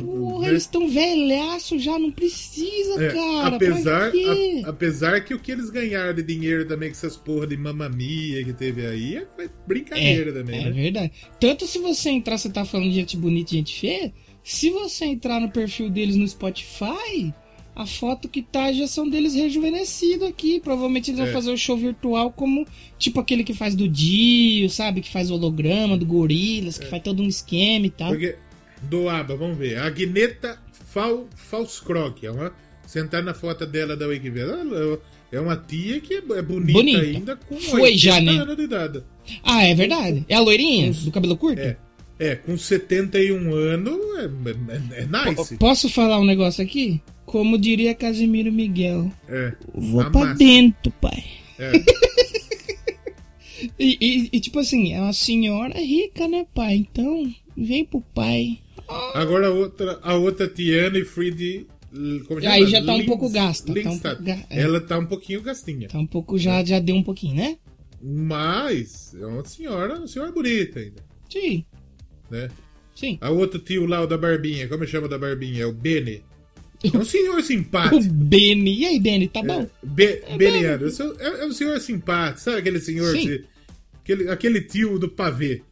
Porra, 0.00 0.48
eles 0.48 0.64
estão 0.64 0.88
velhaço 0.88 1.78
já, 1.78 1.96
não 1.96 2.10
precisa, 2.10 3.04
é, 3.04 3.12
cara. 3.12 3.54
Apesar, 3.54 4.10
a, 4.10 4.68
apesar 4.68 5.20
que 5.24 5.32
o 5.32 5.38
que 5.38 5.52
eles 5.52 5.70
ganharam 5.70 6.12
de 6.12 6.24
dinheiro 6.24 6.66
também 6.66 6.88
com 6.88 6.96
essas 6.96 7.16
porra 7.16 7.46
de 7.46 7.56
mamamia 7.56 8.42
que 8.44 8.52
teve 8.52 8.84
aí 8.84 9.18
é, 9.18 9.26
foi 9.36 9.48
brincadeira 9.68 10.30
é, 10.30 10.34
também, 10.34 10.60
é 10.60 10.64
né? 10.64 10.68
É 10.70 10.72
verdade. 10.72 11.12
Tanto 11.38 11.68
se 11.68 11.78
você 11.78 12.10
entrar, 12.10 12.36
você 12.36 12.50
tá 12.50 12.64
falando 12.64 12.88
de 12.88 12.96
gente 12.96 13.16
bonita 13.16 13.54
e 13.54 13.58
gente 13.58 13.78
feia, 13.78 14.12
se 14.42 14.70
você 14.70 15.04
entrar 15.04 15.40
no 15.40 15.50
perfil 15.50 15.88
deles 15.88 16.16
no 16.16 16.26
Spotify, 16.26 17.32
a 17.76 17.86
foto 17.86 18.28
que 18.28 18.42
tá 18.42 18.72
já 18.72 18.88
são 18.88 19.08
deles 19.08 19.34
rejuvenescidos 19.34 20.28
aqui. 20.28 20.58
Provavelmente 20.58 21.10
eles 21.10 21.20
vão 21.20 21.28
é. 21.28 21.32
fazer 21.32 21.52
o 21.52 21.56
show 21.56 21.76
virtual 21.76 22.32
como 22.32 22.66
tipo 22.98 23.20
aquele 23.20 23.44
que 23.44 23.54
faz 23.54 23.76
do 23.76 23.88
Dio, 23.88 24.68
sabe? 24.68 25.00
Que 25.00 25.08
faz 25.08 25.30
holograma 25.30 25.96
do 25.96 26.04
Gorilas, 26.04 26.76
que 26.76 26.86
é. 26.86 26.88
faz 26.88 27.02
todo 27.02 27.22
um 27.22 27.28
esquema 27.28 27.86
e 27.86 27.90
tal. 27.90 28.08
Porque 28.08 28.36
do 28.82 29.08
ABBA, 29.08 29.36
vamos 29.36 29.58
ver. 29.58 29.78
Agneta 29.78 30.58
Fal, 30.86 31.26
Falskrog. 31.34 32.24
É 32.24 32.30
uma, 32.30 32.52
sentar 32.86 33.22
na 33.22 33.34
foto 33.34 33.66
dela 33.66 33.96
da 33.96 34.06
Wikipedia. 34.06 34.58
É 35.32 35.38
uma 35.38 35.56
tia 35.56 36.00
que 36.00 36.14
é, 36.14 36.18
é 36.18 36.42
bonita, 36.42 36.72
bonita. 36.72 37.00
ainda 37.00 37.36
com 37.36 37.56
Foi 37.56 37.96
já, 37.96 38.20
né? 38.20 38.32
anos 38.32 38.56
de 38.56 38.62
idade. 38.62 39.02
Ah, 39.44 39.64
é 39.64 39.74
verdade? 39.74 40.24
É 40.28 40.34
a 40.34 40.40
loirinha 40.40 40.92
do 40.92 41.12
cabelo 41.12 41.36
curto? 41.36 41.60
É. 41.60 41.76
É, 42.18 42.36
com 42.36 42.58
71 42.58 43.54
anos 43.54 43.98
é, 44.18 44.98
é, 44.98 45.02
é 45.02 45.06
nice. 45.06 45.56
Posso 45.56 45.88
falar 45.88 46.18
um 46.18 46.24
negócio 46.24 46.62
aqui? 46.62 47.00
Como 47.24 47.56
diria 47.56 47.94
Casimiro 47.94 48.52
Miguel. 48.52 49.10
É. 49.26 49.54
Vou 49.72 50.04
pra 50.10 50.20
massa. 50.20 50.34
dentro, 50.34 50.92
pai. 51.00 51.24
É. 51.58 51.72
e, 53.78 53.96
e, 53.98 54.28
e, 54.32 54.40
tipo 54.40 54.58
assim, 54.58 54.92
é 54.92 55.00
uma 55.00 55.14
senhora 55.14 55.78
rica, 55.78 56.28
né, 56.28 56.44
pai? 56.54 56.74
Então, 56.74 57.32
vem 57.56 57.86
pro 57.86 58.00
pai. 58.00 58.58
Agora 59.14 59.48
a 59.48 59.50
outra, 59.50 59.98
a 60.02 60.14
outra 60.14 60.48
Tiana 60.48 60.98
e 60.98 61.04
Fried. 61.04 61.66
Como 62.26 62.40
Aí 62.46 62.66
já 62.66 62.84
tá 62.84 62.94
um 62.94 63.04
pouco 63.04 63.28
gasta. 63.28 63.74
Tá 63.74 63.90
um 63.90 63.98
ga 63.98 64.38
é. 64.48 64.60
Ela 64.60 64.80
tá 64.80 64.98
um 64.98 65.06
pouquinho 65.06 65.42
gastinha. 65.42 65.88
Tá 65.88 65.98
um 65.98 66.06
pouco, 66.06 66.38
já, 66.38 66.64
já 66.64 66.78
deu 66.78 66.94
um 66.94 67.02
pouquinho, 67.02 67.36
né? 67.36 67.58
Mas 68.00 69.14
é 69.14 69.26
uma 69.26 69.44
senhora, 69.44 69.98
uma 69.98 70.06
senhora 70.06 70.30
bonita 70.30 70.78
ainda. 70.78 71.02
Sim. 71.28 71.64
Né? 72.30 72.48
Sim. 72.94 73.18
A 73.20 73.30
outra 73.30 73.58
tio 73.58 73.86
lá, 73.86 74.02
o 74.02 74.06
da 74.06 74.16
Barbinha, 74.16 74.68
como 74.68 74.86
chama 74.86 75.08
da 75.08 75.18
Barbinha? 75.18 75.62
É 75.62 75.66
o 75.66 75.72
Bene. 75.72 76.22
É 76.82 76.96
um 76.96 77.04
senhor 77.04 77.42
simpático. 77.42 77.96
O 77.96 78.02
Beni. 78.02 78.80
E 78.80 78.86
aí, 78.86 79.00
Beni, 79.00 79.28
tá 79.28 79.42
bom? 79.42 79.62
É, 79.62 79.70
Be 79.82 80.22
é 80.26 80.36
Beniano. 80.36 80.86
É, 81.18 81.42
é 81.42 81.46
um 81.46 81.52
senhor 81.52 81.78
simpático. 81.80 82.40
Sabe 82.40 82.58
aquele 82.58 82.78
senhor 82.78 83.12
que, 83.14 83.44
aquele, 84.02 84.28
aquele 84.28 84.60
tio 84.62 84.98
do 84.98 85.08
pavê? 85.08 85.62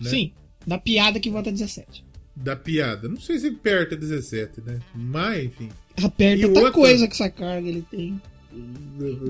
Né? 0.00 0.10
Sim. 0.10 0.32
Da 0.66 0.76
piada 0.76 1.20
que 1.20 1.30
vota 1.30 1.52
17 1.52 2.07
da 2.42 2.56
piada. 2.56 3.08
Não 3.08 3.20
sei 3.20 3.38
se 3.38 3.48
aperta 3.48 3.96
17, 3.96 4.60
né? 4.64 4.78
Mas, 4.94 5.44
enfim. 5.46 5.68
Aperta 6.02 6.46
outra, 6.46 6.62
outra 6.62 6.72
coisa 6.72 7.06
que 7.06 7.12
essa 7.14 7.30
carga 7.30 7.68
ele 7.68 7.84
tem. 7.90 8.20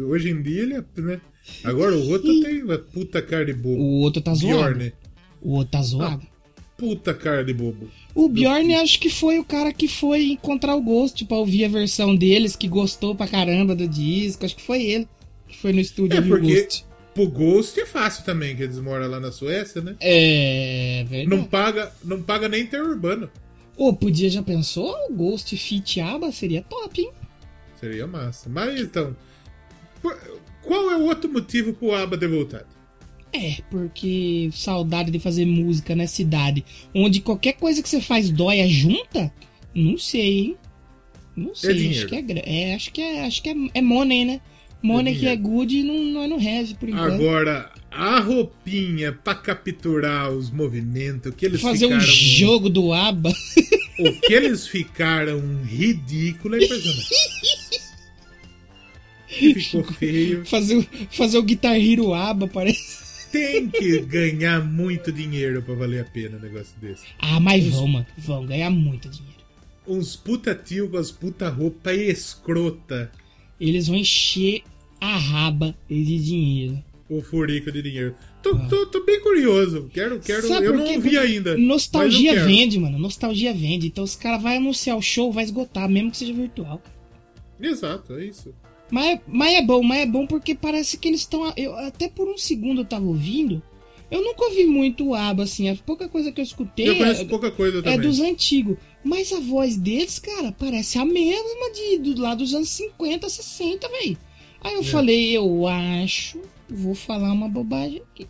Hoje 0.06 0.30
em 0.30 0.42
dia 0.42 0.62
ele, 0.62 0.84
né? 0.96 1.20
Agora 1.64 1.96
o 1.96 2.08
outro 2.10 2.40
tem 2.42 2.62
uma 2.62 2.78
puta 2.78 3.20
carne 3.22 3.52
boa. 3.52 3.78
O 3.78 4.00
outro 4.00 4.20
tá 4.22 4.34
zoado. 4.34 4.78
né? 4.78 4.92
O 5.40 5.52
outro 5.54 5.72
tá 5.72 5.82
zoado. 5.82 6.22
puta 6.76 7.14
cara 7.14 7.44
de 7.44 7.52
bobo. 7.52 7.88
O 8.14 8.28
Bjorn 8.28 8.74
acho 8.76 9.00
que 9.00 9.08
foi 9.10 9.38
o 9.38 9.44
cara 9.44 9.72
que 9.72 9.88
foi 9.88 10.32
encontrar 10.32 10.76
o 10.76 10.82
Ghost 10.82 11.24
pra 11.24 11.36
ouvir 11.36 11.64
a 11.64 11.68
versão 11.68 12.14
deles, 12.14 12.54
que 12.54 12.68
gostou 12.68 13.14
pra 13.14 13.26
caramba 13.26 13.74
do 13.74 13.88
disco. 13.88 14.44
Acho 14.44 14.56
que 14.56 14.62
foi 14.62 14.82
ele 14.82 15.08
que 15.48 15.56
foi 15.58 15.72
no 15.72 15.80
estúdio 15.80 16.18
É, 16.18 16.22
porque 16.22 16.62
Ghost. 16.62 16.84
Pro 17.18 17.28
Ghost 17.28 17.78
é 17.80 17.84
fácil 17.84 18.24
também, 18.24 18.54
que 18.54 18.62
eles 18.62 18.78
moram 18.78 19.08
lá 19.08 19.18
na 19.18 19.32
Suécia, 19.32 19.80
né? 19.82 19.96
É, 19.98 21.04
verdade. 21.08 21.36
Não 21.36 21.44
paga, 21.44 21.92
não 22.04 22.22
paga 22.22 22.48
nem 22.48 22.62
interurbano. 22.62 23.28
Ô, 23.76 23.92
podia, 23.92 24.30
já 24.30 24.42
pensou? 24.42 24.94
O 25.08 25.12
Ghost 25.12 25.56
Fit 25.56 26.00
Aba 26.00 26.30
seria 26.30 26.62
top, 26.62 27.00
hein? 27.00 27.10
Seria 27.80 28.06
massa. 28.06 28.48
Mas 28.48 28.80
então. 28.80 29.16
Qual 30.62 30.90
é 30.92 30.96
o 30.96 31.02
outro 31.06 31.30
motivo 31.30 31.72
pro 31.72 31.92
ABBA 31.92 32.18
ter 32.18 32.28
voltado? 32.28 32.66
É, 33.32 33.58
porque 33.70 34.48
saudade 34.52 35.10
de 35.10 35.18
fazer 35.18 35.44
música 35.44 35.94
na 35.94 36.06
cidade, 36.06 36.64
onde 36.94 37.20
qualquer 37.20 37.54
coisa 37.54 37.82
que 37.82 37.88
você 37.88 38.00
faz 38.00 38.30
dói 38.30 38.60
a 38.60 38.68
junta? 38.68 39.32
Não 39.74 39.98
sei, 39.98 40.38
hein? 40.38 40.56
Não 41.36 41.54
sei, 41.54 41.70
acho 41.70 41.80
dinheiro. 41.80 42.08
que 42.08 42.32
é, 42.32 42.70
é, 42.70 42.74
acho 42.74 42.92
que 42.92 43.02
é, 43.02 43.26
acho 43.26 43.42
que 43.42 43.48
é, 43.50 43.54
é 43.74 43.82
money, 43.82 44.24
né? 44.24 44.40
Que 44.80 45.26
é 45.26 45.36
good 45.36 45.76
e 45.76 45.82
não, 45.82 46.04
não 46.04 46.22
é 46.22 46.26
no 46.28 46.36
have, 46.36 46.74
por 46.74 46.88
enquanto. 46.88 47.12
Agora, 47.14 47.70
a 47.90 48.20
roupinha 48.20 49.12
pra 49.12 49.34
capturar 49.34 50.30
os 50.30 50.50
movimentos, 50.50 51.34
que 51.34 51.44
eles 51.46 51.60
fazer 51.60 51.86
um 51.86 52.00
ficaram. 52.00 52.06
jogo 52.12 52.68
do 52.70 52.92
ABBA. 52.92 53.32
O 54.00 54.12
que 54.20 54.32
eles 54.32 54.68
ficaram 54.68 55.40
ridículo 55.64 56.54
é 56.54 56.62
impressionante. 56.64 57.08
Ficou 59.26 59.82
feio. 59.94 60.44
fazer, 60.46 60.76
o- 60.76 60.86
fazer 61.10 61.38
o 61.38 61.42
Guitar 61.42 61.74
Hero 61.76 62.14
ABBA, 62.14 62.46
parece. 62.46 63.08
Tem 63.32 63.68
que 63.68 63.98
ganhar 64.02 64.64
muito 64.64 65.10
dinheiro 65.12 65.60
pra 65.62 65.74
valer 65.74 66.00
a 66.02 66.04
pena 66.04 66.38
um 66.38 66.40
negócio 66.40 66.74
desse. 66.80 67.02
Ah, 67.18 67.40
mas 67.40 67.66
vão, 67.66 67.88
mano. 67.88 68.06
Vão 68.16 68.46
ganhar 68.46 68.70
muito 68.70 69.08
dinheiro. 69.08 69.36
Uns 69.86 70.14
puta 70.14 70.54
tio 70.54 70.88
com 70.88 70.96
as 70.96 71.10
puta 71.10 71.48
roupa 71.48 71.92
escrota. 71.92 73.10
Eles 73.60 73.88
vão 73.88 73.96
encher 73.96 74.62
a 75.00 75.16
raba 75.16 75.74
de 75.88 76.18
dinheiro. 76.18 76.82
O 77.08 77.22
furico 77.22 77.72
de 77.72 77.82
dinheiro. 77.82 78.14
Tô, 78.42 78.54
tô, 78.68 78.86
tô 78.86 79.04
bem 79.04 79.20
curioso. 79.20 79.90
Quero, 79.92 80.20
quero. 80.20 80.44
Ah. 80.46 80.48
Sabe 80.48 80.66
eu 80.66 80.76
não 80.76 81.00
vi 81.00 81.16
ainda. 81.16 81.56
Nostalgia 81.56 82.44
vende, 82.44 82.78
mano. 82.78 82.98
Nostalgia 82.98 83.52
vende. 83.52 83.86
Então 83.86 84.04
os 84.04 84.14
caras 84.14 84.42
vão 84.42 84.52
anunciar 84.52 84.96
o 84.96 85.02
show, 85.02 85.32
vai 85.32 85.44
esgotar, 85.44 85.88
mesmo 85.88 86.10
que 86.10 86.18
seja 86.18 86.32
virtual. 86.32 86.82
Exato, 87.60 88.14
é 88.14 88.26
isso. 88.26 88.54
Mas, 88.90 89.20
mas 89.26 89.54
é 89.54 89.62
bom, 89.62 89.82
mas 89.82 90.00
é 90.00 90.06
bom 90.06 90.26
porque 90.26 90.54
parece 90.54 90.96
que 90.96 91.08
eles 91.08 91.20
estão. 91.20 91.52
Eu 91.56 91.76
Até 91.76 92.08
por 92.08 92.28
um 92.28 92.38
segundo 92.38 92.82
eu 92.82 92.84
tava 92.84 93.04
ouvindo. 93.04 93.62
Eu 94.10 94.22
nunca 94.22 94.44
ouvi 94.44 94.64
muito 94.64 95.08
o 95.08 95.14
ABBA, 95.14 95.42
assim. 95.42 95.68
A 95.68 95.76
pouca 95.76 96.08
coisa 96.08 96.32
que 96.32 96.40
eu 96.40 96.44
escutei 96.44 96.88
Eu 96.88 96.96
conheço 96.96 97.22
é, 97.22 97.24
pouca 97.26 97.50
coisa 97.50 97.78
é 97.80 97.82
também. 97.82 98.00
dos 98.00 98.20
antigos. 98.20 98.78
Mas 99.04 99.32
a 99.32 99.40
voz 99.40 99.76
deles, 99.76 100.18
cara, 100.18 100.52
parece 100.52 100.98
a 100.98 101.04
mesma 101.04 101.70
de, 101.72 101.98
do, 101.98 102.20
lá 102.20 102.34
dos 102.34 102.54
anos 102.54 102.68
50, 102.70 103.28
60, 103.28 103.88
velho. 103.88 104.18
Aí 104.60 104.74
É. 104.74 104.76
eu 104.78 104.82
falei, 104.82 105.36
eu 105.36 105.66
acho. 105.66 106.40
Vou 106.68 106.94
falar 106.94 107.32
uma 107.32 107.48
bobagem 107.48 108.02
aqui. 108.12 108.26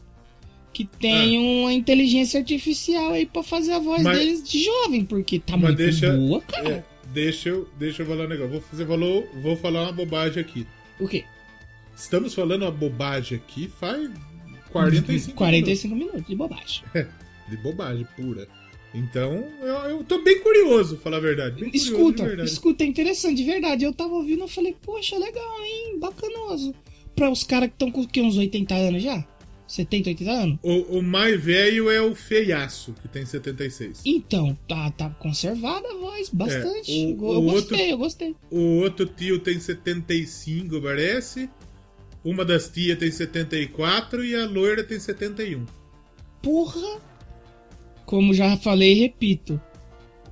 Que 0.73 0.85
tem 0.85 1.37
Ah. 1.37 1.41
uma 1.63 1.73
inteligência 1.73 2.39
artificial 2.39 3.13
aí 3.13 3.27
pra 3.27 3.43
fazer 3.43 3.73
a 3.73 3.79
voz 3.79 4.03
Mas- 4.03 4.19
deles 4.19 4.49
de 4.49 4.63
jovem, 4.65 5.05
porque 5.05 5.39
tá 5.41 5.57
muito 5.57 5.75
deixa- 5.77 6.13
boa, 6.17 6.41
cara. 6.43 6.69
É, 6.69 6.85
deixa, 7.13 7.49
eu, 7.49 7.69
deixa 7.79 8.03
eu 8.03 8.07
falar 8.07 8.27
um 8.27 8.29
negócio. 8.29 8.53
Vou, 8.53 8.63
você 8.73 8.87
falou, 8.87 9.29
vou 9.43 9.57
falar 9.57 9.83
uma 9.85 9.93
bobagem 9.93 10.41
aqui. 10.41 10.67
O 11.01 11.09
quê? 11.09 11.25
Estamos 11.97 12.33
falando 12.35 12.63
uma 12.63 12.71
bobagem 12.71 13.39
aqui 13.39 13.69
faz 13.81 14.09
45 14.71 15.35
45 15.37 15.95
minutos 15.97 16.27
de 16.27 16.37
bobagem. 16.37 16.83
minutos. 16.95 17.15
De 17.49 17.57
bobagem 17.57 18.07
pura. 18.15 18.47
Então, 18.95 19.45
eu, 19.61 19.67
eu 19.91 20.05
tô 20.05 20.23
bem 20.23 20.41
curioso, 20.41 20.97
falar 20.99 21.19
a 21.19 21.21
verdade. 21.21 21.61
Bem 21.61 21.71
Escuta, 21.75 22.23
de 22.23 22.29
verdade. 22.29 22.49
escuta, 22.51 22.85
é 22.85 22.87
interessante, 22.87 23.37
de 23.37 23.45
verdade. 23.45 23.85
Eu 23.85 23.93
tava 23.93 24.15
ouvindo 24.15 24.45
e 24.45 24.49
falei, 24.49 24.75
poxa, 24.83 25.17
legal, 25.19 25.61
hein? 25.63 25.99
Bacanoso. 25.99 26.75
Pra 27.15 27.31
os 27.31 27.43
caras 27.45 27.69
que 27.69 27.75
estão 27.75 27.91
com 27.91 28.01
o 28.03 28.09
quê, 28.09 28.21
uns 28.23 28.37
80 28.37 28.75
anos 28.75 29.03
já? 29.03 29.27
70, 29.67 30.09
80 30.09 30.31
anos? 30.31 30.59
O, 30.63 30.99
o 30.99 31.03
mais 31.03 31.39
velho 31.43 31.91
é 31.91 32.01
o 32.01 32.15
feiaço, 32.15 32.95
que 33.03 33.09
tem 33.09 33.27
76. 33.27 34.01
Então, 34.07 34.57
tá, 34.67 34.91
tá 34.93 35.11
conservada 35.11 35.87
a 35.87 35.95
voz, 35.99 36.31
bastante. 36.31 36.91
É, 36.91 37.05
o- 37.05 37.33
eu 37.35 37.39
o 37.39 37.43
gostei, 37.43 37.53
outro- 37.53 37.77
eu 37.77 37.99
gostei. 37.99 38.37
O 38.51 38.61
outro 38.81 39.05
tio 39.05 39.39
tem 39.39 39.61
75, 39.61 40.81
parece. 40.81 41.51
Uma 42.25 42.45
das 42.47 42.69
tias 42.71 42.99
tem 42.99 43.11
74 43.11 44.25
e 44.25 44.35
a 44.35 44.47
loira 44.47 44.83
tem 44.83 44.99
71. 44.99 45.67
Porra! 46.43 47.07
Como 48.09 48.33
já 48.33 48.57
falei 48.57 48.93
e 48.93 49.01
repito, 49.01 49.61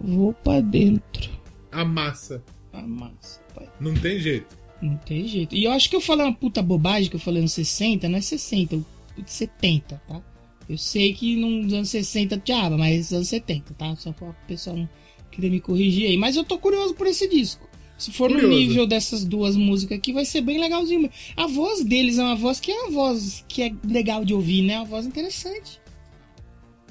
vou 0.00 0.32
pra 0.32 0.62
dentro. 0.62 1.30
A 1.70 1.84
massa. 1.84 2.42
A 2.72 2.80
massa, 2.80 3.42
pai. 3.54 3.68
Não 3.78 3.92
tem 3.92 4.18
jeito. 4.18 4.56
Não 4.80 4.96
tem 4.96 5.28
jeito. 5.28 5.54
E 5.54 5.64
eu 5.64 5.72
acho 5.72 5.90
que 5.90 5.94
eu 5.94 6.00
falei 6.00 6.24
uma 6.24 6.32
puta 6.32 6.62
bobagem 6.62 7.10
que 7.10 7.16
eu 7.16 7.20
falei 7.20 7.42
nos 7.42 7.52
60, 7.52 8.08
não 8.08 8.16
é 8.16 8.22
60, 8.22 8.82
70, 9.26 10.02
tá? 10.08 10.22
Eu 10.66 10.78
sei 10.78 11.12
que 11.12 11.36
nos 11.36 11.70
anos 11.74 11.90
60 11.90 12.38
diabo, 12.38 12.78
mas 12.78 12.96
nos 12.96 13.12
anos 13.12 13.28
70, 13.28 13.74
tá? 13.74 13.94
Só 13.96 14.10
pra 14.10 14.30
o 14.30 14.34
pessoal 14.48 14.74
não 14.74 14.88
querer 15.30 15.50
me 15.50 15.60
corrigir 15.60 16.08
aí. 16.08 16.16
Mas 16.16 16.34
eu 16.34 16.44
tô 16.44 16.56
curioso 16.56 16.94
por 16.94 17.06
esse 17.06 17.28
disco. 17.28 17.68
Se 17.98 18.10
for 18.10 18.30
no 18.30 18.36
Curioso. 18.36 18.58
nível 18.58 18.86
dessas 18.86 19.22
duas 19.22 19.54
músicas 19.54 19.98
aqui, 19.98 20.14
vai 20.14 20.24
ser 20.24 20.40
bem 20.40 20.58
legalzinho. 20.58 21.10
A 21.36 21.46
voz 21.46 21.84
deles 21.84 22.16
é 22.16 22.22
uma 22.22 22.36
voz 22.36 22.58
que 22.58 22.72
é 22.72 22.84
uma 22.84 22.90
voz 22.90 23.44
que 23.46 23.62
é 23.62 23.72
legal 23.86 24.24
de 24.24 24.32
ouvir, 24.32 24.62
né? 24.62 24.72
É 24.72 24.78
uma 24.78 24.86
voz 24.86 25.04
interessante. 25.04 25.78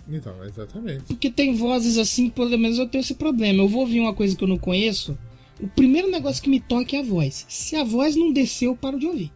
Então, 0.08 0.44
exatamente. 0.44 1.04
Porque 1.06 1.30
tem 1.32 1.56
vozes 1.56 1.98
assim, 1.98 2.30
pelo 2.30 2.58
menos 2.58 2.78
eu 2.78 2.88
tenho 2.88 3.02
esse 3.02 3.16
problema. 3.16 3.64
Eu 3.64 3.68
vou 3.68 3.82
ouvir 3.82 4.00
uma 4.00 4.14
coisa 4.14 4.36
que 4.36 4.44
eu 4.44 4.48
não 4.48 4.58
conheço. 4.58 5.18
O 5.60 5.68
primeiro 5.68 6.12
negócio 6.12 6.44
que 6.44 6.50
me 6.50 6.60
toca 6.60 6.96
é 6.96 7.00
a 7.00 7.04
voz. 7.04 7.46
Se 7.50 7.76
a 7.76 7.84
voz 7.84 8.16
não 8.16 8.32
descer, 8.32 8.68
eu 8.68 8.76
paro 8.76 9.00
de 9.00 9.08
ouvir. 9.08 9.32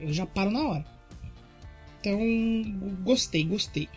Eu 0.00 0.12
já 0.12 0.24
paro 0.24 0.50
na 0.50 0.62
hora. 0.62 0.84
Então, 2.00 2.18
gostei, 3.02 3.44
gostei. 3.44 3.88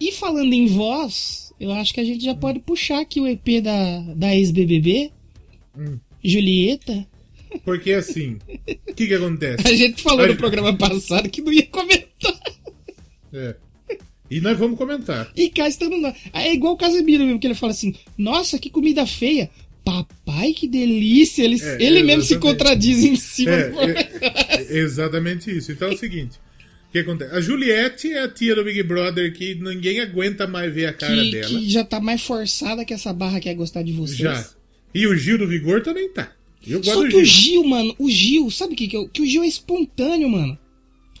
E 0.00 0.12
falando 0.12 0.52
em 0.52 0.66
voz, 0.66 1.52
eu 1.60 1.70
acho 1.72 1.92
que 1.92 2.00
a 2.00 2.04
gente 2.04 2.24
já 2.24 2.34
pode 2.34 2.58
puxar 2.60 3.00
aqui 3.00 3.20
o 3.20 3.26
EP 3.26 3.60
da, 3.62 4.00
da 4.14 4.34
ex-BBB, 4.34 5.12
Hum. 5.76 5.98
Julieta. 6.24 7.06
Porque 7.64 7.92
assim, 7.92 8.38
o 8.88 8.94
que 8.94 9.06
que 9.06 9.14
acontece? 9.14 9.66
A 9.66 9.74
gente 9.74 10.02
falou 10.02 10.22
Ai. 10.22 10.28
no 10.32 10.36
programa 10.36 10.76
passado 10.76 11.28
que 11.28 11.40
não 11.42 11.52
ia 11.52 11.66
comentar. 11.66 12.40
É. 13.32 13.56
E 14.30 14.40
nós 14.40 14.56
vamos 14.58 14.78
comentar. 14.78 15.30
E 15.36 15.48
cá 15.50 15.68
estamos 15.68 16.00
nós. 16.00 16.14
É 16.32 16.52
igual 16.52 16.74
o 16.74 16.76
Casemiro 16.76 17.24
mesmo, 17.24 17.40
que 17.40 17.46
ele 17.46 17.54
fala 17.54 17.72
assim: 17.72 17.94
Nossa, 18.16 18.58
que 18.58 18.70
comida 18.70 19.06
feia. 19.06 19.50
Papai, 19.84 20.52
que 20.52 20.68
delícia. 20.68 21.42
Ele, 21.42 21.58
É, 21.60 21.82
ele 21.82 22.02
mesmo 22.02 22.22
se 22.22 22.38
contradiz 22.38 23.02
em 23.02 23.16
cima. 23.16 23.50
É, 23.52 23.70
do- 23.70 23.80
é, 23.80 24.66
é 24.68 24.78
exatamente 24.78 25.50
isso. 25.50 25.72
Então 25.72 25.88
é 25.88 25.94
o 25.94 25.98
seguinte: 25.98 26.38
o 26.88 26.92
que 26.92 26.98
acontece? 26.98 27.34
A 27.34 27.40
Juliette 27.40 28.12
é 28.12 28.22
a 28.22 28.28
tia 28.28 28.54
do 28.54 28.62
Big 28.62 28.82
Brother 28.82 29.32
que 29.32 29.54
ninguém 29.56 30.00
aguenta 30.00 30.46
mais 30.46 30.72
ver 30.72 30.86
a 30.86 30.92
cara 30.92 31.14
que, 31.16 31.30
dela. 31.30 31.48
que 31.48 31.68
já 31.70 31.82
tá 31.82 31.98
mais 32.00 32.22
forçada 32.22 32.84
que 32.84 32.94
essa 32.94 33.12
barra 33.12 33.40
quer 33.40 33.54
gostar 33.54 33.82
de 33.82 33.92
vocês. 33.92 34.18
Já. 34.18 34.48
E 34.94 35.06
o 35.06 35.16
Gil 35.16 35.38
do 35.38 35.48
Vigor 35.48 35.82
também 35.82 36.08
tá. 36.10 36.32
Eu 36.66 36.78
gosto 36.80 36.92
Só 36.92 37.02
do 37.02 37.08
que 37.08 37.16
o 37.16 37.24
Gil. 37.24 37.42
Gil, 37.54 37.64
mano, 37.64 37.94
o 37.98 38.10
Gil, 38.10 38.50
sabe 38.50 38.74
o 38.74 38.76
que, 38.76 38.86
que, 38.86 38.96
é 38.96 39.04
que 39.12 39.22
o 39.22 39.26
Gil 39.26 39.42
é 39.42 39.48
espontâneo, 39.48 40.28
mano. 40.28 40.58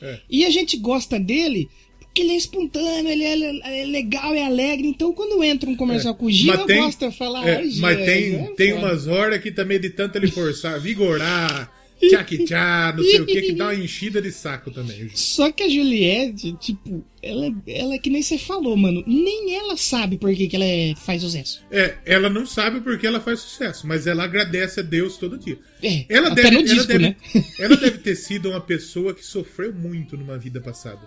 É. 0.02 0.18
E 0.28 0.44
a 0.44 0.50
gente 0.50 0.76
gosta 0.76 1.18
dele 1.18 1.66
porque 2.10 2.22
ele 2.22 2.32
é 2.32 2.36
espontâneo, 2.36 3.08
ele 3.08 3.24
é, 3.24 3.82
é 3.82 3.86
legal, 3.86 4.34
é 4.34 4.44
alegre. 4.44 4.88
Então 4.88 5.12
quando 5.12 5.42
entra 5.44 5.70
um 5.70 5.76
comercial 5.76 6.14
com 6.14 6.26
o 6.26 6.30
Gil, 6.30 6.52
eu 6.52 6.66
tem- 6.66 6.82
gosto 6.82 7.08
de 7.08 7.16
falar. 7.16 7.46
É, 7.48 7.56
"Ai, 7.58 7.70
Gil, 7.70 7.80
mas 7.82 7.98
é, 7.98 8.04
tem, 8.04 8.34
é 8.34 8.54
tem 8.54 8.72
foda." 8.74 8.86
umas 8.86 9.06
horas 9.06 9.40
que 9.40 9.50
também 9.52 9.78
de 9.80 9.90
tanto 9.90 10.16
ele 10.16 10.28
forçar, 10.28 10.80
vigorar, 10.80 11.72
tchá-que-tchá, 12.00 12.94
não 12.96 13.04
sei 13.04 13.20
o 13.20 13.26
que, 13.26 13.42
que 13.42 13.52
dá 13.52 13.66
uma 13.66 13.74
enchida 13.74 14.20
de 14.20 14.32
saco 14.32 14.70
também. 14.70 15.08
Só 15.14 15.52
que 15.52 15.62
a 15.62 15.68
Juliette, 15.68 16.52
tipo, 16.58 17.04
ela, 17.22 17.54
ela 17.66 17.94
é 17.94 17.98
que 17.98 18.10
nem 18.10 18.22
você 18.22 18.38
falou, 18.38 18.76
mano. 18.76 19.04
Nem 19.06 19.54
ela 19.54 19.76
sabe 19.76 20.16
por 20.18 20.34
que, 20.34 20.48
que 20.48 20.56
ela 20.56 20.64
é- 20.64 20.94
faz 20.96 21.22
sucesso. 21.22 21.62
É, 21.70 21.96
ela 22.04 22.28
não 22.30 22.44
sabe 22.46 22.80
porque 22.80 23.06
ela 23.06 23.20
faz 23.20 23.40
sucesso, 23.40 23.86
mas 23.86 24.06
ela 24.06 24.24
agradece 24.24 24.80
a 24.80 24.82
Deus 24.82 25.16
todo 25.16 25.38
dia. 25.38 25.58
É, 25.82 26.06
Ela 26.08 26.28
até 26.32 26.42
deve, 26.42 26.54
no 26.56 26.60
ela 26.62 26.68
disco, 26.74 26.88
deve- 26.88 27.04
né? 27.04 27.16
ela 27.58 27.76
deve 27.76 27.98
ter 27.98 28.16
sido 28.16 28.50
uma 28.50 28.60
pessoa 28.60 29.14
que 29.14 29.24
sofreu 29.24 29.72
muito 29.72 30.16
numa 30.16 30.36
vida 30.38 30.60
passada. 30.60 31.00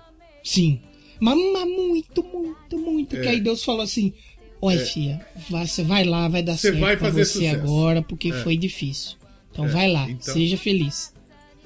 Sim. 0.43 0.79
Mas, 1.23 1.37
mas 1.53 1.65
muito, 1.69 2.23
muito, 2.23 2.77
muito. 2.77 3.15
É. 3.15 3.21
Que 3.21 3.27
aí 3.29 3.39
Deus 3.39 3.63
falou 3.63 3.81
assim: 3.81 4.13
Olha, 4.61 4.85
filha, 4.85 5.25
vai- 5.49 5.65
você 5.67 5.83
vai 5.83 6.03
lá, 6.03 6.27
vai 6.27 6.43
dar 6.43 6.57
Você 6.57 6.69
certo 6.69 6.79
vai 6.79 6.97
pra 6.97 7.07
fazer 7.07 7.25
você 7.25 7.33
sucesso." 7.33 7.55
agora, 7.55 8.01
porque 8.01 8.31
foi 8.33 8.57
difícil. 8.57 9.17
Então 9.51 9.65
É, 9.65 9.67
vai 9.69 9.91
lá, 9.91 10.09
então- 10.09 10.33
seja 10.33 10.57
feliz. 10.57 11.13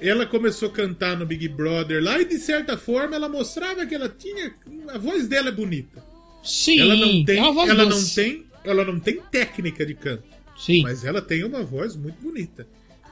Ela 0.00 0.26
começou 0.26 0.68
a 0.68 0.72
cantar 0.72 1.16
no 1.16 1.26
Big 1.26 1.48
Brother 1.48 2.00
lá 2.02 2.20
e 2.20 2.24
de 2.24 2.38
certa 2.38 2.78
forma 2.78 3.16
ela 3.16 3.28
mostrava 3.28 3.84
que 3.84 3.94
ela 3.94 4.08
tinha. 4.08 4.54
A 4.94 4.98
voz 4.98 5.26
dela 5.26 5.48
é 5.48 5.52
bonita. 5.52 6.04
Sim, 6.42 6.78
Ela 6.80 6.94
não 6.94 7.24
tem, 7.24 7.38
é 7.38 7.42
uma 7.42 7.52
voz 7.52 7.68
ela 7.68 7.82
não 7.82 7.90
doce. 7.90 8.14
tem, 8.14 8.44
ela 8.64 8.84
não 8.84 9.00
tem 9.00 9.20
técnica 9.30 9.84
de 9.84 9.94
canto, 9.94 10.22
Sim, 10.56 10.82
mas 10.82 11.04
ela 11.04 11.20
tem 11.20 11.42
uma 11.42 11.64
voz 11.64 11.96
muito 11.96 12.20
bonita. 12.22 12.64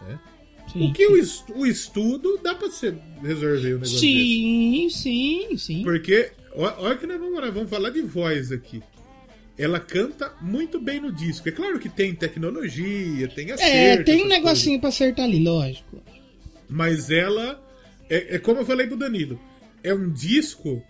né? 0.07 0.19
Sim. 0.73 0.91
O 0.91 0.93
que 0.93 1.07
o, 1.07 1.17
est- 1.17 1.51
o 1.55 1.67
estudo 1.67 2.39
dá 2.43 2.55
pra 2.55 2.69
você 2.69 2.95
resolver 3.23 3.75
o 3.75 3.79
negócio 3.79 3.95
desse. 3.95 4.01
Sim, 4.01 4.89
sim, 4.91 5.57
sim. 5.59 5.83
Porque, 5.83 6.31
olha 6.55 6.97
que 6.97 7.07
nós 7.07 7.19
vamos, 7.19 7.41
nós 7.41 7.55
vamos 7.55 7.71
falar 7.71 7.91
de 7.91 8.03
voz 8.03 8.51
aqui. 8.53 8.83
ela 9.59 9.81
canta 9.81 10.33
muito 10.41 10.79
bem 10.81 11.01
no 11.01 11.11
disco. 11.13 11.49
É 11.49 11.53
claro 11.53 11.79
que 11.79 11.89
tem 11.89 12.15
tecnologia, 12.15 13.27
tem 13.29 13.51
acerto. 13.53 14.01
É, 14.03 14.05
tem 14.05 14.25
um 14.25 14.29
negocinho 14.29 14.79
para 14.81 14.89
acertar 14.91 15.25
ali, 15.25 15.43
lógico. 15.43 16.03
Mas 16.69 17.11
ela. 17.11 17.63
É, 18.09 18.37
é, 18.37 18.39
como 18.39 18.61
eu 18.61 18.67
falei 18.67 18.87
pro 18.87 18.97
Danilo. 18.97 19.41
É 19.83 19.95
um 19.95 20.11
disco 20.11 20.83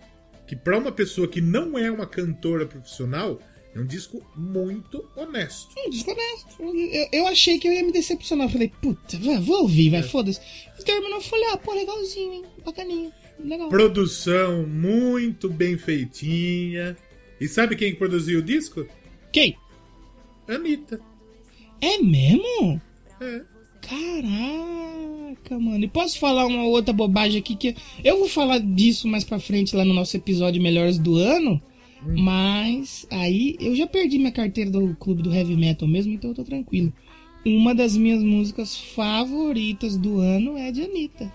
que, 0.47 0.55
para 0.55 0.77
uma 0.77 0.91
pessoa 0.91 1.27
que 1.27 1.39
não 1.41 1.77
é 1.77 1.89
uma 1.91 2.05
cantora 2.07 2.65
profissional, 2.65 3.39
é 3.77 3.81
um 3.81 3.85
disco 3.85 4.25
muito 4.35 5.05
honesto. 5.15 5.69
Um 5.77 5.89
disco 5.91 6.11
honesto. 6.11 6.63
Eu, 6.63 7.09
eu 7.11 7.27
achei 7.27 7.59
que 7.59 7.67
eu 7.67 7.73
ia 7.73 7.83
me 7.83 7.91
decepcionar. 7.91 8.47
Eu 8.47 8.51
falei, 8.51 8.71
puta, 8.81 9.17
vou 9.39 9.61
ouvir, 9.61 9.91
vai, 9.91 9.99
é. 9.99 10.03
foda-se. 10.03 10.41
E 10.79 10.83
terminou, 10.83 11.17
eu 11.17 11.21
falei, 11.21 11.45
ah, 11.51 11.57
pô, 11.57 11.73
legalzinho, 11.73 12.33
hein? 12.33 12.45
Bacaninho. 12.65 13.13
Legal. 13.39 13.69
Produção 13.69 14.65
muito 14.65 15.47
bem 15.47 15.77
feitinha. 15.77 16.97
E 17.39 17.47
sabe 17.47 17.75
quem 17.75 17.93
produziu 17.93 18.39
o 18.39 18.41
disco? 18.41 18.83
Quem? 19.31 19.55
Anitta. 20.47 20.99
É 21.79 21.99
mesmo? 21.99 22.81
É. 23.21 23.41
Caraca, 23.79 25.59
mano. 25.59 25.83
E 25.83 25.87
posso 25.87 26.17
falar 26.17 26.47
uma 26.47 26.63
outra 26.63 26.91
bobagem 26.91 27.39
aqui 27.39 27.55
que 27.55 27.75
eu 28.03 28.17
vou 28.17 28.27
falar 28.27 28.57
disso 28.57 29.07
mais 29.07 29.23
pra 29.23 29.39
frente 29.39 29.75
lá 29.75 29.85
no 29.85 29.93
nosso 29.93 30.17
episódio 30.17 30.59
Melhores 30.59 30.97
do 30.97 31.15
Ano. 31.17 31.61
Hum. 32.05 32.21
Mas 32.21 33.07
aí 33.09 33.55
eu 33.59 33.75
já 33.75 33.87
perdi 33.87 34.17
minha 34.17 34.31
carteira 34.31 34.69
do 34.69 34.95
clube 34.95 35.23
do 35.23 35.33
heavy 35.33 35.55
metal 35.55 35.87
mesmo, 35.87 36.13
então 36.13 36.31
eu 36.31 36.35
tô 36.35 36.43
tranquilo. 36.43 36.93
Uma 37.45 37.73
das 37.73 37.95
minhas 37.95 38.21
músicas 38.21 38.77
favoritas 38.77 39.95
do 39.97 40.19
ano 40.19 40.57
é 40.57 40.71
de 40.71 40.83
Anitta. 40.83 41.31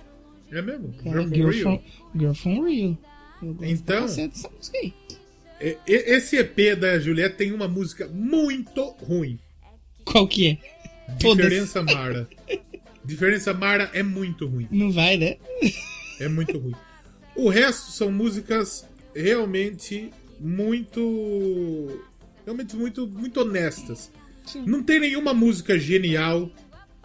É 0.51 0.61
mesmo? 0.61 0.93
Cara, 1.03 1.23
Girl, 1.23 1.23
from 1.23 1.35
Girl, 1.35 1.49
Real. 1.49 1.63
From, 1.63 2.19
Girl 2.19 2.33
from 2.35 2.63
Real. 2.63 2.99
então, 3.63 4.07
dessa 4.07 4.51
música 4.51 4.79
aí. 4.79 4.93
Esse 5.87 6.37
EP 6.39 6.77
da 6.79 6.99
Juliette 6.99 7.37
tem 7.37 7.53
uma 7.53 7.69
música 7.69 8.09
muito 8.09 8.83
ruim. 9.01 9.39
Qual 10.05 10.27
que 10.27 10.49
é? 10.49 10.59
Diferença 11.17 11.83
Mara. 11.83 12.29
Diferença 13.05 13.55
Mara 13.55 13.91
é 13.95 14.03
muito 14.03 14.47
ruim. 14.47 14.69
Não 14.71 14.91
vai, 14.91 15.17
né? 15.17 15.37
É 16.21 16.29
muito 16.29 16.59
ruim. 16.59 16.75
O 17.35 17.49
resto 17.49 17.91
são 17.93 18.13
músicas 18.13 18.87
realmente 19.15 20.11
muito. 20.43 22.03
Realmente 22.45 22.77
muito, 22.77 23.07
muito 23.07 23.41
honestas. 23.41 24.11
Sim. 24.45 24.65
Não 24.67 24.83
tem 24.83 25.01
nenhuma 25.01 25.33
música 25.33 25.79
genial. 25.79 26.51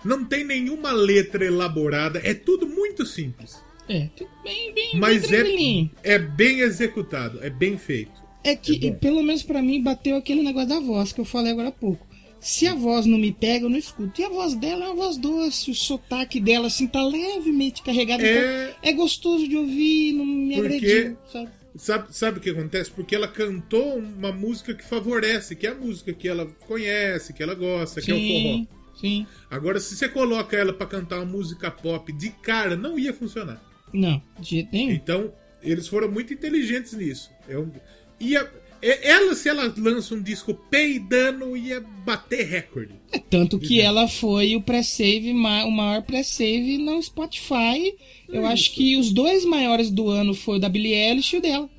Não 0.03 0.25
tem 0.25 0.43
nenhuma 0.43 0.91
letra 0.91 1.45
elaborada. 1.45 2.19
É 2.23 2.33
tudo 2.33 2.67
muito 2.67 3.05
simples. 3.05 3.57
É, 3.89 4.09
bem, 4.43 4.73
bem, 4.73 4.91
Mas 4.95 5.27
bem 5.27 5.89
é, 6.03 6.15
é 6.15 6.19
bem 6.19 6.59
executado, 6.59 7.41
é 7.41 7.49
bem 7.49 7.77
feito. 7.77 8.11
É 8.43 8.55
que, 8.55 8.85
é 8.85 8.91
pelo 8.91 9.23
menos 9.23 9.43
para 9.43 9.61
mim, 9.61 9.81
bateu 9.81 10.17
aquele 10.17 10.43
negócio 10.43 10.69
da 10.69 10.79
voz 10.79 11.13
que 11.13 11.21
eu 11.21 11.25
falei 11.25 11.53
agora 11.53 11.69
há 11.69 11.71
pouco. 11.71 12.05
Se 12.39 12.67
a 12.67 12.75
voz 12.75 13.05
não 13.05 13.17
me 13.17 13.31
pega, 13.31 13.65
eu 13.65 13.69
não 13.69 13.77
escuto. 13.77 14.21
E 14.21 14.23
a 14.23 14.29
voz 14.29 14.53
dela 14.55 14.85
é 14.85 14.87
uma 14.89 14.95
voz 14.95 15.17
doce, 15.17 15.71
o 15.71 15.75
sotaque 15.75 16.39
dela, 16.39 16.67
assim, 16.67 16.85
tá 16.85 17.03
levemente 17.03 17.81
carregado. 17.81 18.23
É, 18.23 18.69
então 18.69 18.79
é 18.83 18.93
gostoso 18.93 19.47
de 19.47 19.57
ouvir, 19.57 20.13
não 20.13 20.25
me 20.25 20.55
Porque... 20.55 20.75
agrediu, 20.75 21.17
sabe? 21.31 21.49
Sabe, 21.77 22.07
sabe 22.15 22.39
o 22.39 22.41
que 22.41 22.49
acontece? 22.49 22.89
Porque 22.91 23.15
ela 23.15 23.27
cantou 23.27 23.97
uma 23.97 24.31
música 24.31 24.73
que 24.73 24.83
favorece, 24.83 25.55
que 25.55 25.67
é 25.67 25.71
a 25.71 25.75
música 25.75 26.11
que 26.11 26.27
ela 26.27 26.45
conhece, 26.67 27.33
que 27.33 27.43
ela 27.43 27.53
gosta, 27.53 28.01
sim, 28.01 28.05
que 28.05 28.11
é 28.11 28.15
o 28.15 28.65
forró. 28.65 28.77
Sim. 28.99 29.27
Agora, 29.49 29.79
se 29.79 29.95
você 29.95 30.09
coloca 30.09 30.57
ela 30.57 30.73
para 30.73 30.87
cantar 30.87 31.17
uma 31.17 31.25
música 31.25 31.69
pop 31.69 32.11
de 32.11 32.31
cara, 32.31 32.75
não 32.75 32.97
ia 32.97 33.13
funcionar. 33.13 33.61
Não, 33.93 34.21
de 34.39 34.49
jeito 34.49 34.69
nenhum. 34.71 34.91
Então, 34.91 35.33
eles 35.61 35.87
foram 35.87 36.09
muito 36.09 36.33
inteligentes 36.33 36.93
nisso. 36.93 37.29
É 37.47 37.57
um, 37.57 37.71
ia, 38.19 38.49
ela, 38.81 39.35
se 39.35 39.49
ela 39.49 39.73
lança 39.77 40.15
um 40.15 40.21
disco 40.21 40.53
peidando, 40.53 41.55
ia 41.55 41.79
bater 41.79 42.45
recorde. 42.45 42.93
É, 43.11 43.19
tanto 43.19 43.59
que 43.59 43.79
ela 43.79 44.07
foi 44.07 44.55
o 44.55 44.61
pré-save, 44.61 45.31
o 45.31 45.71
maior 45.71 46.01
pré-save 46.03 46.77
no 46.77 47.01
Spotify. 47.01 47.95
Eu 48.27 48.45
é 48.45 48.51
acho 48.51 48.73
que 48.73 48.97
os 48.97 49.11
dois 49.11 49.45
maiores 49.45 49.89
do 49.89 50.09
ano 50.09 50.33
foi 50.33 50.57
o 50.57 50.59
da 50.59 50.69
Billie 50.69 50.93
Eilish 50.93 51.35
e 51.35 51.39
o 51.39 51.41
dela. 51.41 51.69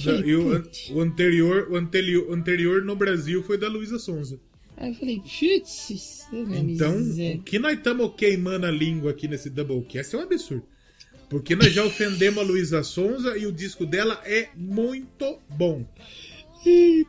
Falei, 0.00 0.30
e 0.30 0.34
o, 0.34 0.48
o, 0.94 1.00
anterior, 1.00 1.68
o 1.70 1.76
anterior, 1.76 2.30
o 2.30 2.34
anterior 2.34 2.82
no 2.82 2.96
Brasil 2.96 3.42
foi 3.42 3.56
da 3.56 3.68
Luísa 3.68 3.98
Sonza. 3.98 4.40
Aí 4.76 4.90
eu 4.90 4.94
falei, 4.94 5.20
putz, 5.20 6.26
Então, 6.32 6.98
o 6.98 7.42
que 7.42 7.58
nós 7.58 7.78
estamos 7.78 8.12
queimando 8.16 8.66
a 8.66 8.70
língua 8.70 9.12
aqui 9.12 9.26
nesse 9.28 9.48
Doublecast 9.48 10.14
é 10.14 10.18
um 10.18 10.22
absurdo. 10.22 10.64
Porque 11.28 11.56
nós 11.56 11.72
já 11.72 11.84
ofendemos 11.84 12.38
a 12.38 12.46
Luísa 12.46 12.82
Sonza 12.82 13.36
e 13.36 13.46
o 13.46 13.52
disco 13.52 13.84
dela 13.84 14.20
é 14.24 14.48
muito 14.54 15.38
bom. 15.48 15.84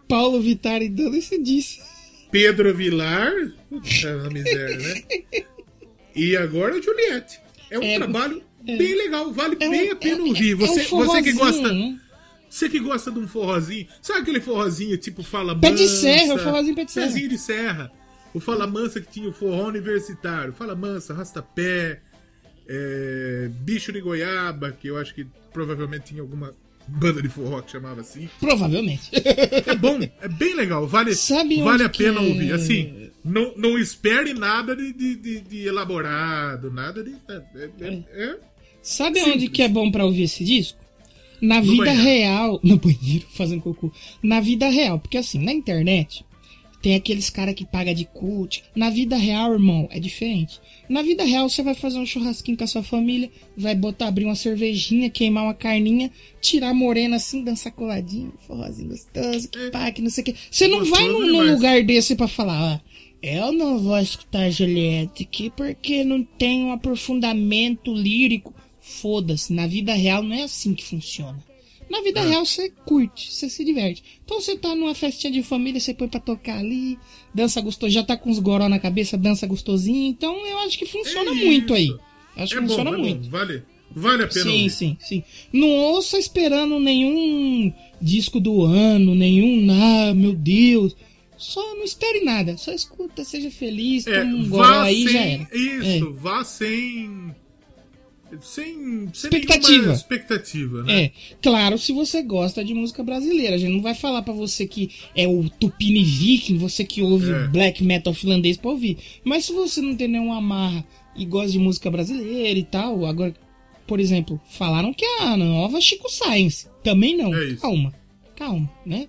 Paulo 0.07 0.41
Vittar 0.41 0.79
dando 0.89 1.15
esse 1.15 1.41
disco. 1.41 1.83
Pedro 2.31 2.73
Vilar. 2.73 3.31
Puta 3.69 4.29
miséria, 4.31 4.77
né? 4.77 5.03
E 6.15 6.35
agora 6.35 6.81
Juliette. 6.81 7.39
É 7.69 7.77
um 7.77 7.83
é, 7.83 7.97
trabalho 7.97 8.41
é, 8.65 8.77
bem 8.77 8.95
legal, 8.95 9.31
vale 9.31 9.55
é 9.59 9.69
bem 9.69 9.91
a 9.91 9.95
pena 9.95 10.19
é, 10.19 10.21
ouvir. 10.21 10.53
Você, 10.55 10.93
um 10.93 11.05
você 11.05 11.21
que 11.21 11.33
gosta. 11.33 11.73
Né? 11.73 11.99
Você 12.49 12.69
que 12.69 12.79
gosta 12.79 13.11
de 13.11 13.19
um 13.19 13.27
forrozinho. 13.27 13.87
Sabe 14.01 14.21
aquele 14.21 14.39
forrozinho 14.39 14.97
tipo 14.97 15.21
Fala 15.23 15.53
Mansa? 15.53 15.59
Pé 15.59 15.71
de 15.71 15.87
serra, 15.87 16.33
o 16.35 16.39
forrozinho 16.39 16.75
pé 16.75 16.85
de 16.85 16.91
serra. 16.91 17.07
Pezinho 17.07 17.29
de 17.29 17.37
serra. 17.37 17.91
O 18.33 18.39
Fala 18.39 18.67
Mansa 18.67 19.01
que 19.01 19.07
tinha 19.07 19.29
o 19.29 19.33
forró 19.33 19.67
universitário. 19.67 20.53
Fala 20.53 20.75
Mansa, 20.75 21.13
Rastapé 21.13 22.01
é, 22.67 23.49
Bicho 23.61 23.91
de 23.91 24.01
Goiaba, 24.01 24.71
que 24.71 24.87
eu 24.87 24.97
acho 24.97 25.13
que 25.13 25.25
provavelmente 25.53 26.07
tinha 26.07 26.21
alguma 26.21 26.53
banda 26.87 27.21
de 27.21 27.29
forró 27.29 27.61
que 27.61 27.71
chamava 27.71 28.01
assim. 28.01 28.29
Provavelmente. 28.39 29.11
É 29.13 29.75
bom, 29.75 29.99
é 30.21 30.27
bem 30.27 30.55
legal, 30.55 30.87
vale, 30.87 31.11
vale 31.63 31.83
a 31.83 31.89
pena 31.89 32.19
que... 32.19 32.25
ouvir. 32.25 32.53
Assim, 32.53 33.09
não, 33.23 33.53
não 33.57 33.77
espere 33.77 34.33
nada 34.33 34.75
de, 34.75 34.93
de, 34.93 35.15
de, 35.15 35.41
de 35.41 35.67
elaborado, 35.67 36.71
nada 36.71 37.03
de. 37.03 37.15
É, 37.29 37.41
é, 37.55 37.69
é, 37.81 38.23
é 38.23 38.37
Sabe 38.81 39.19
simples. 39.19 39.35
onde 39.35 39.49
que 39.49 39.61
é 39.61 39.67
bom 39.67 39.91
para 39.91 40.05
ouvir 40.05 40.23
esse 40.23 40.43
disco? 40.45 40.79
Na 41.41 41.57
no 41.57 41.63
vida 41.71 41.85
banheiro. 41.85 42.03
real. 42.03 42.59
No 42.63 42.77
banheiro, 42.77 43.25
fazendo 43.31 43.61
cocô. 43.61 43.91
Na 44.23 44.39
vida 44.39 44.69
real, 44.69 44.99
porque 44.99 45.17
assim, 45.17 45.43
na 45.43 45.51
internet, 45.51 46.25
tem 46.87 46.95
aqueles 46.95 47.29
cara 47.29 47.53
que 47.53 47.65
paga 47.65 47.93
de 47.93 48.05
cult. 48.05 48.63
Na 48.73 48.89
vida 48.89 49.17
real, 49.17 49.51
irmão, 49.51 49.89
é 49.91 49.99
diferente. 49.99 50.61
Na 50.87 51.01
vida 51.01 51.25
real, 51.25 51.49
você 51.49 51.61
vai 51.61 51.73
fazer 51.73 51.99
um 51.99 52.05
churrasquinho 52.05 52.57
com 52.57 52.63
a 52.63 52.67
sua 52.67 52.81
família, 52.81 53.29
vai 53.57 53.75
botar, 53.75 54.07
abrir 54.07 54.23
uma 54.23 54.35
cervejinha, 54.35 55.09
queimar 55.09 55.43
uma 55.43 55.53
carninha, 55.53 56.09
tirar 56.39 56.69
a 56.69 56.73
morena 56.73 57.17
assim, 57.17 57.43
dançar 57.43 57.73
coladinho, 57.73 58.31
forrozinho 58.47 58.87
gostoso, 58.87 59.49
que 59.49 59.69
pá, 59.69 59.91
que 59.91 60.01
não 60.01 60.09
sei 60.09 60.21
o 60.21 60.25
que. 60.25 60.35
Você 60.49 60.65
não 60.69 60.85
vai 60.85 61.09
num, 61.09 61.27
num, 61.27 61.51
lugar 61.51 61.83
desse 61.83 62.15
para 62.15 62.29
falar, 62.29 62.75
ó, 62.75 62.79
eu 63.21 63.51
não 63.51 63.79
vou 63.79 63.99
escutar 63.99 64.49
Juliette 64.49 65.23
aqui 65.23 65.49
porque 65.49 66.05
não 66.05 66.23
tem 66.23 66.63
um 66.63 66.71
aprofundamento 66.71 67.93
lírico. 67.93 68.55
Foda-se, 68.79 69.51
na 69.51 69.67
vida 69.67 69.93
real 69.93 70.23
não 70.23 70.33
é 70.33 70.43
assim 70.43 70.73
que 70.73 70.85
funciona. 70.85 71.37
Na 71.89 72.01
vida 72.01 72.19
é. 72.19 72.27
real 72.27 72.45
você 72.45 72.69
curte, 72.85 73.31
você 73.31 73.49
se 73.49 73.63
diverte. 73.63 74.03
Então 74.23 74.41
você 74.41 74.57
tá 74.57 74.75
numa 74.75 74.93
festinha 74.93 75.31
de 75.31 75.41
família, 75.41 75.79
você 75.79 75.93
põe 75.93 76.07
pra 76.07 76.19
tocar 76.19 76.59
ali, 76.59 76.97
dança 77.33 77.61
gostoso, 77.61 77.93
já 77.93 78.03
tá 78.03 78.17
com 78.17 78.29
os 78.29 78.39
goró 78.39 78.67
na 78.67 78.79
cabeça, 78.79 79.17
dança 79.17 79.47
gostosinho. 79.47 80.09
Então 80.09 80.45
eu 80.45 80.59
acho 80.59 80.77
que 80.77 80.85
funciona 80.85 81.31
é 81.31 81.33
muito 81.33 81.73
aí. 81.73 81.95
Acho 82.35 82.53
que 82.53 82.59
é 82.59 82.61
funciona 82.61 82.91
bom, 82.91 82.97
é 82.97 82.99
muito. 82.99 83.29
Vale, 83.29 83.63
vale 83.91 84.23
a 84.23 84.27
pena. 84.27 84.43
Sim, 84.43 84.49
ouvir. 84.49 84.69
sim, 84.69 84.97
sim. 84.99 85.23
Não 85.51 85.69
ouça 85.69 86.19
esperando 86.19 86.79
nenhum 86.79 87.73
disco 88.01 88.39
do 88.39 88.63
ano, 88.63 89.15
nenhum, 89.15 89.67
ah, 89.71 90.13
meu 90.13 90.33
Deus. 90.33 90.95
Só 91.37 91.61
não 91.75 91.83
espere 91.83 92.21
nada, 92.21 92.57
só 92.57 92.73
escuta, 92.73 93.23
seja 93.23 93.51
feliz, 93.51 94.07
é, 94.07 94.21
toma 94.21 94.35
um 94.35 94.49
goró 94.49 94.81
aí 94.81 95.03
sem, 95.03 95.13
já 95.13 95.19
era. 95.19 95.47
Isso, 95.53 96.07
é. 96.07 96.13
vá 96.13 96.43
sem 96.43 97.35
sem, 98.41 99.09
sem 99.13 99.29
expectativa. 99.29 99.93
expectativa, 99.93 100.83
né? 100.83 101.03
É, 101.03 101.11
claro, 101.41 101.77
se 101.77 101.91
você 101.91 102.21
gosta 102.21 102.63
de 102.63 102.73
música 102.73 103.03
brasileira. 103.03 103.55
A 103.55 103.57
gente 103.57 103.73
não 103.73 103.81
vai 103.81 103.93
falar 103.93 104.21
para 104.21 104.33
você 104.33 104.67
que 104.67 104.91
é 105.15 105.27
o 105.27 105.49
Tupini 105.49 106.03
Viking, 106.03 106.57
você 106.57 106.83
que 106.83 107.01
ouve 107.01 107.31
é. 107.31 107.47
black 107.47 107.83
metal 107.83 108.13
finlandês 108.13 108.57
pra 108.57 108.71
ouvir. 108.71 108.97
Mas 109.23 109.45
se 109.45 109.53
você 109.53 109.81
não 109.81 109.95
tem 109.95 110.07
nenhuma 110.07 110.37
amarra 110.37 110.85
e 111.15 111.25
gosta 111.25 111.51
de 111.51 111.59
música 111.59 111.89
brasileira 111.89 112.59
e 112.59 112.63
tal, 112.63 113.05
agora, 113.05 113.33
por 113.85 113.99
exemplo, 113.99 114.39
falaram 114.49 114.93
que 114.93 115.05
a 115.05 115.35
nova 115.35 115.79
Chico 115.81 116.09
Science. 116.09 116.67
Também 116.83 117.15
não. 117.17 117.33
É 117.33 117.55
calma, 117.55 117.93
calma, 118.35 118.69
né? 118.85 119.07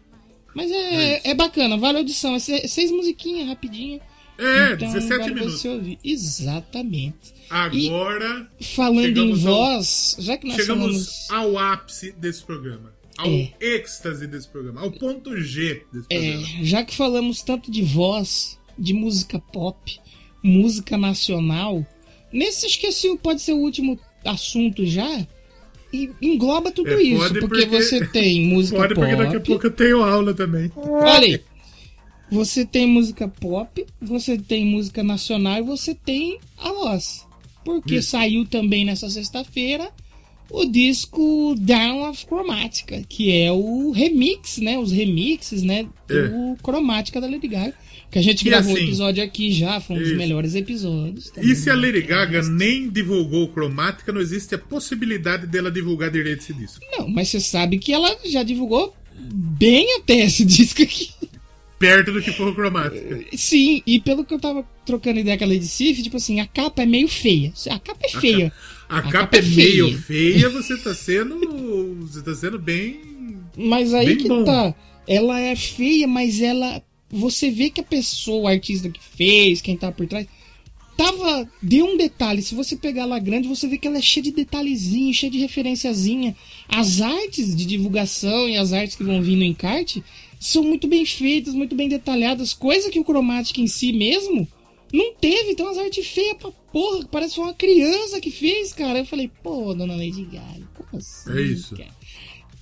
Mas 0.54 0.70
é, 0.70 0.74
é, 0.74 1.20
é, 1.30 1.34
bacana, 1.34 1.76
vale 1.76 1.98
a 1.98 2.00
audição. 2.00 2.34
É 2.34 2.38
seis 2.38 2.90
musiquinhas 2.90 3.48
rapidinho. 3.48 4.00
É, 4.38 4.72
então, 4.72 4.92
17 4.92 5.34
minutos. 5.34 5.64
Exatamente. 6.02 7.38
Agora. 7.51 8.49
E, 8.59 8.64
falando 8.64 9.18
em 9.18 9.34
voz, 9.34 10.14
ao, 10.18 10.24
já 10.24 10.36
que 10.36 10.46
nós 10.46 10.57
chegamos 10.57 11.26
falamos... 11.26 11.30
ao 11.30 11.59
ápice 11.59 12.12
desse 12.12 12.44
programa. 12.44 12.92
Ao 13.16 13.28
é. 13.28 13.53
êxtase 13.61 14.26
desse 14.26 14.49
programa. 14.49 14.80
Ao 14.80 14.92
ponto 14.92 15.36
G 15.40 15.82
desse 15.92 16.07
é, 16.11 16.18
programa. 16.18 16.64
Já 16.64 16.84
que 16.84 16.94
falamos 16.94 17.42
tanto 17.42 17.70
de 17.70 17.82
voz, 17.82 18.59
de 18.78 18.94
música 18.94 19.40
pop, 19.40 20.01
música 20.42 20.96
nacional, 20.96 21.84
nesse 22.32 22.66
esqueci, 22.66 23.16
pode 23.18 23.42
ser 23.42 23.55
o 23.55 23.59
último 23.59 23.99
assunto 24.24 24.86
já. 24.86 25.26
E 25.92 26.11
engloba 26.20 26.70
tudo 26.70 26.90
é, 26.90 27.03
isso, 27.03 27.28
porque, 27.28 27.40
porque, 27.40 27.66
você 27.66 28.07
tem 28.07 28.44
música 28.46 28.76
pode, 28.78 28.94
pop. 28.94 29.07
Pode, 29.07 29.16
porque 29.16 29.24
daqui 29.24 29.36
a 29.36 29.46
pouco 29.46 29.66
eu 29.66 29.70
tenho 29.70 30.05
aula 30.05 30.34
também. 30.34 30.70
Olha 30.76 31.36
aí. 31.36 31.42
você 32.30 32.64
tem 32.64 32.86
música 32.86 33.26
pop, 33.26 33.84
você 34.01 34.36
tem 34.36 34.66
música 34.66 35.03
nacional 35.03 35.59
e 35.59 35.62
você 35.62 35.94
tem 35.94 36.38
a 36.59 36.70
voz. 36.70 37.27
Porque 37.68 37.96
Isso. 37.96 38.12
saiu 38.12 38.46
também 38.46 38.82
nessa 38.82 39.10
sexta-feira 39.10 39.90
o 40.50 40.64
disco 40.64 41.54
Down 41.58 42.08
of 42.08 42.24
Chromatica, 42.24 43.02
que 43.06 43.30
é 43.30 43.52
o 43.52 43.90
remix, 43.90 44.56
né? 44.56 44.78
Os 44.78 44.90
remixes, 44.90 45.62
né? 45.62 45.86
Do 46.06 46.56
é. 46.56 47.20
Da 47.20 47.26
Lady 47.26 47.46
Gaga. 47.46 47.74
Que 48.10 48.18
a 48.18 48.22
gente 48.22 48.42
gravou 48.42 48.72
assim, 48.72 48.84
um 48.84 48.86
episódio 48.86 49.22
aqui 49.22 49.52
já, 49.52 49.78
foi 49.80 49.96
um 49.96 49.98
dos 49.98 50.16
melhores 50.16 50.54
episódios. 50.54 51.30
E 51.36 51.54
se 51.54 51.68
a 51.68 51.74
Lady 51.74 52.00
Gaga 52.00 52.40
nem 52.40 52.88
divulgou 52.88 53.52
Chromática, 53.52 54.10
não 54.10 54.22
existe 54.22 54.54
a 54.54 54.58
possibilidade 54.58 55.46
dela 55.46 55.70
divulgar 55.70 56.10
direito 56.10 56.40
esse 56.40 56.54
disco. 56.54 56.80
Não, 56.96 57.06
mas 57.06 57.28
você 57.28 57.38
sabe 57.38 57.78
que 57.78 57.92
ela 57.92 58.16
já 58.24 58.42
divulgou 58.42 58.96
bem 59.14 59.98
até 59.98 60.20
esse 60.20 60.42
disco 60.46 60.80
aqui. 60.82 61.10
Perto 61.78 62.12
do 62.12 62.20
que 62.20 62.32
for 62.32 62.52
Chromática. 62.52 63.24
Sim, 63.36 63.82
e 63.86 64.00
pelo 64.00 64.24
que 64.24 64.34
eu 64.34 64.40
tava 64.40 64.66
trocando 64.84 65.20
ideia 65.20 65.38
com 65.38 65.44
a 65.44 65.46
Lady 65.46 65.66
Sif, 65.66 66.02
tipo 66.02 66.16
assim, 66.16 66.40
a 66.40 66.46
capa 66.46 66.82
é 66.82 66.86
meio 66.86 67.06
feia. 67.06 67.52
A 67.70 67.78
capa 67.78 68.00
é 68.04 68.08
feia. 68.08 68.52
A, 68.88 68.96
a, 68.96 68.98
a 68.98 69.02
capa, 69.02 69.12
capa, 69.12 69.36
é, 69.36 69.40
é 69.40 69.42
meio 69.42 69.98
feia, 69.98 70.48
você 70.50 70.76
tá 70.76 70.92
sendo. 70.94 71.38
Você 72.00 72.22
tá 72.22 72.34
sendo 72.34 72.58
bem. 72.58 73.00
Mas 73.56 73.94
aí 73.94 74.06
bem 74.06 74.16
que 74.16 74.28
bom. 74.28 74.44
tá. 74.44 74.74
Ela 75.06 75.40
é 75.40 75.54
feia, 75.54 76.08
mas 76.08 76.40
ela 76.40 76.82
você 77.10 77.50
vê 77.50 77.70
que 77.70 77.80
a 77.80 77.84
pessoa, 77.84 78.42
o 78.42 78.48
artista 78.48 78.88
que 78.90 79.00
fez, 79.00 79.60
quem 79.60 79.76
tá 79.76 79.90
por 79.90 80.06
trás, 80.06 80.26
tava. 80.96 81.48
Deu 81.62 81.86
um 81.86 81.96
detalhe. 81.96 82.42
Se 82.42 82.54
você 82.54 82.76
pegar 82.76 83.06
lá 83.06 83.18
grande, 83.18 83.48
você 83.48 83.66
vê 83.66 83.78
que 83.78 83.86
ela 83.86 83.98
é 83.98 84.02
cheia 84.02 84.24
de 84.24 84.32
detalhezinho, 84.32 85.14
cheia 85.14 85.30
de 85.30 85.38
referenciazinha. 85.38 86.36
As 86.68 87.00
artes 87.00 87.54
de 87.54 87.64
divulgação 87.64 88.48
e 88.48 88.56
as 88.56 88.72
artes 88.72 88.96
que 88.96 89.04
vão 89.04 89.22
vir 89.22 89.36
no 89.36 89.44
encarte 89.44 90.02
são 90.41 90.62
muito 90.62 90.86
bem 90.86 91.05
feitas, 91.05 91.55
muito 91.55 91.74
bem 91.74 91.89
detalhadas, 91.89 92.53
coisa 92.55 92.91
que 92.91 93.01
o 93.01 93.05
Chromatic 93.05 93.59
em 93.59 93.66
si 93.66 93.93
mesmo 93.93 94.47
não 94.93 95.14
teve. 95.14 95.53
Então 95.53 95.68
as 95.68 95.78
artes 95.78 96.07
feias 96.07 96.36
pra 96.36 96.51
porra, 96.72 97.07
parece 97.11 97.39
uma 97.41 97.55
criança 97.55 98.20
que 98.20 98.30
fez, 98.30 98.72
cara. 98.72 99.01
Eu 99.01 99.07
falei, 99.07 99.30
pô, 99.43 99.74
dona 99.74 99.97
Lady 99.97 100.24
Gaga, 100.24 100.68
como 100.74 100.89
assim? 100.95 101.30
É 101.36 101.43
isso. 101.43 101.76
Cara? 101.76 101.97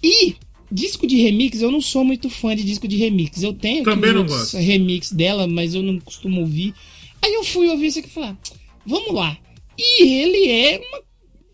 E 0.03 0.37
Disco 0.71 1.07
de 1.07 1.17
remix, 1.17 1.61
eu 1.63 1.71
não 1.71 1.81
sou 1.81 2.05
muito 2.05 2.29
fã 2.29 2.55
de 2.57 2.65
disco 2.65 2.89
de 2.89 2.97
remix. 2.97 3.43
Eu 3.43 3.53
tenho 3.53 3.85
Também 3.85 4.13
não 4.13 4.27
gosto. 4.27 4.57
remix 4.57 5.13
dela, 5.13 5.47
mas 5.47 5.75
eu 5.75 5.83
não 5.83 6.01
costumo 6.01 6.41
ouvir. 6.41 6.75
Aí 7.23 7.33
eu 7.35 7.45
fui 7.45 7.69
ouvir 7.69 7.87
isso 7.87 8.01
aqui 8.01 8.09
e 8.09 8.11
falei, 8.11 8.31
ah, 8.31 8.37
vamos 8.85 9.15
lá. 9.15 9.39
E 9.79 10.03
ele 10.03 10.49
é 10.51 10.79
uma, 10.79 11.03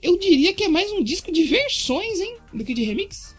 Eu 0.01 0.18
diria 0.18 0.53
que 0.55 0.64
é 0.64 0.68
mais 0.68 0.91
um 0.93 1.03
disco 1.03 1.31
de 1.31 1.45
versões, 1.45 2.20
hein? 2.20 2.37
Do 2.55 2.64
que 2.64 2.73
de 2.73 2.85
remix. 2.85 3.32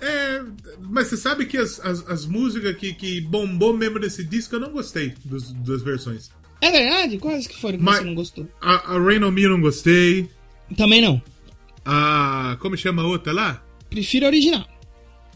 É, 0.00 0.42
mas 0.90 1.08
você 1.08 1.16
sabe 1.16 1.46
que 1.46 1.56
as, 1.56 1.80
as, 1.80 2.06
as 2.08 2.26
músicas 2.26 2.76
que, 2.76 2.92
que 2.92 3.20
bombou 3.20 3.76
mesmo 3.76 3.98
desse 3.98 4.22
disco 4.24 4.56
eu 4.56 4.60
não 4.60 4.70
gostei 4.70 5.14
dos, 5.24 5.52
das 5.52 5.82
versões. 5.82 6.30
É 6.60 6.70
verdade? 6.70 7.18
Quais 7.18 7.46
que 7.46 7.58
foram 7.58 7.78
que 7.78 7.84
mas, 7.84 7.98
você 7.98 8.04
não 8.04 8.14
gostou? 8.14 8.48
A, 8.60 8.94
a 8.94 8.98
Rain 8.98 9.22
on 9.22 9.30
Me 9.30 9.42
eu 9.42 9.50
não 9.50 9.60
gostei. 9.60 10.28
Também 10.76 11.00
não. 11.00 11.20
A. 11.84 12.56
Como 12.60 12.76
chama 12.76 13.02
a 13.02 13.06
outra 13.06 13.32
lá? 13.32 13.62
Prefiro 13.88 14.26
a 14.26 14.28
original. 14.28 14.66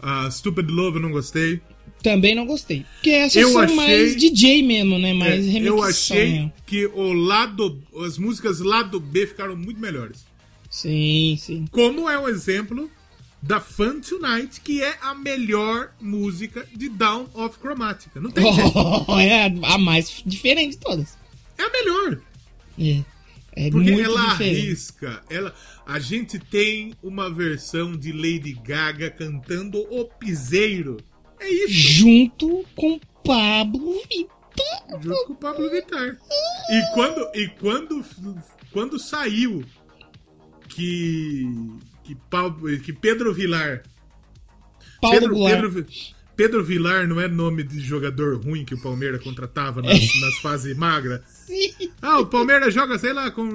A 0.02 0.30
Stupid 0.30 0.68
Love 0.70 0.96
eu 0.96 1.02
não 1.02 1.12
gostei. 1.12 1.60
Também 2.02 2.34
não 2.34 2.46
gostei. 2.46 2.84
Porque 2.94 3.10
essas 3.10 3.42
eu 3.42 3.50
são 3.50 3.60
achei... 3.60 3.76
mais 3.76 4.16
DJ 4.16 4.62
mesmo, 4.62 4.98
né? 4.98 5.12
Mais 5.12 5.46
é, 5.46 5.58
Eu 5.58 5.82
achei 5.82 6.50
que 6.66 6.86
o 6.86 7.12
lado, 7.12 7.78
as 8.04 8.16
músicas 8.16 8.60
lado 8.60 8.98
B 8.98 9.26
ficaram 9.26 9.54
muito 9.54 9.78
melhores. 9.78 10.24
Sim, 10.70 11.36
sim. 11.38 11.66
Como 11.70 12.08
é 12.08 12.18
o 12.18 12.28
exemplo 12.28 12.90
da 13.42 13.60
Fun 13.60 14.00
Tonight, 14.00 14.60
que 14.60 14.82
é 14.82 14.98
a 15.00 15.14
melhor 15.14 15.92
música 16.00 16.66
de 16.74 16.88
Down 16.88 17.28
of 17.34 17.58
Chromatica. 17.58 18.20
Não 18.20 18.30
tem 18.30 18.44
oh, 19.06 19.18
É 19.18 19.46
a 19.64 19.78
mais 19.78 20.22
diferente 20.24 20.72
de 20.72 20.78
todas. 20.78 21.16
É 21.56 21.62
a 21.62 21.70
melhor. 21.70 22.20
É. 22.78 23.04
É 23.52 23.70
Porque 23.70 23.90
ela 23.90 24.30
diferente. 24.30 24.60
arrisca. 24.60 25.22
Ela, 25.28 25.54
a 25.84 25.98
gente 25.98 26.38
tem 26.38 26.94
uma 27.02 27.28
versão 27.28 27.96
de 27.96 28.12
Lady 28.12 28.52
Gaga 28.52 29.10
cantando 29.10 29.78
O 29.90 30.04
Piseiro. 30.04 30.98
É 31.38 31.48
isso. 31.48 31.72
Junto 31.72 32.64
com 32.76 33.00
Pablo 33.24 34.00
Vittar. 34.08 35.02
Junto 35.02 35.26
com 35.26 35.34
Pablo 35.34 35.70
Vittar. 35.70 36.16
E 36.70 36.94
quando, 36.94 37.30
e 37.34 37.48
quando, 37.58 38.04
quando 38.72 38.98
saiu 38.98 39.64
que, 40.68 41.44
que, 42.10 42.16
Paulo, 42.28 42.56
que 42.80 42.92
Pedro 42.92 43.32
Vilar. 43.32 43.82
Paulo 45.00 45.18
Pedro, 45.18 45.44
Pedro, 45.44 45.86
Pedro 46.36 46.64
Vilar 46.64 47.06
não 47.06 47.20
é 47.20 47.28
nome 47.28 47.62
de 47.62 47.80
jogador 47.80 48.36
ruim 48.42 48.64
que 48.64 48.74
o 48.74 48.82
Palmeiras 48.82 49.22
contratava 49.22 49.80
nas, 49.80 50.00
nas 50.20 50.38
fases 50.38 50.76
magras? 50.76 51.20
Sim. 51.28 51.72
Ah, 52.02 52.18
o 52.18 52.26
Palmeiras 52.26 52.74
joga, 52.74 52.98
sei 52.98 53.12
lá, 53.12 53.30
com 53.30 53.48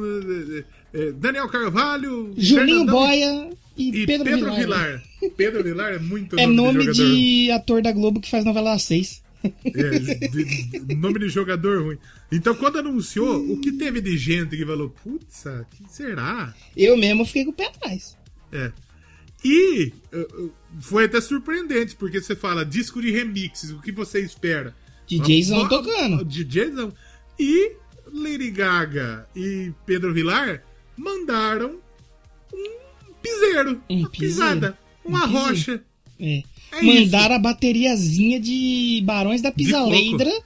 eh, 0.93 1.11
Daniel 1.13 1.49
Carvalho, 1.49 2.33
Julinho 2.37 2.85
Fernandão, 2.85 2.95
Boia 2.95 3.49
e, 3.77 3.89
e 3.89 4.05
Pedro, 4.05 4.25
Pedro 4.25 4.55
Vilar. 4.55 5.03
Vilar. 5.19 5.31
Pedro 5.35 5.63
Vilar 5.63 5.93
é 5.93 5.99
muito 5.99 6.39
É 6.39 6.47
nome, 6.47 6.91
de, 6.91 7.45
de, 7.45 7.51
ator 7.51 7.81
da 7.81 7.91
Globo 7.91 8.21
que 8.21 8.29
faz 8.29 8.45
novela 8.45 8.79
6. 8.79 9.23
É, 9.43 9.99
de, 9.99 10.79
de, 10.79 10.95
nome 10.95 11.19
de 11.19 11.29
jogador 11.29 11.83
ruim. 11.83 11.97
Então, 12.31 12.55
quando 12.55 12.79
anunciou, 12.79 13.37
o 13.51 13.59
que 13.59 13.71
teve 13.71 14.01
de 14.01 14.17
gente 14.17 14.57
que 14.57 14.65
falou, 14.65 14.89
putz, 15.03 15.43
que 15.69 15.83
será? 15.87 16.51
Eu 16.75 16.97
mesmo 16.97 17.25
fiquei 17.25 17.45
com 17.45 17.51
o 17.51 17.53
pé 17.53 17.67
atrás. 17.67 18.17
É. 18.55 18.71
E 19.43 19.93
uh, 20.13 20.51
foi 20.79 21.05
até 21.05 21.21
surpreendente, 21.21 21.95
porque 21.95 22.21
você 22.21 22.35
fala 22.35 22.65
disco 22.65 23.01
de 23.01 23.11
remixes, 23.11 23.71
o 23.71 23.81
que 23.81 23.91
você 23.91 24.19
espera? 24.21 24.75
DJzão 25.07 25.67
tocando. 25.67 26.25
DJzão. 26.25 26.91
E 27.39 27.73
Lady 28.11 28.49
Gaga 28.49 29.27
e 29.35 29.71
Pedro 29.85 30.13
Vilar 30.13 30.63
mandaram 30.97 31.79
um 32.53 33.13
piseiro, 33.21 33.81
um 33.89 33.99
uma 33.99 34.09
piseiro. 34.09 34.33
pisada, 34.33 34.77
uma 35.03 35.25
um 35.25 35.31
rocha. 35.31 35.83
É. 36.19 36.43
É 36.71 36.81
Mandaram 36.81 37.27
isso. 37.27 37.33
a 37.35 37.39
bateriazinha 37.39 38.39
de 38.39 39.01
Barões 39.05 39.41
da 39.41 39.51
Pisaleidra. 39.51 40.29
É. 40.29 40.41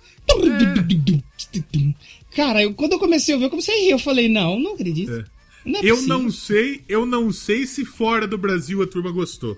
Cara, 2.36 2.62
eu, 2.62 2.74
quando 2.74 2.94
eu 2.94 3.00
comecei 3.00 3.34
a 3.34 3.38
ouvir, 3.38 3.46
eu 3.46 3.50
comecei 3.50 3.74
a 3.74 3.78
rir. 3.80 3.90
Eu 3.92 4.00
falei, 4.00 4.30
não, 4.30 4.60
não 4.60 4.74
acredito. 4.74 5.12
É. 5.12 5.26
Não 5.66 5.80
é 5.80 5.86
eu 5.86 6.02
não 6.04 6.32
sei, 6.32 6.82
eu 6.88 7.06
não 7.06 7.32
sei 7.32 7.66
se 7.66 7.86
fora 7.86 8.28
do 8.28 8.38
Brasil 8.38 8.82
a 8.82 8.88
turma 8.88 9.12
gostou. 9.12 9.58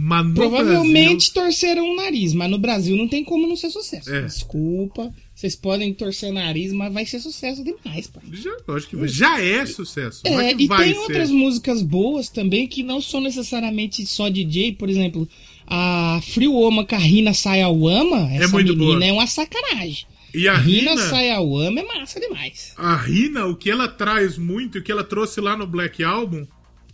Mas 0.00 0.32
Provavelmente 0.32 1.32
Brasil... 1.32 1.34
torceram 1.34 1.90
o 1.90 1.96
nariz, 1.96 2.32
mas 2.32 2.48
no 2.48 2.58
Brasil 2.58 2.96
não 2.96 3.08
tem 3.08 3.24
como 3.24 3.48
não 3.48 3.56
ser 3.56 3.68
sucesso. 3.68 4.14
É. 4.14 4.22
Desculpa, 4.22 5.12
vocês 5.34 5.56
podem 5.56 5.92
torcer 5.92 6.30
o 6.30 6.32
nariz, 6.32 6.72
mas 6.72 6.92
vai 6.92 7.04
ser 7.04 7.18
sucesso 7.18 7.64
demais, 7.64 8.06
pai. 8.06 8.22
Já, 8.32 8.50
acho 8.76 8.88
que 8.88 9.08
já 9.08 9.42
é 9.42 9.66
sucesso. 9.66 10.22
É, 10.24 10.30
é 10.30 10.52
e 10.52 10.68
tem 10.68 10.92
ser. 10.94 10.98
outras 10.98 11.30
músicas 11.30 11.82
boas 11.82 12.28
também 12.28 12.68
que 12.68 12.84
não 12.84 13.00
são 13.00 13.20
necessariamente 13.20 14.06
só 14.06 14.28
DJ, 14.28 14.74
por 14.74 14.88
exemplo, 14.88 15.28
a 15.66 16.20
Free 16.22 16.46
Woman 16.46 16.84
com 16.84 16.94
a 16.94 16.98
Rina 16.98 17.34
Sayawama, 17.34 18.32
essa 18.32 18.44
é 18.44 18.46
muito 18.46 18.76
menina 18.76 19.00
boa. 19.00 19.04
é 19.04 19.12
uma 19.12 19.26
sacanagem. 19.26 20.06
E 20.34 20.46
a 20.46 20.54
Rina, 20.54 20.90
Rina 20.90 20.96
Sayawama 20.96 21.80
é 21.80 21.84
massa 21.84 22.20
demais. 22.20 22.74
A 22.76 22.94
Rina, 22.96 23.46
o 23.46 23.56
que 23.56 23.70
ela 23.70 23.88
traz 23.88 24.36
muito, 24.36 24.78
o 24.78 24.82
que 24.82 24.92
ela 24.92 25.04
trouxe 25.04 25.40
lá 25.40 25.56
no 25.56 25.66
Black 25.66 26.04
Album 26.04 26.46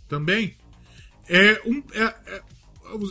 também, 0.07 0.55
é 1.27 1.61
um. 1.65 1.83
É, 1.93 2.03
é, 2.03 2.41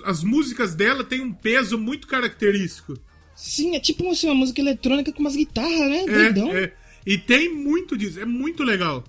as 0.04 0.22
músicas 0.22 0.74
dela 0.74 1.04
têm 1.04 1.20
um 1.20 1.32
peso 1.32 1.78
muito 1.78 2.06
característico. 2.06 2.98
Sim, 3.34 3.74
é 3.74 3.80
tipo 3.80 4.08
assim, 4.10 4.28
uma 4.28 4.34
música 4.34 4.60
eletrônica 4.60 5.12
com 5.12 5.20
umas 5.20 5.36
guitarras, 5.36 5.90
né? 5.90 6.04
É, 6.06 6.64
é. 6.64 6.72
E 7.04 7.18
tem 7.18 7.52
muito 7.52 7.96
disso, 7.96 8.20
é 8.20 8.24
muito 8.24 8.62
legal. 8.62 9.04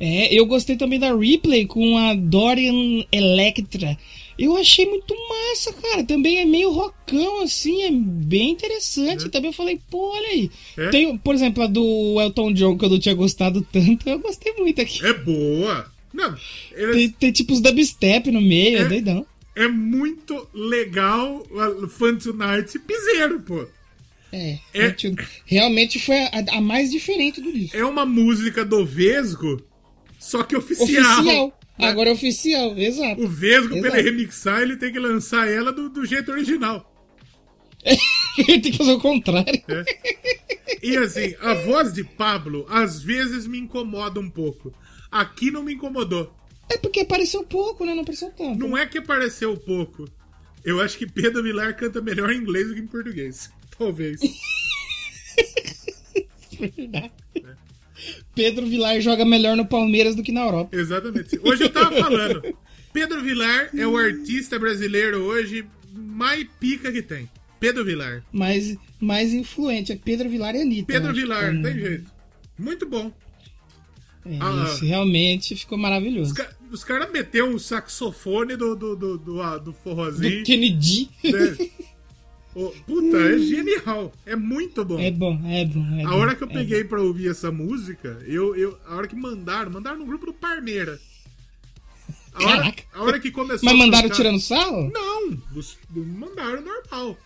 É, 0.00 0.34
eu 0.34 0.44
gostei 0.46 0.76
também 0.76 0.98
da 0.98 1.14
Replay 1.14 1.66
com 1.66 1.96
a 1.96 2.14
Dorian 2.14 3.04
Electra. 3.10 3.96
Eu 4.38 4.56
achei 4.56 4.86
muito 4.86 5.14
massa, 5.28 5.72
cara. 5.72 6.04
Também 6.04 6.38
é 6.38 6.44
meio 6.44 6.70
rockão, 6.70 7.42
assim, 7.42 7.82
é 7.82 7.90
bem 7.90 8.50
interessante. 8.50 9.26
É. 9.26 9.28
Também 9.28 9.50
eu 9.50 9.54
falei, 9.54 9.80
pô, 9.90 10.12
olha 10.12 10.28
aí. 10.28 10.50
É. 10.76 10.88
Tem, 10.90 11.16
por 11.16 11.34
exemplo, 11.34 11.62
a 11.62 11.66
do 11.66 12.20
Elton 12.20 12.52
John, 12.52 12.76
que 12.76 12.84
eu 12.84 12.90
não 12.90 12.98
tinha 12.98 13.14
gostado 13.14 13.66
tanto, 13.72 14.08
eu 14.08 14.18
gostei 14.18 14.52
muito 14.54 14.80
aqui. 14.80 15.04
É 15.04 15.12
boa. 15.12 15.90
Não, 16.12 16.34
eles... 16.72 16.96
tem, 16.96 17.10
tem 17.10 17.32
tipo 17.32 17.52
os 17.52 17.60
dubstep 17.60 18.30
no 18.30 18.40
meio, 18.40 18.78
é, 18.78 18.82
é 18.82 18.88
doidão. 18.88 19.26
É 19.54 19.68
muito 19.68 20.48
legal 20.54 21.46
a 21.58 21.88
Fun 21.88 22.16
Tonight 22.16 22.78
piseiro, 22.78 23.40
pô. 23.40 23.66
É, 24.32 24.58
é, 24.74 24.94
realmente 25.46 25.98
foi 25.98 26.18
a, 26.18 26.44
a, 26.52 26.60
mais 26.60 26.90
diferente 26.90 27.40
do 27.40 27.52
disco. 27.52 27.76
É 27.76 27.84
uma 27.84 28.04
música 28.04 28.64
do 28.64 28.84
Vesgo, 28.84 29.62
só 30.18 30.42
que 30.42 30.56
oficial. 30.56 31.20
Oficial. 31.20 31.58
Agora 31.78 32.10
é 32.10 32.12
oficial, 32.12 32.76
exato. 32.76 33.22
O 33.22 33.28
Vesgo, 33.28 33.80
pra 33.80 33.98
ele 33.98 34.10
remixar, 34.10 34.62
ele 34.62 34.76
tem 34.76 34.92
que 34.92 34.98
lançar 34.98 35.48
ela 35.48 35.72
do, 35.72 35.88
do 35.88 36.06
jeito 36.06 36.30
original. 36.30 36.92
ele 38.38 38.60
tem 38.60 38.72
que 38.72 38.78
fazer 38.78 38.92
o 38.92 39.00
contrário. 39.00 39.62
É. 39.68 39.84
E 40.82 40.96
assim, 40.96 41.34
a 41.40 41.54
voz 41.54 41.92
de 41.92 42.02
Pablo 42.02 42.66
às 42.68 43.02
vezes 43.02 43.46
me 43.46 43.58
incomoda 43.58 44.18
um 44.18 44.30
pouco. 44.30 44.72
Aqui 45.10 45.50
não 45.50 45.62
me 45.62 45.74
incomodou. 45.74 46.34
É 46.68 46.76
porque 46.76 47.00
apareceu 47.00 47.44
pouco, 47.44 47.84
né? 47.84 47.94
Não 47.94 48.02
apareceu 48.02 48.30
tanto. 48.30 48.58
Não 48.58 48.76
é 48.76 48.86
que 48.86 48.98
apareceu 48.98 49.56
pouco. 49.56 50.08
Eu 50.64 50.80
acho 50.80 50.98
que 50.98 51.06
Pedro 51.06 51.42
Vilar 51.42 51.76
canta 51.76 52.00
melhor 52.00 52.30
em 52.30 52.38
inglês 52.38 52.68
do 52.68 52.74
que 52.74 52.80
em 52.80 52.86
português. 52.86 53.50
Talvez. 53.78 54.20
Verdade. 56.58 57.12
Pedro 58.34 58.66
Vilar 58.66 59.00
joga 59.00 59.24
melhor 59.24 59.56
no 59.56 59.66
Palmeiras 59.66 60.14
do 60.14 60.22
que 60.22 60.32
na 60.32 60.42
Europa. 60.42 60.76
Exatamente. 60.76 61.38
Hoje 61.42 61.64
eu 61.64 61.70
tava 61.70 61.96
falando. 61.96 62.42
Pedro 62.92 63.22
Vilar 63.22 63.70
é 63.76 63.86
o 63.86 63.96
artista 63.96 64.58
brasileiro 64.58 65.18
hoje 65.18 65.66
mais 65.92 66.46
pica 66.60 66.92
que 66.92 67.02
tem. 67.02 67.28
Pedro 67.58 67.84
Vilar. 67.84 68.22
Mais, 68.32 68.76
mais 69.00 69.32
influente. 69.32 69.92
É 69.92 69.96
Pedro 69.96 70.28
Vilar 70.28 70.54
e 70.54 70.62
Anitta. 70.62 70.92
Pedro 70.92 71.12
Vilar, 71.12 71.54
é... 71.54 71.62
tem 71.62 71.78
jeito. 71.78 72.10
Muito 72.58 72.86
bom. 72.86 73.12
É, 74.24 74.38
ah, 74.40 74.64
isso 74.66 74.84
realmente 74.84 75.54
ficou 75.54 75.78
maravilhoso. 75.78 76.32
Os, 76.32 76.78
os 76.80 76.84
caras 76.84 77.10
meteu 77.12 77.48
um 77.48 77.58
saxofone 77.58 78.56
do, 78.56 78.74
do, 78.74 78.96
do, 78.96 79.18
do, 79.18 79.58
do 79.60 79.72
forrozinho. 79.72 80.38
Do 80.38 80.44
Kennedy. 80.44 81.08
Né? 81.22 81.68
Oh, 82.58 82.72
puta, 82.86 83.18
é 83.18 83.38
genial. 83.38 84.10
É 84.24 84.34
muito 84.34 84.82
bom. 84.82 84.98
É 84.98 85.10
bom, 85.10 85.38
é 85.44 85.66
bom. 85.66 85.84
É 85.98 86.04
a 86.04 86.08
bom, 86.08 86.16
hora 86.16 86.34
que 86.34 86.42
eu 86.42 86.48
é 86.48 86.52
peguei 86.54 86.84
bom. 86.84 86.88
pra 86.88 87.02
ouvir 87.02 87.28
essa 87.28 87.52
música, 87.52 88.18
eu, 88.26 88.56
eu, 88.56 88.78
a 88.86 88.96
hora 88.96 89.06
que 89.06 89.14
mandaram, 89.14 89.70
mandaram 89.70 89.98
no 89.98 90.06
grupo 90.06 90.24
do 90.24 90.32
Parmeira. 90.32 90.98
A 92.32 92.42
hora, 92.42 92.56
Caraca. 92.56 92.82
a 92.94 93.02
hora 93.02 93.20
que 93.20 93.30
começou 93.30 93.68
Mas 93.68 93.78
mandaram 93.78 94.08
tocar... 94.08 94.16
tirando 94.16 94.40
sal? 94.40 94.90
Não, 94.90 95.38
mandaram 95.94 96.62
normal. 96.62 97.18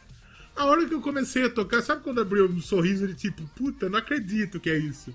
A 0.57 0.65
hora 0.65 0.85
que 0.85 0.95
eu 0.95 1.01
comecei 1.01 1.45
a 1.45 1.51
tocar, 1.51 1.81
sabe 1.81 2.03
quando 2.03 2.21
abriu 2.21 2.47
um 2.47 2.61
sorriso 2.61 3.07
de 3.07 3.15
tipo, 3.15 3.49
puta, 3.55 3.89
não 3.89 4.01
acredito 4.01 4.59
que 4.59 4.69
é 4.69 4.79
isso. 4.79 5.15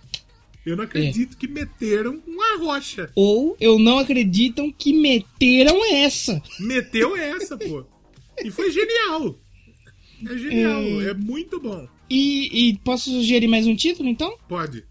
Eu 0.66 0.78
não 0.78 0.86
acredito 0.86 1.34
é. 1.34 1.38
que 1.38 1.45
meteram 1.45 2.24
uma 2.26 2.57
rocha. 2.57 3.11
Ou 3.16 3.57
eu 3.59 3.78
não 3.78 3.99
acreditam 3.99 4.72
que 4.72 4.93
meteram 4.93 5.86
essa. 5.93 6.41
Meteu 6.57 7.18
essa, 7.18 7.57
pô. 7.57 7.86
E 8.41 8.49
foi 8.49 8.72
genial. 8.72 9.38
É 10.30 10.38
genial, 10.38 11.01
é, 11.01 11.09
é 11.09 11.13
muito 11.13 11.59
bom. 11.59 11.88
E, 12.09 12.69
e, 12.69 12.78
posso 12.80 13.09
sugerir 13.09 13.47
mais 13.47 13.65
um 13.67 13.76
título, 13.76 14.07
então? 14.07 14.38
Pode. 14.47 14.84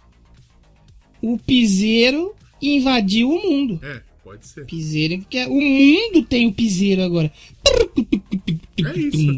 O 1.22 1.38
Piseiro 1.38 2.34
invadiu 2.60 3.30
o 3.30 3.42
mundo. 3.42 3.80
É, 3.82 4.02
pode 4.22 4.46
ser. 4.46 4.64
Piseiro, 4.66 5.18
porque 5.18 5.44
o 5.46 5.60
mundo 5.60 6.22
tem 6.26 6.46
o 6.46 6.52
Piseiro 6.52 7.02
agora. 7.02 7.32
É 8.76 8.98
isso. 8.98 9.30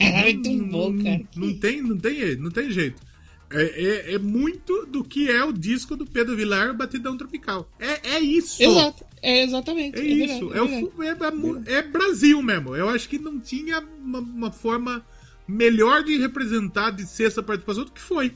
é 0.00 0.22
muito 0.32 0.64
bom, 0.66 0.96
cara. 1.02 1.22
Não, 1.36 1.46
não, 1.46 1.58
tem, 1.58 1.82
não, 1.82 1.98
tem, 1.98 2.36
não 2.36 2.50
tem 2.50 2.70
jeito. 2.70 3.05
É, 3.50 3.62
é, 3.62 4.14
é, 4.14 4.18
muito 4.18 4.86
do 4.86 5.04
que 5.04 5.30
é 5.30 5.44
o 5.44 5.52
disco 5.52 5.96
do 5.96 6.04
Pedro 6.04 6.36
Vilar, 6.36 6.74
Batidão 6.74 7.16
Tropical. 7.16 7.70
É, 7.78 8.14
é 8.14 8.20
isso. 8.20 8.60
Exato. 8.60 9.04
É 9.22 9.42
exatamente. 9.42 9.98
É, 9.98 10.02
é 10.02 10.04
isso. 10.04 10.48
Verdade, 10.48 11.34
é, 11.68 11.74
é, 11.74 11.78
é, 11.78 11.82
Brasil 11.82 12.42
mesmo. 12.42 12.74
Eu 12.74 12.88
acho 12.88 13.08
que 13.08 13.18
não 13.18 13.38
tinha 13.38 13.80
uma, 14.02 14.18
uma, 14.18 14.50
forma 14.50 15.04
melhor 15.46 16.02
de 16.02 16.16
representar, 16.18 16.90
de 16.90 17.06
ser 17.06 17.28
essa 17.28 17.42
participação 17.42 17.84
do 17.84 17.92
que 17.92 18.00
foi. 18.00 18.32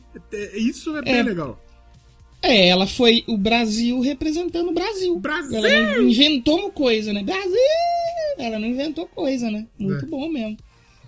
Isso 0.55 0.97
é 0.97 1.03
bem 1.03 1.23
legal. 1.23 1.61
É, 2.43 2.69
ela 2.69 2.87
foi 2.87 3.23
o 3.27 3.37
Brasil 3.37 4.01
representando 4.01 4.69
o 4.69 4.73
Brasil. 4.73 5.19
Brasil! 5.19 5.59
Ela 5.59 5.97
não 5.97 6.03
inventou 6.03 6.59
uma 6.59 6.71
coisa, 6.71 7.13
né? 7.13 7.23
Brasil! 7.23 7.59
Ela 8.39 8.59
não 8.59 8.67
inventou 8.67 9.07
coisa, 9.07 9.51
né? 9.51 9.67
Muito 9.79 10.07
bom 10.07 10.29
mesmo. 10.31 10.57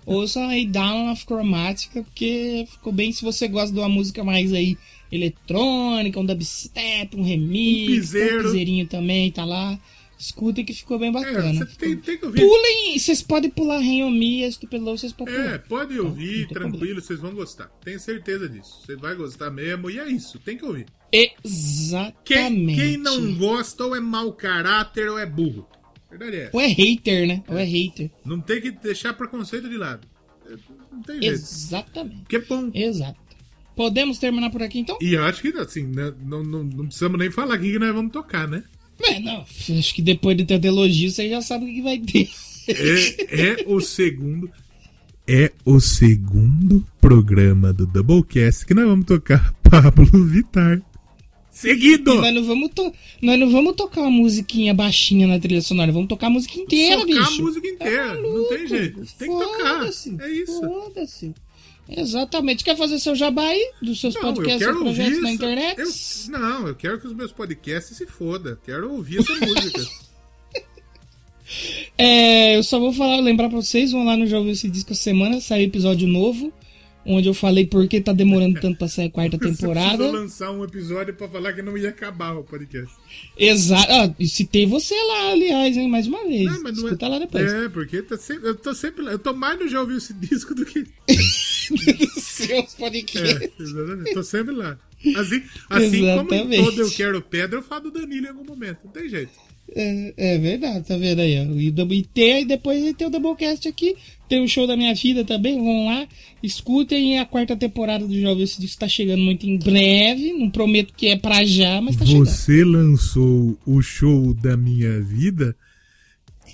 Ouçam 0.05 0.47
aí 0.49 0.65
Down 0.65 1.11
of 1.11 1.23
Chromatica, 1.25 2.03
porque 2.03 2.65
ficou 2.69 2.91
bem 2.91 3.11
se 3.11 3.23
você 3.23 3.47
gosta 3.47 3.73
de 3.73 3.79
uma 3.79 3.89
música 3.89 4.23
mais 4.23 4.51
aí 4.51 4.77
eletrônica, 5.11 6.19
um 6.19 6.25
dubstep, 6.25 7.15
um 7.15 7.23
remix, 7.23 7.83
um 7.83 7.95
piseiro. 7.95 8.39
um 8.39 8.43
piseirinho 8.43 8.87
também, 8.87 9.31
tá 9.31 9.45
lá. 9.45 9.79
Escutem 10.17 10.63
que 10.63 10.73
ficou 10.73 10.97
bem 10.97 11.11
bacana. 11.11 11.63
É, 11.63 11.65
tem, 11.77 11.97
tem 11.97 12.17
que 12.17 12.25
ouvir. 12.25 12.39
Pulem, 12.39 12.97
vocês 12.97 13.21
podem 13.21 13.49
pular 13.49 13.79
Renhomi, 13.79 14.43
Estupelou, 14.43 14.97
vocês 14.97 15.11
podem 15.11 15.33
pular. 15.33 15.53
É, 15.55 15.57
pode 15.57 15.99
ouvir, 15.99 16.47
tranquilo, 16.47 17.01
vocês 17.01 17.19
vão 17.19 17.33
gostar. 17.33 17.69
Tenho 17.83 17.99
certeza 17.99 18.47
disso. 18.47 18.81
Você 18.85 18.95
vai 18.95 19.15
gostar 19.15 19.49
mesmo, 19.51 19.89
e 19.89 19.99
é 19.99 20.07
isso, 20.07 20.39
tem 20.39 20.57
que 20.57 20.65
ouvir. 20.65 20.85
Exatamente. 21.11 22.23
Quem, 22.23 22.75
quem 22.75 22.97
não 22.97 23.35
gosta 23.35 23.83
ou 23.83 23.95
é 23.95 23.99
mau 23.99 24.31
caráter 24.31 25.09
ou 25.09 25.19
é 25.19 25.25
burro. 25.25 25.67
Verdade 26.17 26.37
é. 26.37 26.49
Ou 26.53 26.61
é 26.61 26.67
hater, 26.67 27.27
né? 27.27 27.43
Ou 27.47 27.57
é 27.57 27.63
hater. 27.63 28.11
Não 28.23 28.39
tem 28.39 28.61
que 28.61 28.71
deixar 28.71 29.13
preconceito 29.13 29.67
de 29.67 29.77
lado. 29.77 30.07
Não 30.91 31.01
tem 31.01 31.21
jeito. 31.21 31.33
Exatamente. 31.33 32.23
Que 32.27 32.39
bom. 32.39 32.69
Exato. 32.73 33.19
Podemos 33.75 34.19
terminar 34.19 34.51
por 34.51 34.61
aqui 34.61 34.79
então? 34.79 34.97
E 35.01 35.13
eu 35.13 35.23
acho 35.23 35.41
que 35.41 35.47
assim, 35.57 35.87
né, 35.87 36.13
não, 36.23 36.43
não, 36.43 36.63
não 36.63 36.85
precisamos 36.85 37.17
nem 37.17 37.31
falar 37.31 37.55
aqui 37.55 37.71
que 37.71 37.79
nós 37.79 37.93
vamos 37.93 38.11
tocar, 38.11 38.47
né? 38.47 38.63
É, 39.01 39.19
não. 39.19 39.41
Acho 39.41 39.95
que 39.95 40.01
depois 40.01 40.37
de 40.37 40.45
ter 40.45 40.63
elogio, 40.63 41.09
você 41.09 41.27
já 41.27 41.41
sabe 41.41 41.65
o 41.65 41.73
que 41.73 41.81
vai 41.81 41.97
ter. 41.99 42.29
É, 42.67 43.61
é 43.61 43.65
o 43.67 43.81
segundo. 43.81 44.49
É 45.27 45.51
o 45.65 45.79
segundo 45.79 46.85
programa 47.01 47.73
do 47.73 47.87
Doublecast 47.87 48.65
que 48.65 48.73
nós 48.73 48.85
vamos 48.85 49.05
tocar 49.05 49.53
Pablo 49.63 50.25
Vittar. 50.25 50.81
Seguido! 51.53 52.15
Nós 52.15 52.33
não, 52.33 52.43
vamos 52.43 52.71
to... 52.73 52.91
nós 53.21 53.39
não 53.39 53.49
vamos 53.49 53.75
tocar 53.75 54.01
uma 54.01 54.09
musiquinha 54.09 54.73
baixinha 54.73 55.27
na 55.27 55.39
trilha 55.39 55.61
sonora, 55.61 55.91
vamos 55.91 56.09
tocar 56.09 56.27
a 56.27 56.29
música 56.31 56.59
inteira, 56.59 57.01
tocar 57.01 57.05
bicho. 57.05 57.19
Tocar 57.19 57.35
a 57.35 57.43
música 57.43 57.67
inteira, 57.67 58.07
tá 58.07 58.21
não 58.21 58.49
tem 58.49 58.67
jeito. 58.67 59.01
Tem 59.19 59.29
que 59.29 59.45
tocar. 59.45 59.85
É 59.85 60.31
isso. 60.31 60.59
Foda-se. 60.59 61.33
Exatamente. 61.87 62.63
Quer 62.63 62.75
fazer 62.75 62.97
seu 62.97 63.15
jabá 63.15 63.45
aí 63.45 63.71
dos 63.81 64.01
seus 64.01 64.15
não, 64.15 64.21
podcasts 64.21 64.67
e 64.67 64.73
projetos 64.73 65.21
na 65.21 65.31
internet? 65.31 65.79
Eu, 65.79 66.39
não, 66.39 66.67
eu 66.67 66.75
quero 66.75 66.99
que 66.99 67.05
os 67.05 67.13
meus 67.13 67.31
podcasts 67.31 67.97
se 67.97 68.07
foda. 68.07 68.59
Quero 68.65 68.91
ouvir 68.91 69.19
essa 69.19 69.33
música. 69.33 69.81
É, 71.97 72.57
eu 72.57 72.63
só 72.63 72.79
vou 72.79 72.91
falar, 72.91 73.19
lembrar 73.19 73.47
pra 73.47 73.61
vocês, 73.61 73.91
vão 73.91 74.03
lá 74.03 74.17
no 74.17 74.25
Já 74.25 74.37
Ouviu 74.37 74.53
Esse 74.53 74.67
Disco 74.67 74.95
semana, 74.95 75.39
saiu 75.39 75.65
episódio 75.65 76.07
novo 76.07 76.51
onde 77.05 77.27
eu 77.27 77.33
falei 77.33 77.65
por 77.65 77.87
que 77.87 78.01
tá 78.01 78.13
demorando 78.13 78.59
tanto 78.59 78.77
pra 78.77 78.87
sair 78.87 79.07
a 79.07 79.11
quarta 79.11 79.37
temporada. 79.39 79.97
Você 79.97 80.11
lançar 80.11 80.51
um 80.51 80.63
episódio 80.63 81.13
pra 81.13 81.27
falar 81.27 81.53
que 81.53 81.61
não 81.61 81.77
ia 81.77 81.89
acabar 81.89 82.33
o 82.33 82.43
podcast. 82.43 82.93
Exato. 83.37 83.91
Ah, 83.91 84.13
citei 84.25 84.65
você 84.65 84.95
lá, 84.95 85.31
aliás, 85.31 85.77
hein, 85.77 85.89
mais 85.89 86.07
uma 86.07 86.23
vez. 86.25 86.45
Não, 86.45 86.63
mas 86.63 86.77
não 86.77 86.85
Escuta 86.85 87.05
é... 87.05 87.09
lá 87.09 87.19
depois. 87.19 87.51
É, 87.51 87.69
porque 87.69 88.01
tá 88.01 88.17
sempre, 88.17 88.49
eu 88.49 88.55
tô 88.55 88.73
sempre 88.73 89.05
Eu 89.05 89.19
tô 89.19 89.33
mais 89.33 89.59
no 89.59 89.67
Já 89.67 89.81
Ouviu 89.81 89.97
Esse 89.97 90.13
Disco 90.13 90.53
do 90.53 90.65
que... 90.65 90.83
Dos 91.63 92.23
seus 92.23 92.73
podcasts. 92.75 93.41
É, 93.41 93.63
exatamente. 93.63 94.13
Tô 94.13 94.23
sempre 94.23 94.53
lá. 94.53 94.77
Assim, 95.17 95.43
assim 95.69 96.01
como 96.17 96.53
em 96.53 96.63
todo 96.63 96.81
Eu 96.81 96.91
Quero 96.91 97.21
Pedra, 97.21 97.59
eu 97.59 97.63
falo 97.63 97.89
do 97.89 97.91
Danilo 97.91 98.25
em 98.25 98.29
algum 98.29 98.45
momento. 98.45 98.79
Não 98.85 98.91
tem 98.91 99.09
jeito. 99.09 99.31
É, 99.75 100.13
é, 100.17 100.37
verdade, 100.37 100.87
tá 100.87 100.95
vendo 100.95 101.19
aí? 101.19 101.39
Ó. 101.39 101.53
E, 101.55 102.03
tem, 102.03 102.45
depois 102.45 102.93
tem 102.93 103.07
o 103.07 103.09
Doublecast 103.09 103.67
aqui, 103.67 103.95
tem 104.29 104.43
o 104.43 104.47
show 104.47 104.67
da 104.67 104.77
minha 104.77 104.93
vida 104.93 105.25
também, 105.25 105.57
vão 105.57 105.87
lá, 105.87 106.07
escutem 106.41 107.19
a 107.19 107.25
quarta 107.25 107.55
temporada 107.55 108.07
do 108.07 108.19
Jovem 108.19 108.45
Disco 108.45 108.63
está 108.63 108.87
chegando 108.87 109.21
muito 109.21 109.47
em 109.47 109.57
breve, 109.57 110.33
não 110.33 110.49
prometo 110.49 110.93
que 110.95 111.07
é 111.07 111.17
pra 111.17 111.43
já, 111.43 111.81
mas 111.81 111.95
tá 111.95 112.05
chegando. 112.05 112.25
Você 112.25 112.63
lançou 112.63 113.57
o 113.65 113.81
show 113.81 114.33
da 114.33 114.55
minha 114.55 115.01
vida 115.01 115.55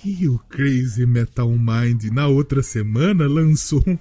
e 0.04 0.26
o 0.26 0.38
Crazy 0.48 1.04
Metal 1.04 1.50
Mind 1.50 2.04
na 2.12 2.26
outra 2.26 2.62
semana 2.62 3.26
lançou 3.26 3.82
um 3.86 3.98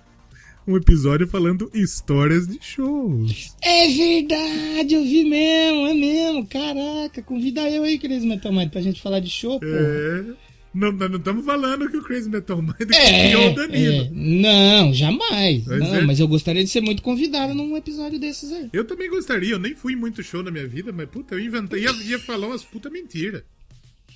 episódio 0.77 1.27
falando 1.27 1.69
histórias 1.73 2.47
de 2.47 2.57
shows. 2.61 3.55
É 3.61 3.87
verdade, 3.87 4.95
eu 4.95 5.03
vi 5.03 5.25
mesmo, 5.25 5.87
é 5.87 5.93
mesmo. 5.93 6.45
Caraca, 6.47 7.21
convida 7.21 7.69
eu 7.69 7.83
aí, 7.83 7.97
Crazy 7.97 8.27
Metal 8.27 8.51
Mind, 8.51 8.69
pra 8.69 8.81
gente 8.81 9.01
falar 9.01 9.19
de 9.19 9.29
show, 9.29 9.59
pô. 9.59 9.65
É. 9.65 10.49
Não, 10.73 10.91
não 10.91 11.17
estamos 11.17 11.43
falando 11.45 11.89
que 11.89 11.97
o 11.97 12.03
Crazy 12.03 12.29
Metal 12.29 12.61
Mind 12.61 12.91
é, 12.93 13.35
o 13.35 13.55
Danilo. 13.55 14.03
É. 14.03 14.09
Não, 14.11 14.93
jamais. 14.93 15.65
Mas, 15.65 15.79
não, 15.79 15.95
é. 15.95 16.01
mas 16.01 16.19
eu 16.19 16.27
gostaria 16.27 16.63
de 16.63 16.69
ser 16.69 16.81
muito 16.81 17.01
convidado 17.01 17.55
num 17.55 17.75
episódio 17.75 18.19
desses 18.19 18.51
aí. 18.51 18.69
Eu 18.71 18.85
também 18.85 19.09
gostaria, 19.09 19.51
eu 19.51 19.59
nem 19.59 19.73
fui 19.73 19.95
muito 19.95 20.21
show 20.21 20.43
na 20.43 20.51
minha 20.51 20.67
vida, 20.67 20.91
mas 20.91 21.09
puta, 21.09 21.33
eu 21.35 21.39
inventei, 21.39 21.83
ia, 21.83 21.91
ia 22.03 22.19
falar 22.19 22.47
umas 22.47 22.63
puta 22.63 22.89
mentira. 22.89 23.43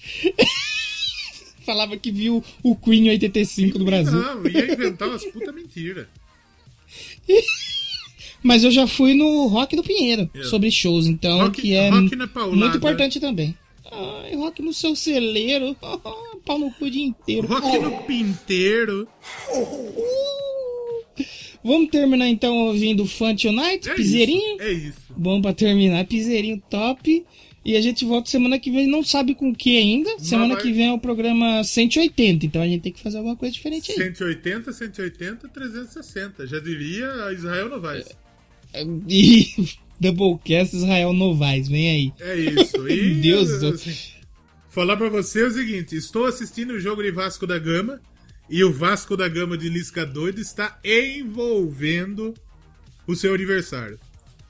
Falava 1.65 1.95
que 1.97 2.11
viu 2.11 2.43
o 2.61 2.75
Queen 2.75 3.09
85 3.09 3.79
do 3.79 3.85
Brasil. 3.85 4.19
Não, 4.19 4.45
ia 4.45 4.73
inventar 4.73 5.07
umas 5.07 5.25
puta 5.25 5.51
mentira. 5.51 6.09
Mas 8.43 8.63
eu 8.63 8.71
já 8.71 8.85
fui 8.85 9.13
no 9.13 9.47
Rock 9.47 9.75
do 9.75 9.83
Pinheiro 9.83 10.29
é. 10.35 10.43
sobre 10.43 10.69
shows, 10.69 11.07
então, 11.07 11.39
rock, 11.39 11.61
que 11.61 11.73
é 11.73 11.89
paulada, 12.27 12.55
muito 12.57 12.77
importante 12.77 13.19
também. 13.19 13.55
Ai, 13.89 14.35
rock 14.35 14.61
no 14.61 14.73
seu 14.73 14.95
celeiro. 14.95 15.75
Pau 16.45 16.59
no 16.59 16.69
cu 16.71 16.85
o 16.85 16.91
dia 16.91 17.05
inteiro. 17.05 17.47
Rock 17.47 17.65
oh. 17.65 17.81
no 17.81 18.03
pinteiro. 18.03 19.07
Uh. 19.49 20.23
Vamos 21.63 21.89
terminar 21.89 22.27
então 22.27 22.67
ouvindo 22.67 23.05
Fun 23.05 23.35
Tonight, 23.35 23.89
é 23.89 23.93
piseirinho? 23.93 24.55
Isso, 24.55 24.61
é 24.63 24.71
isso. 24.73 24.99
Bom 25.15 25.41
pra 25.41 25.53
terminar, 25.53 26.05
piseirinho 26.05 26.61
top. 26.69 27.25
E 27.65 27.77
a 27.77 27.81
gente 27.81 28.03
volta 28.03 28.29
semana 28.29 28.59
que 28.59 28.69
vem, 28.69 28.87
não 28.87 29.03
sabe 29.03 29.33
com 29.33 29.49
o 29.49 29.55
que 29.55 29.77
ainda. 29.77 30.11
Mas 30.17 30.27
semana 30.27 30.55
vai... 30.55 30.63
que 30.63 30.73
vem 30.73 30.87
é 30.87 30.93
o 30.93 30.99
programa 30.99 31.63
180, 31.63 32.45
então 32.45 32.61
a 32.61 32.67
gente 32.67 32.81
tem 32.81 32.91
que 32.91 33.01
fazer 33.01 33.17
alguma 33.17 33.37
coisa 33.37 33.53
diferente 33.53 33.91
aí. 33.91 33.97
180, 33.97 34.73
180, 34.73 35.47
360. 35.47 36.47
Já 36.47 36.59
diria 36.59 37.31
Israel 37.33 37.69
Novaes. 37.69 38.05
E 39.07 39.69
Doublecast 39.99 40.75
Israel 40.75 41.13
Novaes, 41.13 41.67
vem 41.67 41.89
aí. 41.89 42.13
É 42.19 42.35
isso. 42.35 42.85
E, 42.89 43.21
Deus 43.21 43.59
do 43.59 43.67
assim, 43.67 43.95
Falar 44.69 44.97
pra 44.97 45.07
você 45.07 45.41
é 45.43 45.45
o 45.45 45.51
seguinte: 45.51 45.95
estou 45.95 46.25
assistindo 46.25 46.71
o 46.71 46.79
jogo 46.79 47.03
de 47.03 47.11
Vasco 47.11 47.45
da 47.45 47.59
Gama 47.59 48.01
E 48.49 48.63
o 48.63 48.73
Vasco 48.73 49.15
da 49.15 49.29
Gama 49.29 49.55
de 49.55 49.69
Lisca 49.69 50.03
doido 50.03 50.41
está 50.41 50.79
envolvendo 50.83 52.33
o 53.05 53.15
seu 53.15 53.35
adversário. 53.35 53.99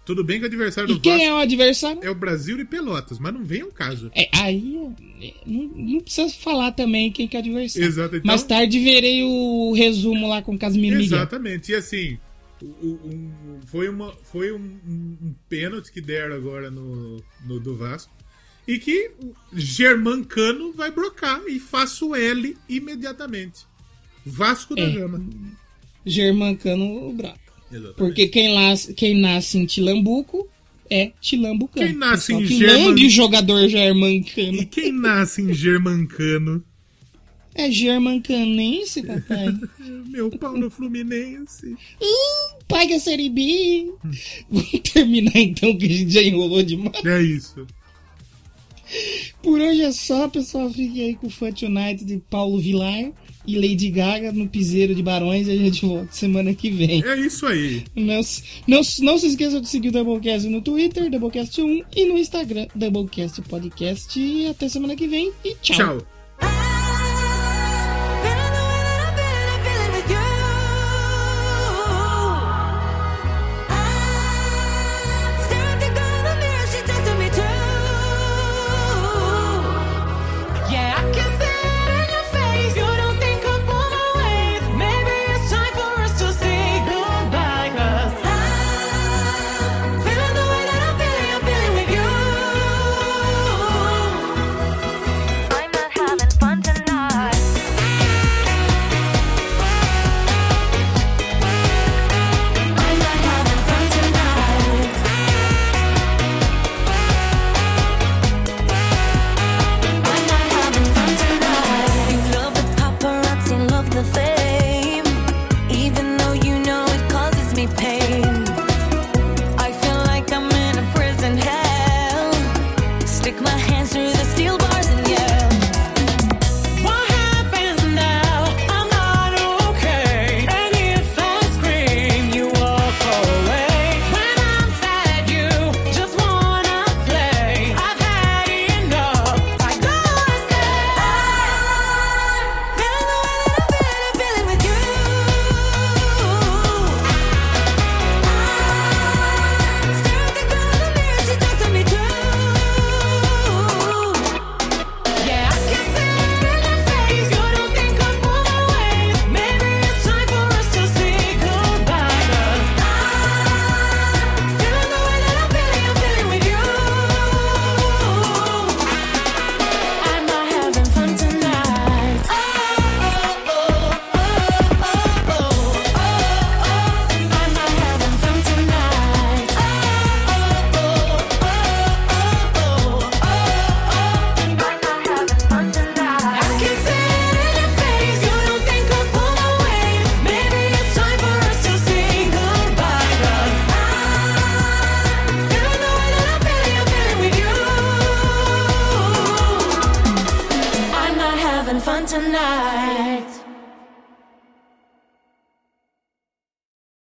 Tudo 0.05 0.23
bem 0.23 0.37
que 0.39 0.43
o 0.43 0.47
adversário 0.47 0.91
e 0.91 0.93
do 0.95 0.99
quem 0.99 1.13
Vasco 1.13 1.25
é 1.27 1.33
o 1.33 1.37
adversário? 1.37 1.99
é 2.03 2.09
o 2.09 2.15
Brasil 2.15 2.59
e 2.59 2.65
Pelotas, 2.65 3.19
mas 3.19 3.33
não 3.33 3.43
vem 3.43 3.61
ao 3.61 3.69
caso. 3.71 4.11
É, 4.13 4.29
aí 4.33 4.75
é, 5.21 5.33
não, 5.45 5.63
não 5.75 5.99
precisa 6.01 6.29
falar 6.33 6.71
também 6.73 7.09
quem 7.11 7.27
que 7.27 7.37
é 7.37 7.39
o 7.39 7.43
adversário. 7.43 7.87
Exato, 7.87 8.15
então- 8.17 8.27
Mais 8.27 8.43
tarde 8.43 8.79
verei 8.79 9.23
o 9.23 9.71
resumo 9.73 10.27
lá 10.27 10.41
com 10.41 10.55
o 10.55 10.59
Casimiro 10.59 10.97
Miguel. 10.97 11.17
Exatamente. 11.19 11.71
E 11.71 11.75
assim, 11.75 12.17
um- 12.61 13.31
foi, 13.67 13.87
uma, 13.87 14.11
foi 14.31 14.51
um, 14.51 14.57
um- 14.87 15.17
um 15.21 15.35
pênalti 15.47 15.91
que 15.91 16.01
deram 16.01 16.35
agora 16.35 16.69
no, 16.69 17.23
no 17.45 17.59
do 17.59 17.75
Vasco. 17.75 18.11
E 18.67 18.77
que 18.79 19.11
Germancano 19.53 20.71
vai 20.73 20.91
brocar 20.91 21.41
e 21.47 21.59
faça 21.59 22.05
o 22.05 22.15
L 22.15 22.55
imediatamente. 22.69 23.65
Vasco 24.25 24.75
da 24.75 24.81
É. 24.83 24.91
Gama. 24.91 25.25
Germancano 26.05 27.09
o 27.09 27.13
Braco. 27.13 27.39
Exatamente. 27.73 27.97
Porque 27.97 28.27
quem, 28.27 28.53
las, 28.53 28.85
quem 28.95 29.19
nasce 29.19 29.57
em 29.57 29.65
Tilambuco 29.65 30.47
é 30.89 31.11
Tilambucano. 31.19 31.87
Quem 31.87 31.95
nasce 31.95 32.33
em 32.33 32.45
que 32.45 32.57
German- 32.57 32.93
o 33.05 33.09
jogador 33.09 33.67
germancano. 33.67 34.57
E 34.61 34.65
quem 34.65 34.91
nasce 34.91 35.41
em 35.41 35.53
Germancano? 35.53 36.63
É 37.55 37.69
germancanense, 37.69 39.03
papai. 39.03 39.47
Meu 40.09 40.29
pau 40.31 40.57
no 40.57 40.69
Fluminense. 40.71 41.75
Paga 42.67 42.95
a 42.95 42.99
Série 42.99 43.29
B. 43.29 43.93
Vamos 44.49 44.79
terminar 44.91 45.35
então, 45.35 45.75
que 45.77 45.85
a 45.85 45.89
gente 45.89 46.11
já 46.11 46.21
enrolou 46.23 46.63
demais. 46.63 47.05
É 47.05 47.21
isso. 47.21 47.65
Por 49.41 49.59
hoje 49.59 49.81
é 49.81 49.91
só, 49.91 50.27
pessoal. 50.27 50.69
Fiquem 50.71 51.03
aí 51.03 51.15
com 51.15 51.27
o 51.27 51.29
Fut 51.29 51.65
United 51.65 52.05
de 52.05 52.17
Paulo 52.29 52.59
Vilar 52.59 53.11
e 53.45 53.55
Lady 53.55 53.89
Gaga 53.89 54.31
no 54.31 54.47
Piseiro 54.47 54.93
de 54.95 55.01
Barões. 55.03 55.47
E 55.47 55.51
a 55.51 55.55
gente 55.55 55.85
volta 55.85 56.07
semana 56.11 56.53
que 56.53 56.69
vem. 56.71 57.03
É 57.03 57.15
isso 57.19 57.45
aí. 57.45 57.83
Não, 57.95 58.21
se- 58.23 58.43
não, 58.67 58.81
não 59.01 59.17
se 59.17 59.27
esqueça 59.27 59.59
de 59.59 59.67
seguir 59.67 59.89
o 59.89 59.91
Doublecast 59.91 60.47
no 60.47 60.61
Twitter, 60.61 61.09
Doublecast1 61.09 61.83
e 61.95 62.05
no 62.05 62.17
Instagram, 62.17 62.67
Doublecast 62.75 63.41
Podcast. 63.43 64.19
E 64.19 64.47
até 64.47 64.67
semana 64.69 64.95
que 64.95 65.07
vem. 65.07 65.31
E 65.43 65.55
tchau. 65.61 65.77
Tchau. 65.77 66.07